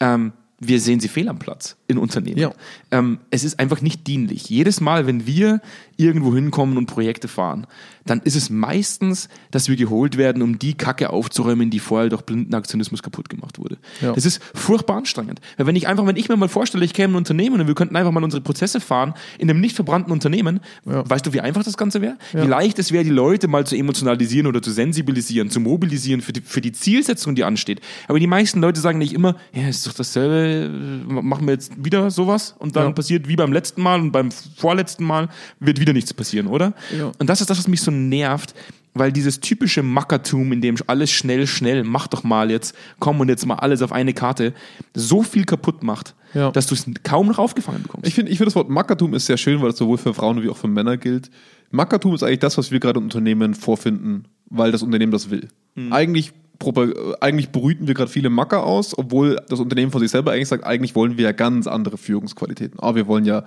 ähm, 0.00 0.32
wir 0.60 0.80
sehen 0.80 1.00
sie 1.00 1.08
fehl 1.08 1.28
am 1.28 1.38
Platz 1.38 1.76
in 1.86 1.98
Unternehmen. 1.98 2.38
Ja. 2.38 2.52
Ähm, 2.90 3.18
es 3.30 3.44
ist 3.44 3.58
einfach 3.60 3.80
nicht 3.80 4.06
dienlich. 4.06 4.48
Jedes 4.50 4.80
Mal, 4.80 5.06
wenn 5.06 5.26
wir 5.26 5.60
irgendwo 5.98 6.34
hinkommen 6.34 6.78
und 6.78 6.86
Projekte 6.86 7.28
fahren, 7.28 7.66
dann 8.06 8.20
ist 8.20 8.36
es 8.36 8.48
meistens, 8.48 9.28
dass 9.50 9.68
wir 9.68 9.76
geholt 9.76 10.16
werden, 10.16 10.40
um 10.42 10.58
die 10.58 10.72
Kacke 10.74 11.10
aufzuräumen, 11.10 11.68
die 11.68 11.78
vorher 11.80 12.08
durch 12.08 12.22
blinden 12.22 12.54
Aktionismus 12.54 13.02
kaputt 13.02 13.28
gemacht 13.28 13.58
wurde. 13.58 13.76
Ja. 14.00 14.12
Das 14.12 14.24
ist 14.24 14.40
furchtbar 14.54 14.96
anstrengend. 14.96 15.40
Weil 15.58 15.66
wenn 15.66 15.76
ich 15.76 15.86
einfach, 15.88 16.06
wenn 16.06 16.16
ich 16.16 16.28
mir 16.30 16.36
mal 16.36 16.48
vorstelle, 16.48 16.84
ich 16.84 16.94
käme 16.94 17.08
in 17.08 17.14
ein 17.14 17.16
Unternehmen 17.18 17.60
und 17.60 17.66
wir 17.66 17.74
könnten 17.74 17.96
einfach 17.96 18.12
mal 18.12 18.24
unsere 18.24 18.40
Prozesse 18.42 18.80
fahren 18.80 19.12
in 19.38 19.50
einem 19.50 19.60
nicht 19.60 19.74
verbrannten 19.76 20.10
Unternehmen, 20.12 20.60
Ja. 20.86 21.08
weißt 21.08 21.26
du, 21.26 21.32
wie 21.34 21.40
einfach 21.42 21.64
das 21.64 21.76
Ganze 21.76 22.00
wäre? 22.00 22.16
Wie 22.32 22.46
leicht 22.46 22.78
es 22.78 22.92
wäre, 22.92 23.04
die 23.04 23.10
Leute 23.10 23.48
mal 23.48 23.66
zu 23.66 23.76
emotionalisieren 23.76 24.46
oder 24.46 24.62
zu 24.62 24.70
sensibilisieren, 24.70 25.50
zu 25.50 25.60
mobilisieren 25.60 26.20
für 26.22 26.32
die, 26.32 26.40
für 26.40 26.60
die 26.62 26.72
Zielsetzung, 26.72 27.34
die 27.34 27.44
ansteht. 27.44 27.80
Aber 28.06 28.18
die 28.20 28.26
meisten 28.28 28.60
Leute 28.60 28.80
sagen 28.80 28.98
nicht 28.98 29.12
immer, 29.12 29.36
ja, 29.52 29.68
ist 29.68 29.86
doch 29.86 29.92
dasselbe, 29.94 30.70
äh, 31.08 31.12
machen 31.12 31.46
wir 31.46 31.54
jetzt 31.54 31.72
wieder 31.84 32.10
sowas 32.10 32.54
und 32.58 32.76
dann 32.76 32.86
Ja. 32.86 32.92
passiert 32.92 33.28
wie 33.28 33.36
beim 33.36 33.52
letzten 33.52 33.82
Mal 33.82 34.00
und 34.00 34.12
beim 34.12 34.30
vorletzten 34.30 35.04
Mal 35.04 35.28
wird 35.60 35.80
wieder 35.80 35.87
nichts 35.92 36.12
passieren, 36.14 36.46
oder? 36.46 36.74
Ja. 36.96 37.12
Und 37.18 37.28
das 37.28 37.40
ist 37.40 37.50
das, 37.50 37.58
was 37.58 37.68
mich 37.68 37.80
so 37.80 37.90
nervt, 37.90 38.54
weil 38.94 39.12
dieses 39.12 39.38
typische 39.40 39.82
Mackertum, 39.82 40.50
in 40.52 40.60
dem 40.60 40.76
alles 40.86 41.10
schnell, 41.10 41.46
schnell, 41.46 41.84
mach 41.84 42.08
doch 42.08 42.24
mal 42.24 42.50
jetzt, 42.50 42.74
komm 42.98 43.20
und 43.20 43.28
jetzt 43.28 43.46
mal 43.46 43.54
alles 43.56 43.80
auf 43.82 43.92
eine 43.92 44.12
Karte, 44.14 44.54
so 44.94 45.22
viel 45.22 45.44
kaputt 45.44 45.82
macht, 45.84 46.14
Ja. 46.34 46.50
dass 46.50 46.66
du 46.66 46.74
es 46.74 46.84
kaum 47.04 47.28
noch 47.28 47.38
aufgefangen 47.38 47.82
bekommst. 47.82 48.06
Ich 48.08 48.14
finde, 48.14 48.32
ich 48.32 48.38
find 48.38 48.48
das 48.48 48.56
Wort 48.56 48.68
Mackertum 48.70 49.14
ist 49.14 49.26
sehr 49.26 49.36
schön, 49.36 49.60
weil 49.62 49.70
es 49.70 49.76
sowohl 49.76 49.98
für 49.98 50.14
Frauen 50.14 50.42
wie 50.42 50.48
auch 50.48 50.56
für 50.56 50.68
Männer 50.68 50.96
gilt. 50.96 51.30
Mackertum 51.70 52.14
ist 52.14 52.22
eigentlich 52.22 52.38
das, 52.40 52.58
was 52.58 52.70
wir 52.70 52.80
gerade 52.80 52.98
im 52.98 53.04
Unternehmen 53.04 53.54
vorfinden, 53.54 54.24
weil 54.50 54.72
das 54.72 54.82
Unternehmen 54.82 55.12
das 55.12 55.30
will. 55.30 55.48
Eigentlich, 55.90 56.32
propa- 56.58 56.90
äh, 56.90 57.14
eigentlich 57.20 57.50
brüten 57.52 57.86
wir 57.86 57.94
gerade 57.94 58.10
viele 58.10 58.30
Macker 58.30 58.64
aus, 58.64 58.96
obwohl 58.98 59.36
das 59.48 59.60
Unternehmen 59.60 59.92
von 59.92 60.00
sich 60.00 60.10
selber 60.10 60.32
eigentlich 60.32 60.48
sagt, 60.48 60.64
eigentlich 60.64 60.96
wollen 60.96 61.16
wir 61.18 61.24
ja 61.26 61.32
ganz 61.32 61.66
andere 61.68 61.98
Führungsqualitäten. 61.98 62.80
Aber 62.80 62.96
wir 62.96 63.06
wollen 63.06 63.24
ja 63.26 63.44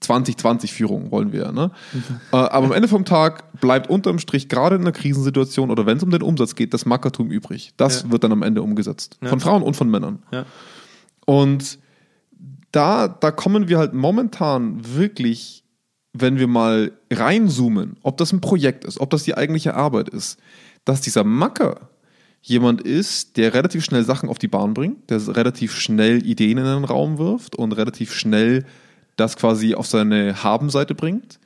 2020 0.00 0.72
Führung 0.72 1.10
wollen 1.10 1.32
wir, 1.32 1.50
ne? 1.52 1.70
Äh, 2.32 2.36
aber 2.36 2.66
am 2.66 2.72
Ende 2.72 2.88
vom 2.88 3.04
Tag 3.04 3.58
bleibt 3.60 3.88
unterm 3.88 4.18
Strich 4.18 4.48
gerade 4.48 4.76
in 4.76 4.82
einer 4.82 4.92
Krisensituation 4.92 5.70
oder 5.70 5.86
wenn 5.86 5.96
es 5.96 6.02
um 6.02 6.10
den 6.10 6.22
Umsatz 6.22 6.54
geht, 6.54 6.74
das 6.74 6.84
Mackertum 6.84 7.30
übrig. 7.30 7.72
Das 7.76 8.02
Ja. 8.02 8.10
wird 8.10 8.24
dann 8.24 8.32
am 8.32 8.42
Ende 8.42 8.60
umgesetzt. 8.62 9.18
Von 9.22 9.40
Frauen 9.40 9.62
und 9.62 9.74
von 9.76 9.90
Männern. 9.90 10.22
Ja. 10.30 10.44
Und 11.24 11.78
da, 12.72 13.08
da 13.08 13.30
kommen 13.30 13.68
wir 13.68 13.78
halt 13.78 13.94
momentan 13.94 14.80
wirklich, 14.94 15.64
wenn 16.12 16.38
wir 16.38 16.48
mal 16.48 16.92
reinzoomen, 17.10 17.96
ob 18.02 18.16
das 18.18 18.32
ein 18.32 18.40
Projekt 18.40 18.84
ist, 18.84 19.00
ob 19.00 19.10
das 19.10 19.22
die 19.22 19.36
eigentliche 19.36 19.74
Arbeit 19.74 20.08
ist, 20.10 20.38
dass 20.84 21.00
dieser 21.00 21.24
Macker 21.24 21.88
jemand 22.42 22.82
ist, 22.82 23.38
der 23.38 23.54
relativ 23.54 23.84
schnell 23.84 24.04
Sachen 24.04 24.28
auf 24.28 24.38
die 24.38 24.48
Bahn 24.48 24.74
bringt, 24.74 25.08
der 25.08 25.26
relativ 25.34 25.74
schnell 25.76 26.26
Ideen 26.26 26.58
in 26.58 26.64
den 26.64 26.84
Raum 26.84 27.16
wirft 27.16 27.56
und 27.56 27.72
relativ 27.72 28.12
schnell 28.12 28.66
das 29.16 29.36
quasi 29.36 29.74
auf 29.74 29.86
seine 29.86 30.42
Habenseite 30.42 30.94
bringt, 30.94 31.38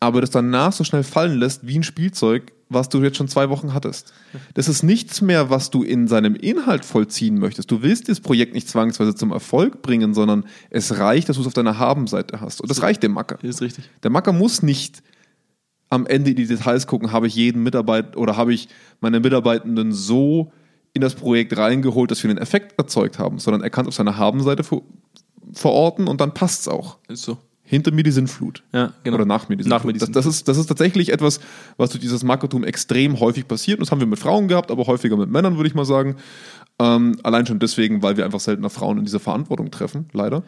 aber 0.00 0.20
das 0.20 0.30
danach 0.30 0.72
so 0.72 0.84
schnell 0.84 1.02
fallen 1.02 1.38
lässt 1.38 1.66
wie 1.66 1.78
ein 1.78 1.82
Spielzeug, 1.82 2.52
was 2.68 2.88
du 2.88 3.02
jetzt 3.02 3.16
schon 3.16 3.28
zwei 3.28 3.48
Wochen 3.48 3.72
hattest. 3.72 4.12
Das 4.54 4.68
ist 4.68 4.82
nichts 4.82 5.20
mehr, 5.22 5.50
was 5.50 5.70
du 5.70 5.82
in 5.82 6.06
seinem 6.06 6.34
Inhalt 6.34 6.84
vollziehen 6.84 7.38
möchtest. 7.38 7.70
Du 7.70 7.82
willst 7.82 8.08
das 8.08 8.20
Projekt 8.20 8.54
nicht 8.54 8.68
zwangsweise 8.68 9.14
zum 9.14 9.32
Erfolg 9.32 9.82
bringen, 9.82 10.14
sondern 10.14 10.44
es 10.70 10.98
reicht, 10.98 11.28
dass 11.28 11.36
du 11.36 11.42
es 11.42 11.46
auf 11.46 11.54
deiner 11.54 11.78
Habenseite 11.78 12.40
hast. 12.40 12.60
Und 12.60 12.70
das 12.70 12.82
reicht 12.82 13.02
dem 13.02 13.12
Macker. 13.12 13.42
Ist 13.42 13.62
richtig. 13.62 13.88
Der 14.02 14.10
Macker 14.10 14.32
muss 14.32 14.62
nicht 14.62 15.02
am 15.88 16.06
Ende 16.06 16.30
in 16.30 16.36
die 16.36 16.46
Details 16.46 16.86
gucken, 16.86 17.12
habe 17.12 17.26
ich 17.26 17.34
jeden 17.34 17.62
Mitarbeiter 17.62 18.18
oder 18.18 18.36
habe 18.36 18.52
ich 18.52 18.68
meine 19.00 19.20
Mitarbeitenden 19.20 19.92
so 19.92 20.52
in 20.92 21.00
das 21.00 21.14
Projekt 21.14 21.56
reingeholt, 21.56 22.10
dass 22.10 22.22
wir 22.22 22.30
einen 22.30 22.38
Effekt 22.38 22.78
erzeugt 22.78 23.18
haben, 23.18 23.38
sondern 23.38 23.62
er 23.62 23.70
kann 23.70 23.84
es 23.84 23.88
auf 23.88 23.94
seiner 23.94 24.18
Habenseite 24.18 24.64
verorten 25.52 26.08
und 26.08 26.20
dann 26.20 26.34
passt 26.34 26.62
es 26.62 26.68
auch. 26.68 26.98
Ist 27.08 27.22
so. 27.22 27.38
Hinter 27.62 27.90
mir 27.92 28.02
die 28.02 28.10
Sinnflut. 28.12 28.62
Ja, 28.72 28.94
genau. 29.04 29.16
Oder 29.16 29.26
nach 29.26 29.48
mir 29.50 29.56
die 29.56 29.64
Nach 29.64 29.82
Sinnflut. 29.82 29.86
mir 29.86 29.92
die 29.94 29.98
das, 29.98 30.10
das, 30.10 30.24
ist, 30.26 30.48
das 30.48 30.56
ist 30.56 30.66
tatsächlich 30.66 31.12
etwas, 31.12 31.38
was 31.76 31.90
durch 31.90 32.00
dieses 32.00 32.22
Marketum 32.24 32.64
extrem 32.64 33.20
häufig 33.20 33.46
passiert. 33.46 33.78
Und 33.78 33.86
das 33.86 33.90
haben 33.92 34.00
wir 34.00 34.06
mit 34.06 34.18
Frauen 34.18 34.48
gehabt, 34.48 34.70
aber 34.70 34.86
häufiger 34.86 35.16
mit 35.18 35.28
Männern, 35.30 35.56
würde 35.56 35.68
ich 35.68 35.74
mal 35.74 35.84
sagen. 35.84 36.16
Ähm, 36.78 37.18
allein 37.24 37.44
schon 37.46 37.58
deswegen, 37.58 38.02
weil 38.02 38.16
wir 38.16 38.24
einfach 38.24 38.40
seltener 38.40 38.70
Frauen 38.70 38.96
in 38.98 39.04
dieser 39.04 39.20
Verantwortung 39.20 39.70
treffen, 39.70 40.08
leider. 40.12 40.44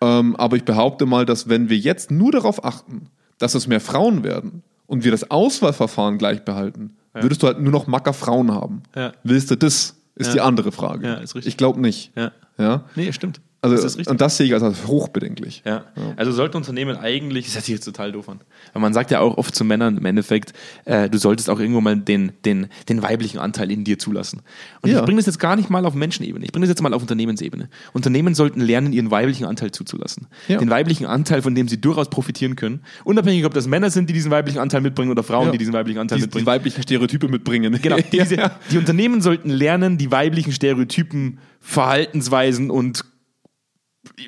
Ähm, 0.00 0.34
aber 0.36 0.56
ich 0.56 0.64
behaupte 0.64 1.04
mal, 1.04 1.26
dass 1.26 1.48
wenn 1.48 1.68
wir 1.68 1.76
jetzt 1.76 2.10
nur 2.10 2.32
darauf 2.32 2.64
achten, 2.64 3.08
dass 3.38 3.54
es 3.54 3.66
mehr 3.66 3.80
Frauen 3.80 4.24
werden 4.24 4.62
und 4.86 5.04
wir 5.04 5.10
das 5.10 5.30
Auswahlverfahren 5.30 6.16
gleich 6.16 6.44
behalten, 6.44 6.96
würdest 7.12 7.42
du 7.42 7.46
halt 7.48 7.60
nur 7.60 7.72
noch 7.72 7.86
Macker 7.86 8.12
Frauen 8.12 8.52
haben. 8.52 8.82
Ja. 8.94 9.12
Willst 9.24 9.50
du 9.50 9.56
das? 9.56 9.96
Ist 10.14 10.28
Ja. 10.28 10.32
die 10.34 10.40
andere 10.40 10.72
Frage. 10.72 11.06
Ja, 11.06 11.14
ist 11.14 11.34
richtig. 11.34 11.52
Ich 11.52 11.56
glaube 11.58 11.80
nicht. 11.80 12.12
Ja. 12.16 12.32
Ja? 12.56 12.84
Nee, 12.94 13.12
stimmt. 13.12 13.40
Also, 13.72 13.82
Das 13.82 14.06
und 14.06 14.20
das 14.20 14.36
sehe 14.36 14.46
ich 14.46 14.54
als 14.54 14.86
hochbedenklich. 14.86 15.62
Ja. 15.64 15.84
Also 16.16 16.32
sollten 16.32 16.56
Unternehmen 16.56 16.96
eigentlich, 16.96 17.46
das 17.46 17.54
hört 17.54 17.64
sich 17.64 17.74
jetzt 17.74 17.84
total 17.84 18.12
doof 18.12 18.28
an, 18.28 18.40
weil 18.72 18.82
man 18.82 18.92
sagt 18.92 19.10
ja 19.10 19.20
auch 19.20 19.36
oft 19.38 19.54
zu 19.54 19.64
Männern 19.64 19.96
im 19.96 20.04
Endeffekt, 20.04 20.52
äh, 20.84 21.08
du 21.10 21.18
solltest 21.18 21.50
auch 21.50 21.58
irgendwo 21.60 21.80
mal 21.80 21.96
den, 21.96 22.32
den, 22.44 22.68
den 22.88 23.02
weiblichen 23.02 23.38
Anteil 23.38 23.70
in 23.70 23.84
dir 23.84 23.98
zulassen. 23.98 24.42
Und 24.82 24.90
Ja. 24.90 24.98
ich 25.00 25.04
bringe 25.04 25.18
das 25.18 25.26
jetzt 25.26 25.38
gar 25.38 25.56
nicht 25.56 25.70
mal 25.70 25.84
auf 25.86 25.94
Menschenebene, 25.94 26.44
ich 26.44 26.52
bringe 26.52 26.64
das 26.66 26.70
jetzt 26.70 26.82
mal 26.82 26.92
auf 26.94 27.02
Unternehmensebene. 27.02 27.68
Unternehmen 27.92 28.34
sollten 28.34 28.60
lernen, 28.60 28.92
ihren 28.92 29.10
weiblichen 29.10 29.44
Anteil 29.46 29.70
zuzulassen. 29.72 30.26
Ja. 30.48 30.58
Den 30.58 30.70
weiblichen 30.70 31.06
Anteil, 31.06 31.42
von 31.42 31.54
dem 31.54 31.68
sie 31.68 31.80
durchaus 31.80 32.10
profitieren 32.10 32.56
können. 32.56 32.80
Unabhängig, 33.04 33.44
ob 33.44 33.54
das 33.54 33.66
Männer 33.66 33.90
sind, 33.90 34.08
die 34.10 34.14
diesen 34.14 34.30
weiblichen 34.30 34.58
Anteil 34.58 34.80
mitbringen 34.80 35.10
oder 35.10 35.22
Frauen, 35.22 35.46
Ja. 35.46 35.52
die 35.52 35.58
diesen 35.58 35.72
weiblichen 35.74 35.98
Anteil 35.98 36.16
Die, 36.18 36.22
die 36.22 36.26
mitbringen. 36.26 36.46
weiblichen 36.46 36.82
Stereotype 36.82 37.28
mitbringen. 37.28 37.78
Genau, 37.82 37.96
diese, 38.12 38.36
ja. 38.36 38.58
die 38.70 38.78
Unternehmen 38.78 39.20
sollten 39.20 39.50
lernen, 39.50 39.98
die 39.98 40.10
weiblichen 40.10 40.52
Stereotypen, 40.52 41.38
Verhaltensweisen 41.60 42.70
und 42.70 43.04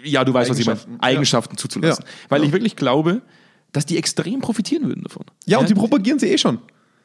ja, 0.05 0.25
du 0.25 0.33
weißt, 0.35 0.51
was 0.51 0.59
ich 0.59 0.67
meine, 0.67 0.79
Eigenschaften, 0.79 1.01
Eigenschaften 1.05 1.57
zuzulassen. 1.57 2.05
Ja. 2.07 2.11
Weil 2.31 2.41
Ja. 2.43 2.47
ich 2.47 2.53
wirklich 2.53 2.77
glaube, 2.77 3.23
dass 3.73 3.87
die 3.87 3.97
extrem 3.99 4.41
profitieren 4.41 4.87
würden 4.87 5.03
davon. 5.03 5.25
Ja, 5.47 5.59
und 5.59 5.69
die 5.69 5.75
propagieren 5.75 6.19
sie 6.19 6.27
eh 6.29 6.39
schon. 6.39 6.59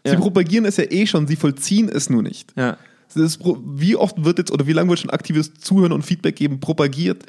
Sie 0.05 0.11
Ja. 0.13 0.19
propagieren 0.19 0.65
es 0.65 0.77
ja 0.77 0.85
eh 0.89 1.05
schon, 1.07 1.27
sie 1.27 1.35
vollziehen 1.35 1.89
es 1.89 2.09
nur 2.09 2.23
nicht. 2.23 2.53
ja. 2.57 2.77
Das 3.15 3.21
ist, 3.21 3.41
wie 3.43 3.95
oft 3.95 4.25
wird 4.25 4.39
jetzt 4.39 4.49
oder 4.51 4.65
wie 4.65 4.73
lange 4.73 4.89
wird 4.89 4.97
schon 4.99 5.11
aktives 5.11 5.53
Zuhören 5.53 5.91
und 5.91 6.01
Feedback 6.01 6.35
geben 6.35 6.59
propagiert? 6.59 7.23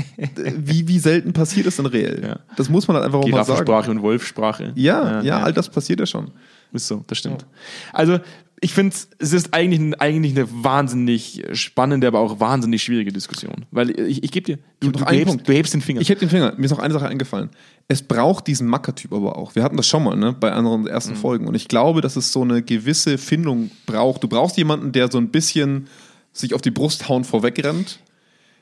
wie, 0.56 0.88
wie 0.88 0.98
selten 0.98 1.34
passiert 1.34 1.66
es 1.66 1.76
denn 1.76 1.84
reell? 1.84 2.22
Ja. 2.24 2.38
Das 2.56 2.70
muss 2.70 2.88
man 2.88 2.96
halt 2.96 3.04
einfach 3.04 3.18
auch 3.18 3.24
mal 3.28 3.44
sagen. 3.44 3.46
Giraffensprache 3.46 3.90
und 3.90 4.00
Wolfsprache. 4.00 4.72
Ja, 4.76 5.20
ja, 5.20 5.40
all 5.42 5.52
das 5.52 5.68
passiert 5.68 6.00
ja 6.00 6.06
schon. 6.06 6.30
Ist 6.72 6.86
so, 6.88 7.04
das 7.06 7.18
stimmt. 7.18 7.44
Also, 7.92 8.18
ich 8.60 8.72
finde, 8.72 8.96
es 9.18 9.32
ist 9.32 9.52
eigentlich, 9.52 10.00
eigentlich 10.00 10.34
eine 10.36 10.48
wahnsinnig 10.50 11.44
spannende, 11.52 12.06
aber 12.06 12.20
auch 12.20 12.40
wahnsinnig 12.40 12.82
schwierige 12.82 13.12
Diskussion. 13.12 13.66
Weil 13.70 13.90
ich, 14.00 14.24
ich 14.24 14.32
gebe 14.32 14.46
dir, 14.46 14.58
du, 14.80 14.92
du, 14.92 15.04
hebst, 15.04 15.40
du 15.44 15.52
hebst 15.52 15.74
den 15.74 15.82
Finger. 15.82 16.00
Ich 16.00 16.08
heb 16.08 16.20
den 16.20 16.30
Finger. 16.30 16.54
Mir 16.56 16.64
ist 16.64 16.70
noch 16.70 16.78
eine 16.78 16.94
Sache 16.94 17.06
eingefallen. 17.06 17.50
Es 17.88 18.02
braucht 18.02 18.46
diesen 18.46 18.66
Mackertyp 18.66 19.12
aber 19.12 19.36
auch. 19.36 19.54
Wir 19.54 19.62
hatten 19.62 19.76
das 19.76 19.86
schon 19.86 20.04
mal 20.04 20.16
ne, 20.16 20.32
bei 20.32 20.52
anderen 20.52 20.86
ersten 20.86 21.12
Mhm. 21.12 21.16
Folgen. 21.16 21.46
Und 21.48 21.54
ich 21.54 21.68
glaube, 21.68 22.00
dass 22.00 22.16
es 22.16 22.32
so 22.32 22.42
eine 22.42 22.62
gewisse 22.62 23.18
Findung 23.18 23.70
braucht. 23.84 24.22
Du 24.22 24.28
brauchst 24.28 24.56
jemanden, 24.56 24.92
der 24.92 25.10
so 25.10 25.18
ein 25.18 25.28
bisschen 25.28 25.88
sich 26.32 26.54
auf 26.54 26.62
die 26.62 26.70
Brust 26.70 27.08
hauen 27.08 27.24
vorwegrennt. 27.24 28.00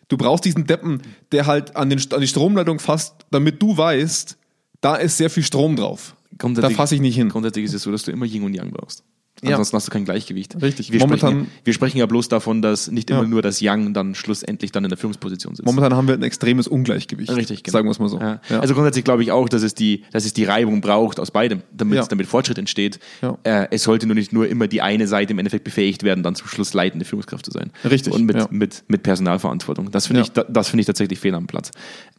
Du 0.09 0.16
brauchst 0.16 0.44
diesen 0.44 0.66
Deppen, 0.66 1.02
der 1.33 1.46
halt 1.46 1.76
an, 1.76 1.88
den, 1.88 2.00
an 2.12 2.20
die 2.20 2.28
Stromleitung 2.28 2.78
fasst, 2.78 3.14
damit 3.30 3.62
du 3.62 3.76
weißt, 3.76 4.37
da 4.80 4.96
ist 4.96 5.16
sehr 5.16 5.30
viel 5.30 5.44
Strom 5.44 5.76
drauf. 5.76 6.14
Da 6.37 6.68
fasse 6.70 6.96
ich 6.96 7.00
nicht 7.00 7.14
hin. 7.14 7.28
Grundsätzlich 7.28 7.64
ist 7.64 7.74
es 7.74 7.83
so, 7.83 7.92
dass 7.92 8.02
du 8.02 8.11
immer 8.11 8.26
Yin 8.26 8.42
und 8.42 8.54
Yang 8.54 8.72
brauchst. 8.72 9.04
Ja. 9.42 9.50
Ansonsten 9.50 9.76
hast 9.76 9.88
du 9.88 9.90
kein 9.90 10.04
Gleichgewicht. 10.04 10.60
Richtig. 10.62 10.90
Wir, 10.92 11.00
Momentan- 11.00 11.30
sprechen, 11.32 11.46
ja, 11.50 11.60
wir 11.64 11.74
sprechen 11.74 11.98
ja 11.98 12.06
bloß 12.06 12.28
davon, 12.28 12.62
dass 12.62 12.90
nicht 12.90 13.10
immer 13.10 13.22
Ja. 13.22 13.28
nur 13.28 13.42
das 13.42 13.60
Yang 13.60 13.92
dann 13.92 14.14
schlussendlich 14.14 14.70
dann 14.72 14.84
in 14.84 14.88
der 14.90 14.96
Führungsposition 14.96 15.54
sitzt. 15.54 15.66
Momentan 15.66 15.92
haben 15.94 16.06
wir 16.08 16.14
ein 16.14 16.22
extremes 16.22 16.66
Ungleichgewicht. 16.68 17.30
Richtig, 17.34 17.62
genau. 17.62 17.72
Sagen 17.72 17.86
wir 17.88 17.90
es 17.90 17.98
mal 17.98 18.08
so. 18.08 18.18
Ja. 18.20 18.40
Ja. 18.48 18.60
Also 18.60 18.74
grundsätzlich 18.74 19.04
glaube 19.04 19.22
ich 19.22 19.32
auch, 19.32 19.48
dass 19.48 19.62
es 19.62 19.74
die, 19.74 20.04
dass 20.12 20.24
es 20.24 20.32
die 20.34 20.44
Reibung 20.44 20.80
braucht 20.80 21.18
aus 21.20 21.30
beidem, 21.30 21.62
damit, 21.72 21.96
Ja. 21.98 22.06
damit 22.06 22.26
Fortschritt 22.26 22.58
entsteht. 22.58 23.00
Ja. 23.22 23.36
Äh, 23.42 23.68
es 23.70 23.82
sollte 23.82 24.06
nur 24.06 24.14
nicht 24.14 24.32
nur 24.32 24.48
immer 24.48 24.68
die 24.68 24.80
eine 24.80 25.06
Seite 25.08 25.32
im 25.32 25.38
Endeffekt 25.40 25.64
befähigt 25.64 26.04
werden, 26.04 26.22
dann 26.22 26.36
zum 26.36 26.46
Schluss 26.46 26.72
leitende 26.72 27.04
Führungskraft 27.04 27.44
zu 27.44 27.50
sein. 27.50 27.70
Richtig, 27.84 28.14
Und 28.14 28.24
mit, 28.24 28.36
ja. 28.36 28.46
mit, 28.50 28.84
mit 28.88 29.02
Personalverantwortung. 29.02 29.90
Das 29.90 30.06
finde 30.06 30.20
Ja. 30.20 30.24
ich, 30.24 30.32
da- 30.32 30.44
das 30.44 30.68
finde 30.68 30.82
ich 30.82 30.86
tatsächlich 30.86 31.18
fehl 31.18 31.34
am 31.34 31.46
Platz. 31.48 31.70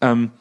Ähm, 0.01 0.31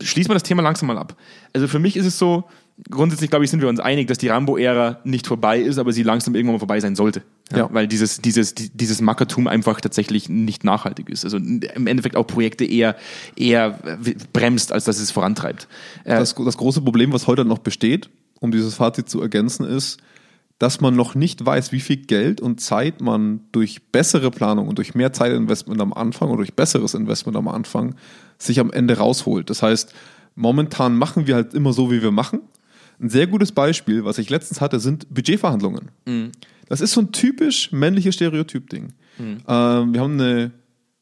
schließen 0.00 0.30
wir 0.30 0.34
das 0.34 0.44
Thema 0.44 0.62
langsam 0.62 0.86
mal 0.86 0.96
ab. 0.98 1.16
Also 1.52 1.68
für 1.68 1.78
mich 1.78 1.96
ist 1.96 2.06
es 2.06 2.18
so, 2.18 2.44
grundsätzlich 2.90 3.30
glaube 3.30 3.44
ich, 3.44 3.50
sind 3.50 3.60
wir 3.60 3.68
uns 3.68 3.80
einig, 3.80 4.08
dass 4.08 4.18
die 4.18 4.28
Rambo-Ära 4.28 5.00
nicht 5.04 5.26
vorbei 5.26 5.60
ist, 5.60 5.78
aber 5.78 5.92
sie 5.92 6.02
langsam 6.02 6.34
irgendwann 6.34 6.54
mal 6.54 6.58
vorbei 6.60 6.80
sein 6.80 6.96
sollte. 6.96 7.22
Ja. 7.54 7.68
Weil 7.72 7.86
dieses, 7.86 8.20
dieses, 8.20 8.54
die- 8.54 8.70
dieses 8.70 9.00
Mackertum 9.00 9.46
einfach 9.46 9.80
tatsächlich 9.80 10.28
nicht 10.28 10.64
nachhaltig 10.64 11.08
ist. 11.10 11.24
Also 11.24 11.36
im 11.36 11.86
Endeffekt 11.86 12.16
auch 12.16 12.26
Projekte 12.26 12.64
eher, 12.64 12.96
eher 13.36 13.78
bremst, 14.32 14.72
als 14.72 14.84
dass 14.84 14.98
es 14.98 15.10
vorantreibt. 15.10 15.68
Äh, 16.04 16.16
Das, 16.18 16.34
das 16.34 16.56
große 16.56 16.80
Problem, 16.80 17.12
was 17.12 17.26
heute 17.26 17.44
noch 17.44 17.58
besteht, 17.58 18.08
um 18.40 18.50
dieses 18.52 18.74
Fazit 18.74 19.08
zu 19.08 19.20
ergänzen, 19.20 19.64
ist, 19.66 19.98
dass 20.58 20.80
man 20.80 20.94
noch 20.96 21.14
nicht 21.14 21.44
weiß, 21.44 21.72
wie 21.72 21.80
viel 21.80 21.96
Geld 21.96 22.40
und 22.40 22.60
Zeit 22.60 23.00
man 23.00 23.40
durch 23.52 23.82
bessere 23.90 24.30
Planung 24.30 24.68
und 24.68 24.78
durch 24.78 24.94
mehr 24.94 25.12
Zeitinvestment 25.12 25.80
am 25.80 25.92
Anfang 25.92 26.28
oder 26.28 26.38
durch 26.38 26.54
besseres 26.54 26.94
Investment 26.94 27.36
am 27.36 27.48
Anfang 27.48 27.96
sich 28.38 28.60
am 28.60 28.70
Ende 28.72 28.96
rausholt. 28.98 29.50
Das 29.50 29.62
heißt, 29.62 29.92
momentan 30.36 30.96
machen 30.96 31.26
wir 31.26 31.34
halt 31.34 31.52
immer 31.52 31.72
so, 31.72 31.90
wie 31.90 32.00
wir 32.02 32.12
machen. 32.12 32.40
Ein 33.02 33.10
sehr 33.10 33.26
gutes 33.26 33.50
Beispiel, 33.52 34.04
was 34.04 34.18
ich 34.18 34.30
letztens 34.30 34.60
hatte, 34.60 34.78
sind 34.78 35.12
Budgetverhandlungen. 35.12 35.90
Das 36.68 36.80
ist 36.80 36.92
so 36.92 37.00
ein 37.00 37.12
typisch 37.12 37.72
männliches 37.72 38.14
Stereotyp-Ding. 38.14 38.92
Ähm, 39.18 39.92
wir 39.92 40.00
haben 40.00 40.20
eine 40.20 40.52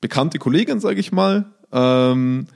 bekannte 0.01 0.39
Kollegin, 0.39 0.81
sage 0.81 0.99
ich 0.99 1.13
mal, 1.13 1.53
ähm, 1.73 2.47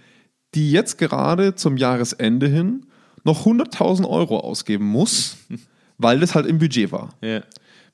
die 0.55 0.71
jetzt 0.73 0.99
gerade 0.99 1.55
zum 1.55 1.77
Jahresende 1.77 2.47
hin 2.49 2.87
noch 3.25 3.47
100.000 3.47 4.09
Euro 4.09 4.41
ausgeben 4.41 4.87
muss, 4.87 5.37
weil 5.99 6.21
das 6.21 6.35
halt 6.35 6.47
im 6.47 6.59
Budget 6.59 6.91
war. 6.93 7.11
ja. 7.21 7.43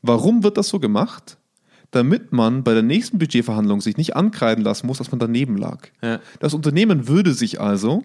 Warum 0.02 0.42
wird 0.42 0.56
das 0.56 0.68
so 0.68 0.80
gemacht? 0.80 1.36
Damit 1.90 2.32
man 2.32 2.64
bei 2.64 2.72
der 2.72 2.82
nächsten 2.82 3.18
Budgetverhandlung 3.18 3.82
sich 3.82 3.98
nicht 3.98 4.16
ankreiden 4.16 4.64
lassen 4.64 4.86
muss, 4.86 4.96
dass 4.96 5.10
man 5.10 5.18
daneben 5.18 5.58
lag. 5.58 5.88
Ja. 6.02 6.20
Das 6.38 6.54
Unternehmen 6.54 7.06
würde 7.06 7.34
sich 7.34 7.60
also 7.60 8.02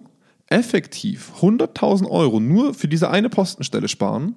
effektiv 0.48 1.32
100.000 1.40 2.08
Euro 2.08 2.40
nur 2.40 2.74
für 2.74 2.88
diese 2.88 3.10
eine 3.10 3.28
Postenstelle 3.28 3.88
sparen, 3.88 4.36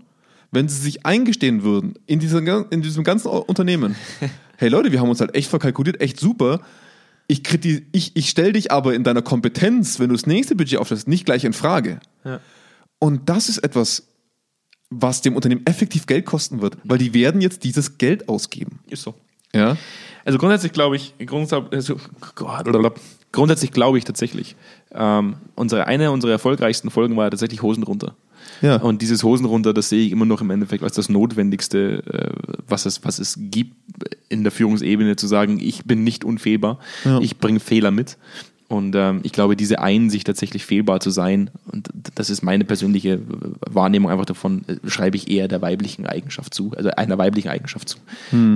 wenn 0.51 0.67
sie 0.67 0.79
sich 0.81 1.05
eingestehen 1.05 1.63
würden 1.63 1.93
in, 2.07 2.19
dieser, 2.19 2.39
in 2.71 2.81
diesem 2.81 3.03
ganzen 3.03 3.27
Unternehmen. 3.27 3.95
Hey 4.61 4.67
Leute, 4.67 4.91
wir 4.91 4.99
haben 4.99 5.07
uns 5.07 5.21
halt 5.21 5.35
echt 5.35 5.49
verkalkuliert, 5.49 6.01
echt 6.01 6.19
super. 6.19 6.59
Ich, 7.27 7.43
ich, 7.93 8.17
ich 8.17 8.29
stelle 8.29 8.51
dich 8.51 8.73
aber 8.73 8.93
in 8.93 9.05
deiner 9.05 9.21
Kompetenz, 9.21 10.01
wenn 10.01 10.09
du 10.09 10.15
das 10.15 10.25
nächste 10.25 10.53
Budget 10.53 10.79
aufstellst, 10.79 11.07
nicht 11.07 11.23
gleich 11.23 11.45
in 11.45 11.53
Frage. 11.53 12.01
Ja. 12.25 12.41
Und 12.99 13.29
das 13.29 13.47
ist 13.47 13.59
etwas, 13.59 14.09
was 14.89 15.21
dem 15.21 15.37
Unternehmen 15.37 15.65
effektiv 15.65 16.07
Geld 16.07 16.25
kosten 16.25 16.61
wird, 16.61 16.75
weil 16.83 16.97
die 16.97 17.13
werden 17.13 17.39
jetzt 17.39 17.63
dieses 17.63 17.97
Geld 17.97 18.27
ausgeben. 18.27 18.79
Ist 18.89 19.03
so. 19.03 19.15
Ja. 19.53 19.77
Also 20.25 20.37
grundsätzlich 20.37 20.73
glaube 20.73 20.97
ich, 20.97 21.13
grundsätzlich, 21.25 21.71
also, 21.71 21.97
Gott. 22.35 22.99
Grundsätzlich 23.31 23.71
glaube 23.71 23.97
ich 23.97 24.03
tatsächlich, 24.05 24.55
ähm, 24.91 25.35
unsere, 25.55 25.87
eine 25.87 26.11
unserer 26.11 26.31
erfolgreichsten 26.31 26.89
Folgen 26.89 27.15
war 27.17 27.25
ja 27.25 27.29
tatsächlich 27.29 27.61
Hosen 27.61 27.83
runter. 27.83 28.15
Ja. 28.61 28.77
Und 28.77 29.01
dieses 29.01 29.23
Hosen 29.23 29.45
runter, 29.45 29.73
das 29.73 29.89
sehe 29.89 30.05
ich 30.05 30.11
immer 30.11 30.25
noch 30.25 30.41
im 30.41 30.49
Endeffekt 30.49 30.83
als 30.83 30.95
das 30.95 31.09
Notwendigste, 31.09 32.03
äh, 32.05 32.31
was, 32.67 32.85
es, 32.85 33.03
was 33.05 33.19
es 33.19 33.35
gibt 33.37 33.75
in 34.29 34.43
der 34.43 34.51
Führungsebene, 34.51 35.15
zu 35.15 35.27
sagen, 35.27 35.59
ich 35.61 35.85
bin 35.85 36.03
nicht 36.03 36.23
unfehlbar, 36.23 36.79
Ja. 37.05 37.19
ich 37.19 37.37
bringe 37.37 37.59
Fehler 37.59 37.91
mit. 37.91 38.17
Und 38.69 38.95
ähm, 38.95 39.21
ich 39.23 39.31
glaube, 39.31 39.55
diese 39.55 39.79
Einsicht 39.81 40.27
tatsächlich 40.27 40.63
fehlbar 40.63 40.99
zu 40.99 41.09
sein, 41.09 41.49
und 41.71 41.89
das 42.13 42.29
ist 42.29 42.43
meine 42.43 42.65
persönliche 42.65 43.19
Wahrnehmung 43.67 44.11
einfach 44.11 44.25
davon, 44.25 44.63
äh, 44.67 44.87
schreibe 44.87 45.17
ich 45.17 45.29
eher 45.29 45.47
der 45.47 45.63
weiblichen 45.63 46.05
Eigenschaft 46.05 46.53
zu, 46.53 46.71
also 46.77 46.91
einer 46.91 47.17
weiblichen 47.17 47.49
Eigenschaft 47.49 47.89
zu, 47.89 47.97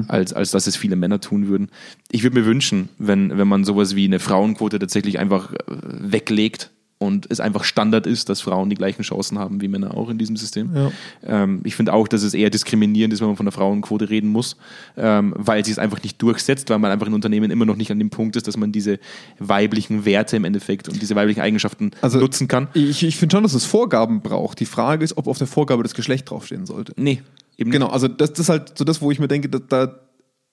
als, 0.08 0.32
als 0.32 0.52
dass 0.52 0.67
es 0.67 0.76
viele 0.76 0.95
Männer 0.95 1.19
tun 1.19 1.47
würden. 1.47 1.69
Ich 2.12 2.21
würde 2.21 2.39
mir 2.39 2.45
wünschen, 2.45 2.89
wenn, 2.99 3.36
wenn 3.38 3.47
man 3.47 3.65
sowas 3.65 3.95
wie 3.95 4.06
eine 4.06 4.19
Frauenquote 4.19 4.78
tatsächlich 4.78 5.17
einfach 5.17 5.52
äh, 5.52 5.58
weglegt 5.67 6.69
und 6.97 7.27
es 7.29 7.39
einfach 7.39 7.63
Standard 7.63 8.08
ist, 8.08 8.29
dass 8.29 8.41
Frauen 8.41 8.69
die 8.69 8.75
gleichen 8.75 9.03
Chancen 9.03 9.38
haben 9.38 9.62
wie 9.62 9.67
Männer 9.67 9.95
auch 9.95 10.10
in 10.10 10.17
diesem 10.17 10.38
System. 10.38 10.71
Ja. 10.73 10.91
Ähm, 11.25 11.62
ich 11.63 11.75
finde 11.75 11.93
auch, 11.93 12.08
dass 12.08 12.23
es 12.23 12.34
eher 12.34 12.49
diskriminierend 12.49 13.13
ist, 13.13 13.19
wenn 13.19 13.27
man 13.27 13.36
von 13.36 13.45
der 13.45 13.51
Frauenquote 13.51 14.10
reden 14.10 14.29
muss, 14.29 14.56
ähm, 14.95 15.34
weil 15.38 15.65
sie 15.65 15.71
es 15.71 15.79
einfach 15.79 16.01
nicht 16.01 16.21
durchsetzt, 16.21 16.69
weil 16.69 16.79
man 16.79 16.91
einfach 16.91 17.08
in 17.08 17.13
Unternehmen 17.13 17.51
immer 17.51 17.65
noch 17.65 17.75
nicht 17.75 17.91
an 17.91 17.99
dem 17.99 18.10
Punkt 18.10 18.36
ist, 18.36 18.47
dass 18.47 18.58
man 18.58 18.71
diese 18.71 18.99
weiblichen 19.39 20.06
Werte 20.06 20.38
im 20.38 20.45
Endeffekt 20.45 20.88
und 20.88 21.01
diese 21.01 21.15
weiblichen 21.15 21.41
Eigenschaften 21.41 21.91
Also 22.01 22.19
nutzen 22.19 22.47
kann. 22.47 22.69
Ich, 22.73 23.03
ich 23.03 23.17
finde 23.17 23.36
schon, 23.36 23.43
dass 23.43 23.53
es 23.53 23.65
Vorgaben 23.65 24.21
braucht. 24.21 24.60
Die 24.60 24.65
Frage 24.65 25.03
ist, 25.03 25.17
ob 25.17 25.27
auf 25.27 25.38
der 25.38 25.47
Vorgabe 25.47 25.84
das 25.84 25.93
Geschlecht 25.93 26.29
draufstehen 26.29 26.65
sollte. 26.65 26.93
Nee, 26.95 27.21
eben 27.58 27.71
Genau, 27.71 27.88
also 27.88 28.08
das, 28.08 28.32
das 28.32 28.39
ist 28.39 28.49
halt 28.49 28.77
so 28.77 28.86
das, 28.86 29.01
wo 29.01 29.12
ich 29.12 29.19
mir 29.19 29.27
denke, 29.27 29.49
da, 29.49 29.60
da 29.60 29.99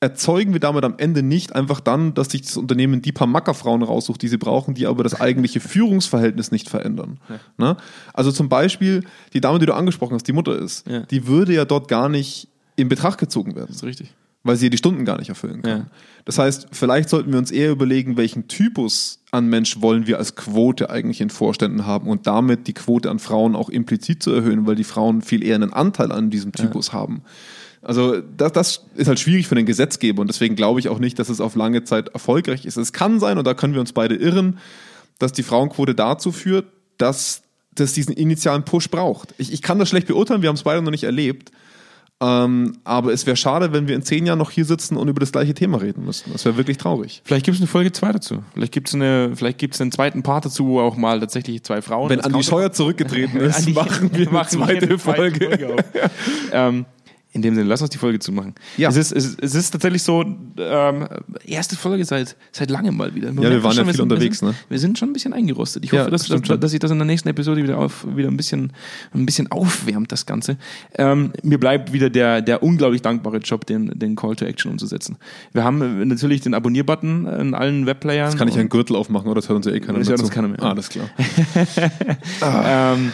erzeugen 0.01 0.53
wir 0.55 0.61
damit 0.61 0.85
am 0.85 0.95
Ende 0.97 1.23
nicht 1.23 1.55
einfach 1.55 1.81
dann, 1.81 2.15
dass 2.15 2.31
sich 2.31 2.43
das 2.43 2.57
Unternehmen 2.57 3.03
die 3.03 3.13
paar 3.13 3.27
Mackerfrauen 3.27 3.83
raussucht, 3.83 4.23
die 4.23 4.29
sie 4.29 4.39
brauchen, 4.39 4.75
die 4.75 4.87
aber 4.87 5.03
das 5.05 5.21
eigentliche 5.21 5.61
Führungsverhältnis 5.61 6.51
nicht 6.51 6.69
verändern. 6.71 7.19
Ne? 7.59 7.77
Also 8.15 8.33
zum 8.33 8.49
Beispiel 8.49 9.05
die 9.35 9.41
Dame, 9.43 9.59
die 9.59 9.67
du 9.67 9.75
angesprochen 9.75 10.15
hast, 10.15 10.27
die 10.27 10.33
Mutter 10.33 10.59
ist, 10.59 10.89
Ja. 10.89 11.01
die 11.01 11.27
würde 11.27 11.53
ja 11.55 11.65
dort 11.67 11.89
gar 11.89 12.09
nicht 12.09 12.49
in 12.77 12.89
Betracht 12.89 13.19
gezogen 13.19 13.55
werden. 13.55 13.67
Das 13.69 13.77
ist 13.77 13.85
richtig. 13.85 14.15
weil 14.43 14.57
sie 14.57 14.71
die 14.71 14.79
Stunden 14.79 15.05
gar 15.05 15.19
nicht 15.19 15.29
erfüllen 15.29 15.61
kann. 15.61 15.79
Ja. 15.81 15.87
Das 16.25 16.39
heißt, 16.39 16.69
vielleicht 16.73 17.11
sollten 17.11 17.31
wir 17.31 17.39
uns 17.39 17.51
eher 17.51 17.71
überlegen, 17.71 18.17
welchen 18.17 18.49
Typus 18.49 19.19
an 19.33 19.49
Mensch 19.49 19.83
wollen 19.83 20.07
wir 20.07 20.17
als 20.17 20.35
Quote 20.35 20.89
eigentlich 20.89 21.21
in 21.21 21.29
Vorständen 21.29 21.85
haben 21.85 22.09
und 22.09 22.27
damit 22.27 22.67
die 22.67 22.73
Quote 22.73 23.11
an 23.11 23.19
Frauen 23.19 23.55
auch 23.55 23.69
implizit 23.69 24.23
zu 24.23 24.33
erhöhen, 24.33 24.67
weil 24.67 24.77
die 24.77 24.85
Frauen 24.85 25.21
viel 25.21 25.45
eher 25.45 25.57
einen 25.57 25.75
Anteil 25.75 26.11
an 26.11 26.31
diesem 26.31 26.53
Typus 26.53 26.95
haben. 26.95 27.21
Also 27.83 28.21
das, 28.21 28.53
das 28.53 28.85
ist 28.95 29.09
halt 29.09 29.19
schwierig 29.21 29.47
für 29.47 29.55
den 29.55 29.67
Gesetzgeber 29.67 30.21
und 30.21 30.29
deswegen 30.29 30.55
glaube 30.55 30.81
ich 30.81 30.89
auch 30.89 30.99
nicht, 30.99 31.19
dass 31.19 31.29
es 31.31 31.41
auf 31.41 31.55
lange 31.55 31.85
Zeit 31.85 32.09
erfolgreich 32.09 32.67
ist. 32.67 32.77
Es 32.77 32.93
kann 32.93 33.21
sein, 33.21 33.39
und 33.39 33.47
da 33.47 33.55
können 33.55 33.73
wir 33.73 33.81
uns 33.81 33.93
beide 33.93 34.17
irren, 34.17 34.59
dass 35.19 35.33
die 35.33 35.43
Frauenquote 35.43 35.95
dazu 35.95 36.31
führt, 36.33 36.67
dass 36.99 37.43
das 37.75 37.95
diesen 37.95 38.15
initialen 38.15 38.65
Push 38.65 38.91
braucht. 38.91 39.35
Ich, 39.39 39.53
ich 39.53 39.63
kann 39.63 39.79
das 39.79 39.89
schlecht 39.89 40.09
beurteilen, 40.09 40.43
wir 40.43 40.49
haben 40.49 40.57
es 40.57 40.63
beide 40.65 40.83
noch 40.83 40.91
nicht 40.91 41.05
erlebt, 41.05 41.53
Ähm, 42.23 42.77
aber 42.85 43.15
es 43.15 43.25
wäre 43.25 43.35
schade, 43.37 43.73
wenn 43.73 43.89
wir 43.89 43.95
in 43.95 44.03
zehn 44.03 44.27
Jahren 44.27 44.39
noch 44.39 44.51
hier 44.51 44.67
sitzen 44.67 44.99
und 44.99 45.09
über 45.09 45.21
das 45.21 45.33
gleiche 45.33 45.55
Thema 45.55 45.81
reden 45.81 46.05
müssten. 46.05 46.31
Das 46.33 46.45
wäre 46.45 46.59
wirklich 46.59 46.77
traurig. 46.77 47.23
Vielleicht 47.25 47.47
gibt 47.47 47.55
es 47.55 47.63
eine 47.63 47.67
Folge 47.67 47.93
2 47.93 48.13
dazu. 48.13 48.45
Vielleicht 48.53 48.73
gibt 48.73 48.89
es 48.89 48.95
eine, 48.95 49.33
vielleicht 49.35 49.57
gibt's 49.57 49.81
einen 49.81 49.91
zweiten 49.91 50.23
Part 50.23 50.45
dazu, 50.45 50.67
wo 50.67 50.81
auch 50.81 50.99
mal 50.99 51.19
tatsächlich 51.19 51.63
zwei 51.63 51.81
Frauen. 51.81 52.11
Wenn 52.11 52.21
Andi 52.21 52.43
Scheuer 52.43 52.73
zurückgetreten 52.73 53.41
ist, 53.41 53.71
machen 53.75 54.11
wir 54.13 54.27
eine 54.27 54.31
machen 54.33 54.51
zweite 54.51 54.87
eine 54.87 54.99
Folge. 54.99 55.75
auf. 55.75 56.11
ähm, 56.53 56.85
in 57.33 57.43
dem 57.43 57.55
Sinne, 57.55 57.69
lass 57.69 57.81
uns 57.81 57.91
die 57.91 57.99
Folge 57.99 58.19
zumachen. 58.19 58.55
Ja. 58.77 58.89
Es, 58.89 58.97
ist, 58.97 59.13
es, 59.13 59.25
ist, 59.25 59.43
es 59.43 59.55
ist 59.55 59.71
tatsächlich 59.71 60.03
so, 60.03 60.25
ähm, 60.59 61.07
erste 61.47 61.77
Folge 61.77 62.05
seit, 62.05 62.37
seit 62.51 62.71
langem 62.71 62.97
mal 62.97 63.15
wieder. 63.15 63.33
Man 63.33 63.45
wir 63.45 63.63
waren 63.63 63.73
ja 63.73 63.79
wir 63.79 63.85
viel 63.85 63.95
sind, 63.95 64.03
unterwegs, 64.03 64.43
wir 64.43 64.49
ne? 64.49 64.55
sind, 64.55 64.71
Wir 64.71 64.79
sind 64.81 64.99
schon 64.99 65.11
ein 65.11 65.13
bisschen 65.13 65.33
eingerostet. 65.33 65.85
Ich 65.85 65.93
Ja, 65.93 66.01
hoffe, 66.01 66.11
dass, 66.11 66.27
dass, 66.27 66.47
schon. 66.47 66.61
dass 66.61 66.71
sich 66.73 66.81
das 66.81 66.91
in 66.91 66.99
der 66.99 67.07
nächsten 67.07 67.29
Episode 67.29 67.63
wieder, 67.63 67.79
auf, 67.79 68.05
wieder 68.17 68.29
ein, 68.29 68.37
bisschen, 68.37 68.73
ein 69.15 69.27
bisschen 69.27 69.51
aufwärmt, 69.53 70.11
das 70.11 70.27
Ganze. 70.27 70.57
Ähm, 70.97 71.33
mir 71.45 71.59
bleibt 71.59 71.93
wieder 71.93 72.11
der, 72.11 72.43
der 72.43 72.63
unglaublich 72.65 73.03
dankbare 73.03 73.37
Job, 73.39 73.65
den, 73.67 73.97
den 73.97 74.17
Call 74.17 74.35
to 74.35 74.45
Action 74.45 74.73
umzusetzen. 74.73 75.17
Wir 75.53 75.63
haben 75.63 75.81
äh, 75.83 76.05
natürlich 76.05 76.41
den 76.41 76.55
Abonnier-Button 76.55 77.27
in 77.27 77.55
allen 77.55 77.87
Webplayern. 77.87 78.27
Das 78.27 78.37
kann 78.37 78.49
ich 78.49 78.59
einen 78.59 78.69
Gürtel 78.69 78.97
aufmachen, 78.97 79.27
oder? 79.29 79.41
Das 79.41 79.49
hört 79.49 79.57
uns 79.59 79.67
ja 79.67 79.73
eh 79.73 79.79
keiner 79.81 79.99
Das 80.01 80.09
mehr 80.09 80.13
hört 80.13 80.19
zu. 80.19 80.25
uns 80.27 80.35
keiner 80.35 80.49
mehr. 80.49 80.63
Ah, 80.63 80.71
alles 80.71 80.89
klar. 80.89 81.09
Ähm, 82.43 83.13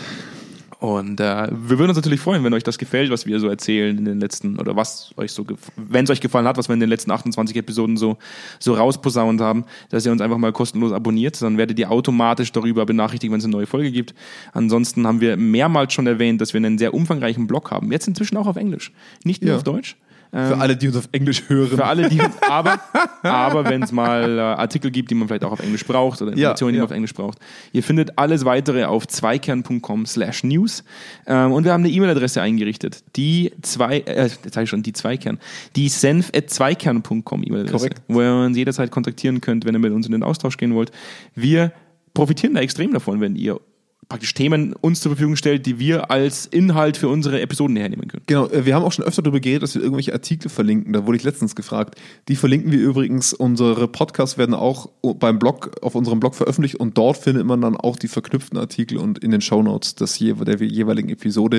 und 0.78 1.20
äh, 1.20 1.48
wir 1.50 1.78
würden 1.78 1.88
uns 1.90 1.96
natürlich 1.96 2.20
freuen, 2.20 2.44
wenn 2.44 2.52
euch 2.52 2.62
das 2.62 2.76
gefällt, 2.78 3.10
was 3.10 3.26
wir 3.26 3.40
so 3.40 3.48
erzählen 3.48 3.96
in 3.96 4.04
den 4.04 4.20
letzten, 4.20 4.58
oder 4.58 4.76
was 4.76 5.12
euch 5.16 5.32
so, 5.32 5.42
gef- 5.42 5.56
wenn 5.76 6.04
es 6.04 6.10
euch 6.10 6.20
gefallen 6.20 6.46
hat, 6.46 6.58
was 6.58 6.68
wir 6.68 6.74
in 6.74 6.80
den 6.80 6.88
letzten 6.90 7.10
28 7.10 7.56
Episoden 7.56 7.96
so, 7.96 8.18
so 8.58 8.74
rausposaunt 8.74 9.40
haben, 9.40 9.64
dass 9.90 10.04
ihr 10.04 10.12
uns 10.12 10.20
einfach 10.20 10.38
mal 10.38 10.52
kostenlos 10.52 10.92
abonniert. 10.92 11.40
Dann 11.40 11.56
werdet 11.58 11.78
ihr 11.78 11.90
automatisch 11.90 12.52
darüber 12.52 12.84
benachrichtigt, 12.86 13.32
wenn 13.32 13.38
es 13.38 13.44
eine 13.44 13.52
neue 13.52 13.66
Folge 13.66 13.90
gibt. 13.90 14.14
Ansonsten 14.52 15.06
haben 15.06 15.20
wir 15.20 15.36
mehrmals 15.36 15.92
schon 15.92 16.06
erwähnt, 16.06 16.40
dass 16.40 16.52
wir 16.52 16.58
einen 16.58 16.78
sehr 16.78 16.92
umfangreichen 16.94 17.46
Blog 17.46 17.70
haben. 17.70 17.90
Jetzt 17.90 18.06
inzwischen 18.08 18.36
auch 18.36 18.46
auf 18.46 18.56
Englisch. 18.56 18.92
Nicht 19.24 19.42
nur 19.42 19.50
Ja. 19.52 19.56
auf 19.56 19.62
Deutsch. 19.64 19.96
Für 20.30 20.58
alle, 20.58 20.76
die 20.76 20.88
uns 20.88 20.96
auf 20.96 21.08
Englisch 21.12 21.44
hören. 21.48 21.76
Für 21.76 21.84
alle, 21.84 22.08
die 22.08 22.20
aber, 22.50 22.80
aber 23.22 23.64
wenn 23.64 23.82
es 23.82 23.92
mal 23.92 24.38
äh, 24.38 24.40
Artikel 24.40 24.90
gibt, 24.90 25.10
die 25.10 25.14
man 25.14 25.28
vielleicht 25.28 25.44
auch 25.44 25.52
auf 25.52 25.60
Englisch 25.60 25.84
braucht 25.84 26.20
oder 26.20 26.32
Ja, 26.32 26.36
Informationen, 26.36 26.72
die 26.72 26.76
ja. 26.76 26.82
man 26.82 26.90
auf 26.90 26.94
Englisch 26.94 27.14
braucht. 27.14 27.38
Ihr 27.72 27.82
findet 27.82 28.18
alles 28.18 28.44
weitere 28.44 28.84
auf 28.84 29.06
zweikern.com 29.06 30.06
slash 30.06 30.44
news. 30.44 30.84
Ähm, 31.26 31.52
und 31.52 31.64
wir 31.64 31.72
haben 31.72 31.84
eine 31.84 31.92
E-Mail-Adresse 31.92 32.42
eingerichtet. 32.42 33.04
Die 33.16 33.52
zwei, 33.62 33.98
äh, 34.00 34.24
jetzt 34.24 34.54
sag 34.54 34.64
ich 34.64 34.70
schon, 34.70 34.82
die 34.82 34.92
Zweikern. 34.92 35.38
Die 35.74 35.88
senf 35.88 36.30
at 36.34 36.50
zweikern.com 36.50 37.42
E-Mail-Adresse. 37.42 37.90
Wo 38.08 38.20
ihr 38.20 38.34
uns 38.46 38.56
jederzeit 38.56 38.90
kontaktieren 38.90 39.40
könnt, 39.40 39.64
wenn 39.64 39.74
ihr 39.74 39.78
mit 39.78 39.92
uns 39.92 40.06
in 40.06 40.12
den 40.12 40.22
Austausch 40.22 40.56
gehen 40.56 40.74
wollt. 40.74 40.90
Wir 41.34 41.72
profitieren 42.14 42.54
da 42.54 42.60
extrem 42.60 42.92
davon, 42.92 43.20
wenn 43.20 43.36
ihr 43.36 43.60
praktisch 44.08 44.34
Themen 44.34 44.72
uns 44.74 45.00
zur 45.00 45.10
Verfügung 45.10 45.36
stellt, 45.36 45.66
die 45.66 45.78
wir 45.78 46.10
als 46.10 46.46
Inhalt 46.46 46.96
für 46.96 47.08
unsere 47.08 47.40
Episoden 47.40 47.76
hernehmen 47.76 48.08
können. 48.08 48.22
Genau, 48.26 48.46
äh, 48.48 48.64
wir 48.64 48.74
haben 48.74 48.84
auch 48.84 48.92
schon 48.92 49.04
öfter 49.04 49.22
darüber 49.22 49.40
geredet, 49.40 49.64
dass 49.64 49.74
wir 49.74 49.82
irgendwelche 49.82 50.12
Artikel 50.12 50.48
verlinken. 50.48 50.92
Da 50.92 51.06
wurde 51.06 51.16
ich 51.16 51.24
letztens 51.24 51.56
gefragt. 51.56 51.96
Die 52.28 52.36
verlinken 52.36 52.70
wir 52.70 52.78
übrigens. 52.78 53.32
Unsere 53.32 53.88
Podcasts 53.88 54.38
werden 54.38 54.54
auch 54.54 54.90
beim 55.02 55.38
Blog, 55.38 55.72
auf 55.82 55.94
unserem 55.94 56.20
Blog 56.20 56.34
veröffentlicht 56.34 56.76
und 56.76 56.96
dort 56.96 57.16
findet 57.16 57.46
man 57.46 57.60
dann 57.60 57.76
auch 57.76 57.96
die 57.96 58.08
verknüpften 58.08 58.58
Artikel 58.58 58.98
und 58.98 59.18
in 59.18 59.30
den 59.30 59.40
Shownotes 59.40 59.96
des 59.96 60.18
der 60.18 60.62
jeweiligen 60.62 61.08
Episode, 61.08 61.58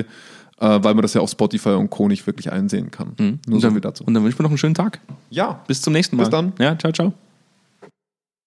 äh, 0.60 0.78
weil 0.82 0.94
man 0.94 1.02
das 1.02 1.14
ja 1.14 1.20
auf 1.20 1.30
Spotify 1.30 1.70
und 1.70 1.90
Co. 1.90 2.08
nicht 2.08 2.26
wirklich 2.26 2.50
einsehen 2.50 2.90
kann. 2.90 3.12
Nur 3.18 3.28
und, 3.28 3.40
so 3.46 3.58
dann, 3.60 3.72
viel 3.72 3.80
dazu. 3.80 4.04
und 4.04 4.14
dann 4.14 4.24
wünschen 4.24 4.38
wir 4.38 4.44
noch 4.44 4.50
einen 4.50 4.58
schönen 4.58 4.74
Tag. 4.74 5.00
Ja, 5.30 5.62
Bis 5.66 5.82
zum 5.82 5.92
nächsten 5.92 6.16
Mal. 6.16 6.24
Bis 6.24 6.30
dann. 6.30 6.52
Ja, 6.58 6.78
ciao, 6.78 6.92
ciao. 6.92 7.12